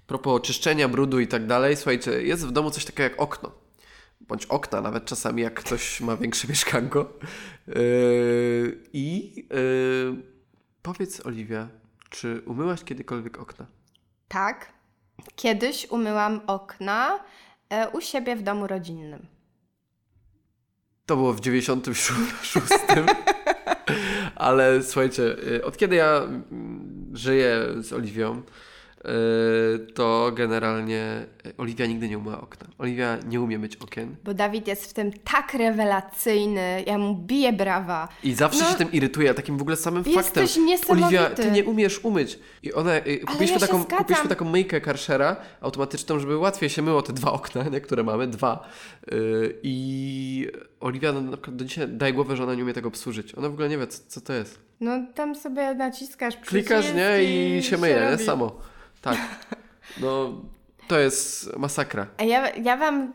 propos 0.08 0.42
czyszczenia, 0.42 0.88
brudu 0.88 1.20
i 1.20 1.28
tak 1.28 1.46
dalej, 1.46 1.76
słuchajcie, 1.76 2.12
jest 2.24 2.48
w 2.48 2.52
domu 2.52 2.72
coś 2.72 2.86
takiego 2.86 3.04
jak 3.04 3.22
okno. 3.22 3.52
Bądź 4.22 4.46
okna, 4.46 4.82
nawet 4.82 5.06
czasami, 5.06 5.42
jak 5.42 5.54
ktoś 5.54 6.02
ma 6.02 6.18
większe 6.18 6.48
mieszkanko. 6.52 7.14
Yy, 7.68 8.84
I 8.94 9.36
yy, 9.52 10.24
powiedz, 10.82 11.26
Oliwia, 11.26 11.68
czy 12.10 12.42
umyłaś 12.46 12.84
kiedykolwiek 12.84 13.40
okna? 13.40 13.66
Tak. 14.28 14.75
Kiedyś 15.36 15.88
umyłam 15.90 16.42
okna 16.48 17.20
e, 17.70 17.90
u 17.90 18.02
siebie 18.02 18.36
w 18.36 18.44
domu 18.44 18.68
rodzinnym. 18.68 19.28
To 21.06 21.16
było 21.16 21.34
w 21.34 21.42
96. 21.42 22.66
Ale 24.36 24.84
słuchajcie, 24.84 25.24
yy, 25.24 25.66
od 25.66 25.78
kiedy 25.78 25.96
ja 25.96 26.18
mm, 26.18 27.12
żyję 27.14 27.60
z 27.80 27.94
Oliwią, 27.94 28.42
to 29.94 30.32
generalnie 30.36 31.26
Oliwia 31.58 31.86
nigdy 31.86 32.10
nie 32.10 32.18
umyła 32.18 32.42
okna. 32.42 32.68
Oliwia 32.78 33.18
nie 33.28 33.42
umie 33.42 33.60
myć 33.60 33.76
okien. 33.76 34.16
Bo 34.24 34.34
Dawid 34.34 34.68
jest 34.68 34.86
w 34.90 34.94
tym 34.94 35.12
tak 35.24 35.54
rewelacyjny, 35.54 36.84
ja 36.88 36.98
mu 36.98 37.16
biję 37.16 37.54
brawa. 37.54 38.08
I 38.24 38.34
zawsze 38.34 38.64
No, 38.64 38.70
się 38.72 38.76
tym 38.76 38.92
irytuje, 38.92 39.34
takim 39.34 39.58
w 39.58 39.62
ogóle 39.62 39.76
samym 39.76 40.04
jesteś 40.08 40.26
faktem. 40.26 40.66
niesamowity. 40.66 41.06
Oliwia, 41.08 41.30
ty 41.30 41.52
nie 41.52 41.64
umiesz 41.66 42.00
umyć. 42.04 42.40
I 42.64 42.74
ona, 42.74 42.96
y, 42.98 43.20
kupiliśmy, 43.28 43.54
ja 43.54 43.60
taką, 43.60 43.80
zgadzam. 43.82 43.98
kupiliśmy 44.00 44.30
taką 44.30 44.46
myjkę 44.46 44.82
Karshera 44.82 45.36
automatyczną, 45.62 46.20
żeby 46.20 46.38
łatwiej 46.38 46.70
się 46.70 46.82
myło 46.82 47.02
te 47.02 47.14
dwa 47.14 47.32
okna, 47.32 47.64
nie, 47.64 47.82
które 47.82 48.04
mamy, 48.04 48.28
dwa. 48.28 48.70
Y, 49.14 49.56
I 49.64 50.48
Oliwia 50.80 51.12
no, 51.12 51.22
na 51.22 51.32
przykład 51.38 51.56
do 51.56 51.66
dzisiaj 51.66 51.88
daje 51.88 52.14
głowę, 52.14 52.36
że 52.38 52.44
ona 52.44 52.56
nie 52.56 52.64
umie 52.64 52.74
tego 52.74 52.88
obsłużyć. 52.88 53.36
Ona 53.36 53.50
w 53.50 53.54
ogóle 53.54 53.70
nie 53.70 53.78
wie, 53.78 53.88
co, 53.88 54.00
co 54.08 54.22
to 54.22 54.34
jest. 54.34 54.60
No 54.80 54.92
tam 55.16 55.36
sobie 55.36 55.74
naciskasz 55.76 56.38
Klikasz, 56.38 56.86
przycisk 56.86 56.96
nie? 56.96 57.24
I 57.58 57.64
się 57.64 57.78
myje, 57.78 58.08
nie? 58.12 58.26
Samo. 58.26 58.60
Tak. 59.06 59.18
No, 60.02 60.42
to 60.88 61.00
jest 61.00 61.58
masakra. 61.58 62.08
A 62.18 62.24
ja, 62.24 62.50
ja 62.50 62.78
Wam 62.78 63.14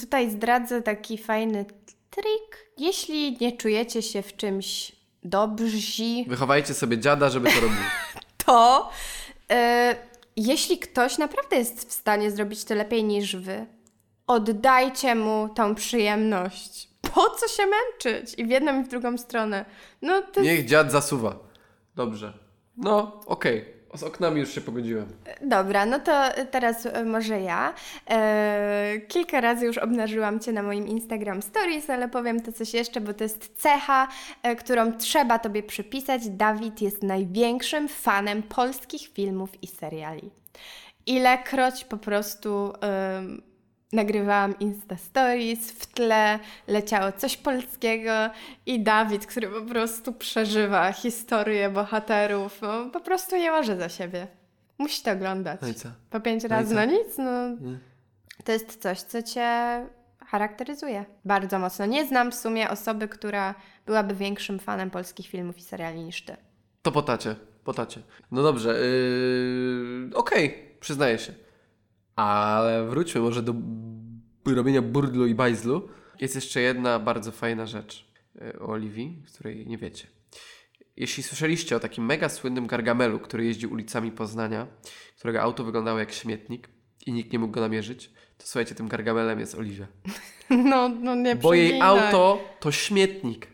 tutaj 0.00 0.30
zdradzę 0.30 0.82
taki 0.82 1.18
fajny 1.18 1.64
trik. 2.10 2.70
Jeśli 2.78 3.38
nie 3.40 3.56
czujecie 3.56 4.02
się 4.02 4.22
w 4.22 4.36
czymś 4.36 4.92
dobrzy, 5.22 6.24
Wychowajcie 6.26 6.74
sobie 6.74 6.98
dziada, 6.98 7.30
żeby 7.30 7.48
to 7.50 7.60
robił. 7.60 7.78
to 8.46 8.90
e, 9.50 9.96
jeśli 10.36 10.78
ktoś 10.78 11.18
naprawdę 11.18 11.56
jest 11.56 11.88
w 11.88 11.92
stanie 11.92 12.30
zrobić 12.30 12.64
to 12.64 12.74
lepiej 12.74 13.04
niż 13.04 13.36
Wy, 13.36 13.66
oddajcie 14.26 15.14
mu 15.14 15.48
tą 15.54 15.74
przyjemność. 15.74 16.88
Po 17.14 17.30
co 17.30 17.48
się 17.48 17.62
męczyć? 17.66 18.34
I 18.38 18.44
w 18.44 18.50
jedną 18.50 18.80
i 18.80 18.84
w 18.84 18.88
drugą 18.88 19.18
stronę. 19.18 19.64
No 20.02 20.22
to 20.22 20.40
Niech 20.40 20.64
dziad 20.64 20.92
zasuwa. 20.92 21.38
Dobrze. 21.94 22.32
No, 22.76 23.20
okej. 23.26 23.73
Z 23.94 24.02
oknami 24.02 24.40
już 24.40 24.54
się 24.54 24.60
pogodziłem. 24.60 25.06
Dobra, 25.42 25.86
no 25.86 25.98
to 26.00 26.22
teraz 26.50 26.86
e, 26.86 27.04
może 27.04 27.40
ja. 27.40 27.74
E, 28.10 29.00
kilka 29.08 29.40
razy 29.40 29.66
już 29.66 29.78
obnażyłam 29.78 30.40
Cię 30.40 30.52
na 30.52 30.62
moim 30.62 30.88
Instagram 30.88 31.42
Stories, 31.42 31.90
ale 31.90 32.08
powiem 32.08 32.40
to 32.40 32.52
coś 32.52 32.74
jeszcze, 32.74 33.00
bo 33.00 33.14
to 33.14 33.24
jest 33.24 33.52
cecha, 33.56 34.08
e, 34.42 34.56
którą 34.56 34.92
trzeba 34.92 35.38
Tobie 35.38 35.62
przypisać. 35.62 36.28
Dawid 36.28 36.82
jest 36.82 37.02
największym 37.02 37.88
fanem 37.88 38.42
polskich 38.42 39.08
filmów 39.08 39.62
i 39.62 39.66
seriali. 39.66 40.30
Ilekroć 41.06 41.84
po 41.84 41.96
prostu 41.96 42.72
nagrywałam 43.94 44.58
Insta 44.58 44.96
Stories, 44.96 45.72
w 45.72 45.86
tle 45.86 46.38
leciało 46.68 47.12
coś 47.12 47.36
polskiego 47.36 48.10
i 48.66 48.80
Dawid, 48.80 49.26
który 49.26 49.48
po 49.48 49.60
prostu 49.62 50.12
przeżywa 50.12 50.92
historię 50.92 51.70
bohaterów, 51.70 52.62
no, 52.62 52.90
po 52.92 53.00
prostu 53.00 53.36
nie 53.36 53.50
może 53.50 53.76
za 53.76 53.88
siebie. 53.88 54.26
Musi 54.78 55.02
to 55.02 55.10
oglądać. 55.10 55.60
No 55.62 55.68
i 55.68 55.74
co? 55.74 55.88
Po 56.10 56.20
pięć 56.20 56.42
No 56.42 56.48
razy 56.48 56.74
na 56.74 56.84
nic, 56.84 57.18
no 57.18 57.48
Nie. 57.48 57.78
to 58.44 58.52
jest 58.52 58.82
coś, 58.82 59.00
co 59.00 59.22
Cię 59.22 59.50
charakteryzuje 60.26 61.04
bardzo 61.24 61.58
mocno. 61.58 61.86
Nie 61.86 62.06
znam 62.06 62.30
w 62.30 62.34
sumie 62.34 62.70
osoby, 62.70 63.08
która 63.08 63.54
byłaby 63.86 64.14
większym 64.14 64.58
fanem 64.58 64.90
polskich 64.90 65.26
filmów 65.26 65.58
i 65.58 65.62
seriali 65.62 66.00
niż 66.00 66.24
Ty. 66.24 66.36
To 66.82 66.92
po 66.92 67.02
tacie, 67.02 67.36
po 67.64 67.74
tacie. 67.74 68.00
No 68.30 68.42
dobrze, 68.42 68.68
yy, 68.68 70.10
okej, 70.14 70.68
przyznaję 70.80 71.18
się. 71.18 71.32
Ale 72.16 72.86
wróćmy 72.86 73.20
może 73.20 73.42
do 73.42 73.54
robienia 74.46 74.82
burdlu 74.82 75.26
i 75.26 75.34
bajzlu. 75.34 75.88
Jest 76.20 76.34
jeszcze 76.34 76.60
jedna 76.60 76.98
bardzo 76.98 77.32
fajna 77.32 77.66
rzecz 77.66 78.06
yy, 78.34 78.60
o 78.60 78.66
Oliwii, 78.66 79.22
której 79.34 79.66
nie 79.66 79.78
wiecie. 79.78 80.06
Jeśli 80.96 81.22
słyszeliście 81.22 81.76
o 81.76 81.80
takim 81.80 82.04
mega 82.04 82.28
słynnym 82.28 82.66
Gargamelu, 82.66 83.18
który 83.18 83.44
jeździł 83.44 83.72
ulicami 83.72 84.12
Poznania, 84.12 84.66
którego 85.18 85.42
auto 85.42 85.64
wyglądało 85.64 85.98
jak 85.98 86.12
śmietnik 86.12 86.68
i 87.06 87.12
nikt 87.12 87.32
nie 87.32 87.38
mógł 87.38 87.52
go 87.52 87.60
namierzyć, 87.60 88.10
to 88.38 88.46
słuchajcie, 88.46 88.74
tym 88.74 88.88
Gargamelem 88.88 89.40
jest 89.40 89.54
Oliwia. 89.54 89.86
No, 90.50 90.88
no 90.88 91.14
nie 91.14 91.36
Bo 91.36 91.54
jej 91.54 91.80
auto 91.80 92.44
to 92.60 92.72
śmietnik. 92.72 93.46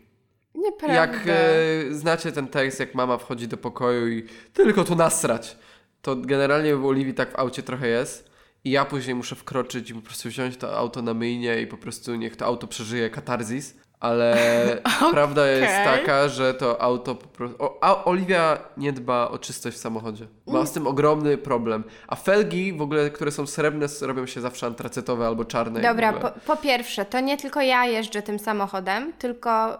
Nieprawda. 0.55 0.95
Jak 0.95 1.27
e, 1.27 1.93
znacie 1.93 2.31
ten 2.31 2.47
tekst, 2.47 2.79
jak 2.79 2.95
mama 2.95 3.17
wchodzi 3.17 3.47
do 3.47 3.57
pokoju 3.57 4.07
i 4.07 4.23
tylko 4.53 4.83
tu 4.83 4.95
nasrać, 4.95 5.57
to 6.01 6.15
generalnie 6.15 6.75
w 6.75 6.85
Oliwii 6.85 7.13
tak 7.13 7.31
w 7.31 7.35
aucie 7.35 7.63
trochę 7.63 7.87
jest. 7.87 8.30
I 8.63 8.71
ja 8.71 8.85
później 8.85 9.15
muszę 9.15 9.35
wkroczyć 9.35 9.89
i 9.89 9.93
po 9.93 10.01
prostu 10.01 10.29
wziąć 10.29 10.57
to 10.57 10.77
auto 10.77 11.01
na 11.01 11.13
myjnie 11.13 11.61
i 11.61 11.67
po 11.67 11.77
prostu 11.77 12.15
niech 12.15 12.35
to 12.35 12.45
auto 12.45 12.67
przeżyje 12.67 13.09
katarzis. 13.09 13.75
Ale 13.99 14.37
prawda 15.11 15.47
jest 15.47 15.73
taka, 15.83 16.27
że 16.27 16.53
to 16.53 16.81
auto 16.81 17.15
po 17.15 17.27
prostu. 17.27 17.63
O, 17.63 18.05
Oliwia 18.05 18.57
nie 18.77 18.93
dba 18.93 19.27
o 19.27 19.37
czystość 19.37 19.77
w 19.77 19.79
samochodzie. 19.79 20.27
Ma 20.47 20.65
z 20.65 20.71
tym 20.71 20.87
ogromny 20.87 21.37
problem. 21.37 21.83
A 22.07 22.15
felgi 22.15 22.73
w 22.73 22.81
ogóle, 22.81 23.09
które 23.09 23.31
są 23.31 23.47
srebrne, 23.47 23.87
robią 24.01 24.25
się 24.25 24.41
zawsze 24.41 24.67
antracytowe 24.67 25.27
albo 25.27 25.45
czarne. 25.45 25.81
Dobra, 25.81 26.13
po, 26.13 26.31
po 26.45 26.57
pierwsze, 26.57 27.05
to 27.05 27.19
nie 27.19 27.37
tylko 27.37 27.61
ja 27.61 27.85
jeżdżę 27.85 28.21
tym 28.21 28.39
samochodem, 28.39 29.13
tylko 29.13 29.79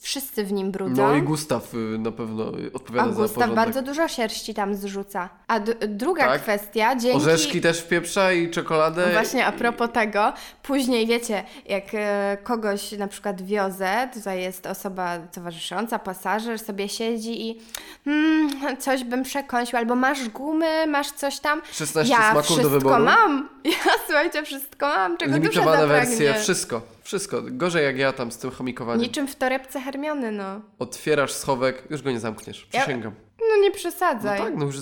wszyscy 0.00 0.44
w 0.44 0.52
nim 0.52 0.70
brudzą. 0.70 1.08
No 1.08 1.14
i 1.14 1.22
Gustaw 1.22 1.74
y, 1.74 1.76
na 1.98 2.12
pewno 2.12 2.58
y, 2.58 2.70
A 2.72 2.76
odpowiada 2.76 3.08
za 3.08 3.14
Gustaw 3.14 3.34
porządek. 3.34 3.56
bardzo 3.56 3.82
dużo 3.82 4.08
sierści 4.08 4.54
tam 4.54 4.74
zrzuca. 4.74 5.28
A 5.48 5.60
druga 5.88 6.26
Tak. 6.26 6.42
kwestia, 6.42 6.96
dzięki... 6.96 7.16
Orzeszki 7.16 7.60
też 7.60 7.80
wpieprza 7.80 8.32
i 8.32 8.50
czekoladę. 8.50 9.06
No 9.06 9.12
Właśnie 9.12 9.46
a 9.46 9.52
propos 9.52 9.88
tego, 9.92 10.32
później 10.62 11.06
wiecie, 11.06 11.44
jak 11.66 11.84
e, 11.94 12.38
kogoś 12.42 12.92
na 12.92 13.06
przykład 13.08 13.42
wiozę, 13.42 14.08
tutaj 14.14 14.40
jest 14.42 14.66
osoba 14.66 15.18
towarzysząca, 15.18 15.98
pasażer, 15.98 16.58
sobie 16.58 16.88
siedzi 16.88 17.48
i 17.50 17.60
mm, 18.06 18.50
coś 18.78 19.04
bym 19.04 19.22
przekąsił, 19.22 19.78
albo 19.78 19.94
masz 19.94 20.28
gumy, 20.28 20.86
masz 20.86 21.10
coś 21.12 21.38
tam. 21.40 21.62
16 21.72 22.12
ja 22.14 22.18
smaków 22.18 22.36
do 22.36 22.42
wszystko 22.54 22.68
wyboru. 22.70 23.04
mam. 23.04 23.48
Ja 23.64 23.92
słuchajcie, 24.06 24.42
wszystko 24.42 24.86
mam, 24.86 25.16
czego 25.16 25.34
Limitowane 25.34 25.86
wersje, 25.86 26.34
wszystko. 26.34 26.80
Wszystko. 27.08 27.42
Gorzej 27.42 27.84
jak 27.84 27.98
ja 27.98 28.12
tam 28.12 28.32
z 28.32 28.38
tym 28.38 28.50
chomikowaniem. 28.50 29.02
Niczym 29.02 29.28
w 29.28 29.36
torebce 29.36 29.80
Hermiony, 29.80 30.32
no. 30.32 30.60
Otwierasz 30.78 31.32
schowek, 31.32 31.82
już 31.90 32.02
go 32.02 32.10
nie 32.10 32.20
zamkniesz. 32.20 32.68
Ja- 32.72 32.80
Przysięgam. 32.80 33.14
No 33.40 33.56
nie 33.62 33.68
No 33.68 33.74
przesadzaj. 33.74 34.38
tak, 34.38 34.56
no 34.56 34.64
już 34.64 34.76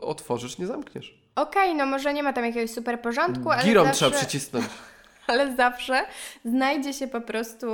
otworzysz, 0.00 0.58
nie 0.58 0.66
zamkniesz. 0.66 1.18
Okej, 1.34 1.74
no 1.74 1.86
może 1.86 2.14
nie 2.14 2.22
ma 2.22 2.32
tam 2.32 2.44
jakiegoś 2.44 2.70
super 2.70 3.00
porządku, 3.00 3.50
ale 3.50 3.62
Girą 3.62 3.84
zawsze, 3.84 3.96
trzeba 3.96 4.16
przycisnąć. 4.16 4.66
ale 5.26 5.56
zawsze 5.56 6.06
znajdzie 6.44 6.92
się 6.92 7.06
po 7.08 7.20
prostu 7.20 7.66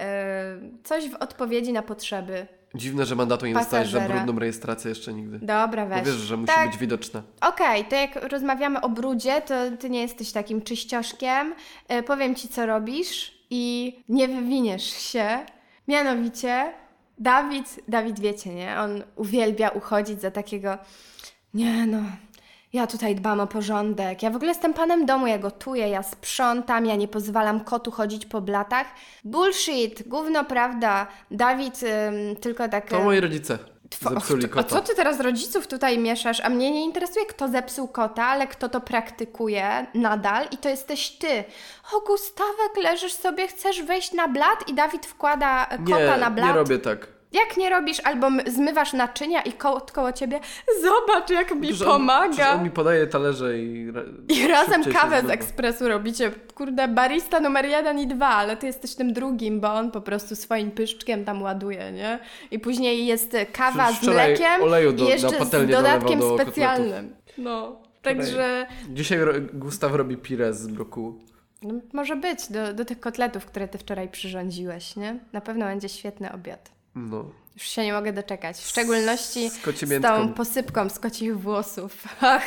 e, 0.00 0.58
coś 0.84 1.08
w 1.08 1.14
odpowiedzi 1.14 1.72
na 1.72 1.82
potrzeby. 1.82 2.46
Dziwne, 2.74 3.06
że 3.06 3.16
mandatu 3.16 3.46
nie 3.46 3.54
dostałeś 3.54 3.88
za 3.88 3.98
Pasażera. 3.98 4.20
brudną 4.24 4.40
rejestrację 4.40 4.88
jeszcze 4.88 5.12
nigdy. 5.14 5.38
Dobra, 5.38 5.86
Bo 5.86 5.94
weź. 5.94 6.04
wiesz, 6.06 6.14
że 6.14 6.36
musi 6.36 6.52
tak, 6.54 6.70
być 6.70 6.78
widoczna. 6.78 7.22
Okej, 7.40 7.84
to 7.84 7.96
jak 7.96 8.16
rozmawiamy 8.16 8.80
o 8.80 8.88
brudzie, 8.88 9.40
to 9.42 9.54
ty 9.80 9.90
nie 9.90 10.00
jesteś 10.02 10.32
takim 10.32 10.62
czyścioszkiem. 10.62 11.54
E, 11.88 12.02
powiem 12.02 12.34
ci, 12.34 12.48
co 12.48 12.66
robisz 12.66 13.38
i 13.50 13.94
nie 14.08 14.28
wywiniesz 14.28 14.84
się. 14.84 15.38
Mianowicie, 15.88 16.72
Dawid, 17.18 17.80
Dawid 17.88 18.20
wiecie, 18.20 18.54
nie? 18.54 18.76
On 18.80 19.02
uwielbia 19.16 19.68
uchodzić 19.68 20.20
za 20.20 20.30
takiego, 20.30 20.78
nie 21.54 21.86
no, 21.86 21.98
ja 22.72 22.86
tutaj 22.86 23.14
dbam 23.14 23.40
o 23.40 23.46
porządek. 23.46 24.22
Ja 24.22 24.30
w 24.30 24.36
ogóle 24.36 24.50
jestem 24.50 24.74
panem 24.74 25.06
domu, 25.06 25.26
ja 25.26 25.38
gotuję, 25.38 25.88
ja 25.88 26.02
sprzątam, 26.02 26.86
ja 26.86 26.96
nie 26.96 27.08
pozwalam 27.08 27.60
kotu 27.60 27.90
chodzić 27.90 28.26
po 28.26 28.40
blatach. 28.40 28.86
Bullshit, 29.24 30.08
gówno 30.08 30.44
prawda. 30.44 31.06
Dawid 31.30 31.80
ym, 31.82 32.36
tylko 32.36 32.68
tak... 32.68 32.88
To 32.88 33.00
moi 33.02 33.20
rodzice 33.20 33.58
Two- 33.90 34.14
zepsuli 34.14 34.44
A 34.44 34.48
kota. 34.48 34.68
co 34.68 34.80
ty 34.80 34.94
teraz 34.94 35.20
rodziców 35.20 35.66
tutaj 35.66 35.98
mieszasz? 35.98 36.40
A 36.40 36.48
mnie 36.48 36.70
nie 36.70 36.84
interesuje, 36.84 37.26
kto 37.26 37.48
zepsuł 37.48 37.88
kota, 37.88 38.24
ale 38.26 38.46
kto 38.46 38.68
to 38.68 38.80
praktykuje 38.80 39.86
nadal 39.94 40.46
i 40.50 40.56
to 40.56 40.68
jesteś 40.68 41.10
ty. 41.10 41.44
O, 41.92 42.00
Gustawek, 42.00 42.76
leżysz 42.82 43.12
sobie, 43.12 43.48
chcesz 43.48 43.82
wejść 43.82 44.12
na 44.12 44.28
blat 44.28 44.68
i 44.68 44.74
Dawid 44.74 45.06
wkłada 45.06 45.66
e, 45.66 45.78
kota 45.78 45.98
Nie, 45.98 46.16
na 46.20 46.30
blat. 46.30 46.48
nie 46.48 46.52
robię 46.54 46.78
tak. 46.78 47.17
Jak 47.32 47.56
nie 47.56 47.70
robisz, 47.70 48.00
albo 48.04 48.28
zmywasz 48.46 48.92
naczynia 48.92 49.42
i 49.42 49.52
kot 49.52 49.92
koło 49.92 50.12
ciebie, 50.12 50.40
zobacz 50.82 51.30
jak 51.30 51.54
mi 51.54 51.68
Przecież 51.68 51.86
pomaga. 51.86 52.54
On 52.54 52.62
mi 52.62 52.70
podaje 52.70 53.06
talerze 53.06 53.58
i... 53.58 53.92
I 54.28 54.48
razem 54.48 54.84
kawę 54.84 55.22
z 55.22 55.30
ekspresu 55.30 55.88
robicie. 55.88 56.30
Kurde, 56.54 56.88
barista 56.88 57.40
numer 57.40 57.66
jeden 57.66 57.98
i 57.98 58.06
dwa, 58.06 58.28
ale 58.28 58.56
ty 58.56 58.66
jesteś 58.66 58.94
tym 58.94 59.12
drugim, 59.12 59.60
bo 59.60 59.74
on 59.74 59.90
po 59.90 60.00
prostu 60.00 60.36
swoim 60.36 60.70
pyszczkiem 60.70 61.24
tam 61.24 61.42
ładuje, 61.42 61.92
nie? 61.92 62.18
I 62.50 62.58
później 62.58 63.06
jest 63.06 63.36
kawa 63.52 63.84
Przecież 63.84 64.04
z 64.04 64.08
mlekiem 64.14 64.62
oleju 64.62 64.92
do- 64.92 65.04
i 65.04 65.08
jeszcze 65.08 65.44
z 65.46 65.50
dodatkiem 65.70 66.20
do 66.20 66.34
specjalnym. 66.34 67.16
No, 67.38 67.76
także 68.02 68.66
Dzisiaj 68.90 69.18
Gustaw 69.52 69.92
robi 69.94 70.16
pire 70.16 70.54
z 70.54 70.66
brokułu. 70.66 71.18
no, 71.62 71.74
może 71.92 72.16
być 72.16 72.48
do, 72.52 72.74
do 72.74 72.84
tych 72.84 73.00
kotletów, 73.00 73.46
które 73.46 73.68
ty 73.68 73.78
wczoraj 73.78 74.08
przyrządziłeś, 74.08 74.96
nie? 74.96 75.18
Na 75.32 75.40
pewno 75.40 75.66
będzie 75.66 75.88
świetny 75.88 76.32
obiad. 76.32 76.77
No. 76.94 77.30
Już 77.54 77.62
się 77.68 77.82
nie 77.84 77.92
mogę 77.92 78.12
doczekać. 78.12 78.56
W 78.56 78.68
szczególności 78.68 79.50
Z 79.50 79.88
z 79.88 80.02
tą 80.02 80.32
posypką 80.34 80.88
z 80.88 80.98
kocich 80.98 81.38
włosów. 81.40 82.04
Ach, 82.20 82.42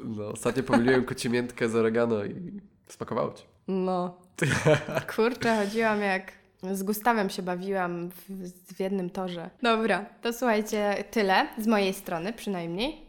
No, 0.00 0.28
ostatnio 0.28 0.62
pomyliłem 0.62 1.04
kocimiętkę 1.04 1.68
z 1.68 1.74
oregano 1.74 2.24
i 2.24 2.60
smakowało 2.88 3.32
ci. 3.34 3.44
No. 3.68 4.20
Kurczę, 5.16 5.56
chodziłam 5.64 6.00
jak. 6.00 6.32
Z 6.72 6.82
Gustawem 6.82 7.30
się 7.30 7.42
bawiłam 7.42 8.10
w, 8.10 8.50
w 8.76 8.80
jednym 8.80 9.10
torze. 9.10 9.50
Dobra, 9.62 10.04
to 10.22 10.32
słuchajcie, 10.32 11.04
tyle 11.10 11.48
z 11.58 11.66
mojej 11.66 11.94
strony 11.94 12.32
przynajmniej. 12.32 13.08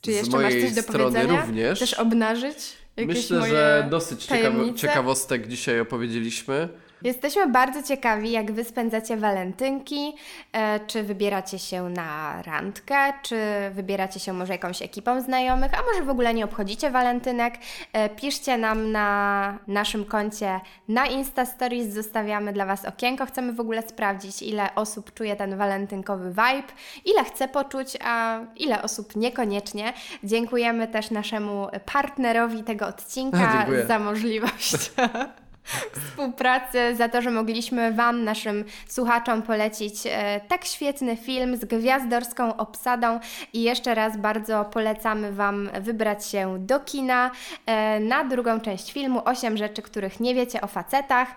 Czy 0.00 0.12
Z 0.12 0.16
jeszcze 0.16 0.38
masz 0.38 0.52
coś 0.52 0.72
do 0.72 0.82
powiedzenia? 0.82 1.40
również. 1.46 1.78
Chcesz 1.78 1.94
obnażyć 1.94 2.56
jakieś 2.96 3.16
Myślę, 3.16 3.38
moje 3.38 3.52
że 3.52 3.86
dosyć 3.90 4.24
ciekawo, 4.24 4.72
ciekawostek 4.72 5.48
dzisiaj 5.48 5.80
opowiedzieliśmy. 5.80 6.68
Jesteśmy 7.02 7.46
bardzo 7.46 7.82
ciekawi, 7.82 8.30
jak 8.30 8.52
wy 8.52 8.64
spędzacie 8.64 9.16
walentynki. 9.16 10.14
E, 10.52 10.80
czy 10.80 11.02
wybieracie 11.02 11.58
się 11.58 11.82
na 11.82 12.42
randkę, 12.42 13.12
czy 13.22 13.36
wybieracie 13.72 14.20
się 14.20 14.32
może 14.32 14.52
jakąś 14.52 14.82
ekipą 14.82 15.20
znajomych, 15.20 15.74
a 15.74 15.82
może 15.92 16.04
w 16.04 16.10
ogóle 16.10 16.34
nie 16.34 16.44
obchodzicie 16.44 16.90
walentynek. 16.90 17.54
E, 17.92 18.08
piszcie 18.08 18.58
nam 18.58 18.92
na 18.92 19.58
naszym 19.66 20.04
koncie 20.04 20.60
na 20.88 21.06
Insta 21.06 21.46
Stories, 21.46 21.94
zostawiamy 21.94 22.52
dla 22.52 22.66
was 22.66 22.84
okienko. 22.84 23.26
Chcemy 23.26 23.52
w 23.52 23.60
ogóle 23.60 23.82
sprawdzić, 23.82 24.42
ile 24.42 24.74
osób 24.74 25.14
czuje 25.14 25.36
ten 25.36 25.56
walentynkowy 25.56 26.30
vibe, 26.30 26.72
ile 27.04 27.24
chce 27.24 27.48
poczuć, 27.48 27.96
a 28.04 28.40
ile 28.56 28.82
osób 28.82 29.16
niekoniecznie. 29.16 29.92
Dziękujemy 30.24 30.88
też 30.88 31.10
naszemu 31.10 31.68
partnerowi 31.92 32.64
tego 32.64 32.86
odcinka 32.86 33.52
Dziękuję. 33.58 33.86
za 33.86 33.98
możliwość 33.98 34.90
współpracy, 35.92 36.96
za 36.96 37.08
to, 37.08 37.22
że 37.22 37.30
mogliśmy 37.30 37.92
Wam, 37.92 38.24
naszym 38.24 38.64
słuchaczom, 38.88 39.42
polecić 39.42 39.94
e, 40.06 40.40
tak 40.48 40.64
świetny 40.64 41.16
film 41.16 41.56
z 41.56 41.64
gwiazdorską 41.64 42.56
obsadą 42.56 43.20
i 43.52 43.62
jeszcze 43.62 43.94
raz 43.94 44.16
bardzo 44.16 44.64
polecamy 44.64 45.32
Wam 45.32 45.68
wybrać 45.80 46.26
się 46.26 46.56
do 46.58 46.80
kina 46.80 47.30
e, 47.66 48.00
na 48.00 48.24
drugą 48.24 48.60
część 48.60 48.92
filmu 48.92 49.22
8 49.24 49.56
rzeczy, 49.56 49.82
których 49.82 50.20
nie 50.20 50.34
wiecie 50.34 50.60
o 50.60 50.66
facetach. 50.66 51.28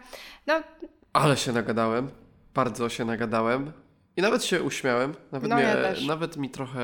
No, 0.47 0.53
Ale 1.13 1.37
się 1.37 1.51
nagadałem. 1.51 2.09
Bardzo 2.53 2.89
się 2.89 3.05
nagadałem. 3.05 3.71
I 4.17 4.21
nawet 4.21 4.43
się 4.43 4.63
uśmiałem. 4.63 5.13
Nawet, 5.31 5.49
No, 5.49 5.55
mnie, 5.55 5.63
ja 5.63 6.07
nawet 6.07 6.37
mi 6.37 6.49
trochę. 6.49 6.81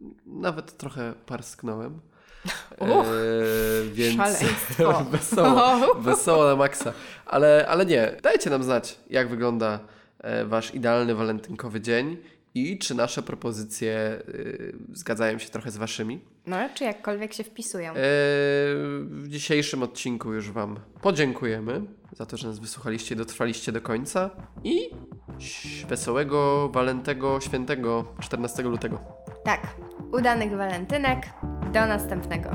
Yy, 0.00 0.10
nawet 0.26 0.76
trochę 0.76 1.12
parsknąłem. 1.26 2.00
Uch, 2.78 3.06
Yy, 3.06 3.90
więc 3.92 4.16
szaleństwo. 4.16 5.04
wesoło, 5.10 5.78
wesoło 6.00 6.44
na 6.44 6.56
maksa. 6.56 6.92
Ale, 7.26 7.66
ale 7.68 7.86
nie, 7.86 8.16
dajcie 8.22 8.50
nam 8.50 8.62
znać, 8.62 8.98
jak 9.10 9.28
wygląda 9.28 9.78
e, 10.20 10.44
wasz 10.44 10.74
idealny 10.74 11.14
walentynkowy 11.14 11.80
dzień 11.80 12.16
i 12.54 12.78
czy 12.78 12.94
nasze 12.94 13.22
propozycje 13.22 13.92
e, 13.92 14.22
zgadzają 14.92 15.38
się 15.38 15.48
trochę 15.48 15.70
z 15.70 15.76
waszymi. 15.76 16.20
no, 16.46 16.56
czy 16.74 16.84
jakkolwiek 16.84 17.32
się 17.32 17.44
wpisują. 17.44 17.90
E, 17.92 17.94
w 19.04 19.24
dzisiejszym 19.28 19.82
odcinku 19.82 20.32
już 20.32 20.50
wam 20.50 20.80
podziękujemy 21.02 21.80
za 22.12 22.26
to, 22.26 22.36
że 22.36 22.48
nas 22.48 22.58
wysłuchaliście 22.58 23.14
i 23.14 23.18
dotrwaliście 23.18 23.72
do 23.72 23.80
końca 23.80 24.30
i 24.64 24.90
wesołego, 25.88 26.68
walentego, 26.68 27.40
świętego 27.40 28.04
14 28.20 28.62
lutego. 28.62 29.00
Tak, 29.44 29.66
udanych 30.12 30.56
walentynek. 30.56 31.18
Do 31.72 31.86
następnego. 31.86 32.50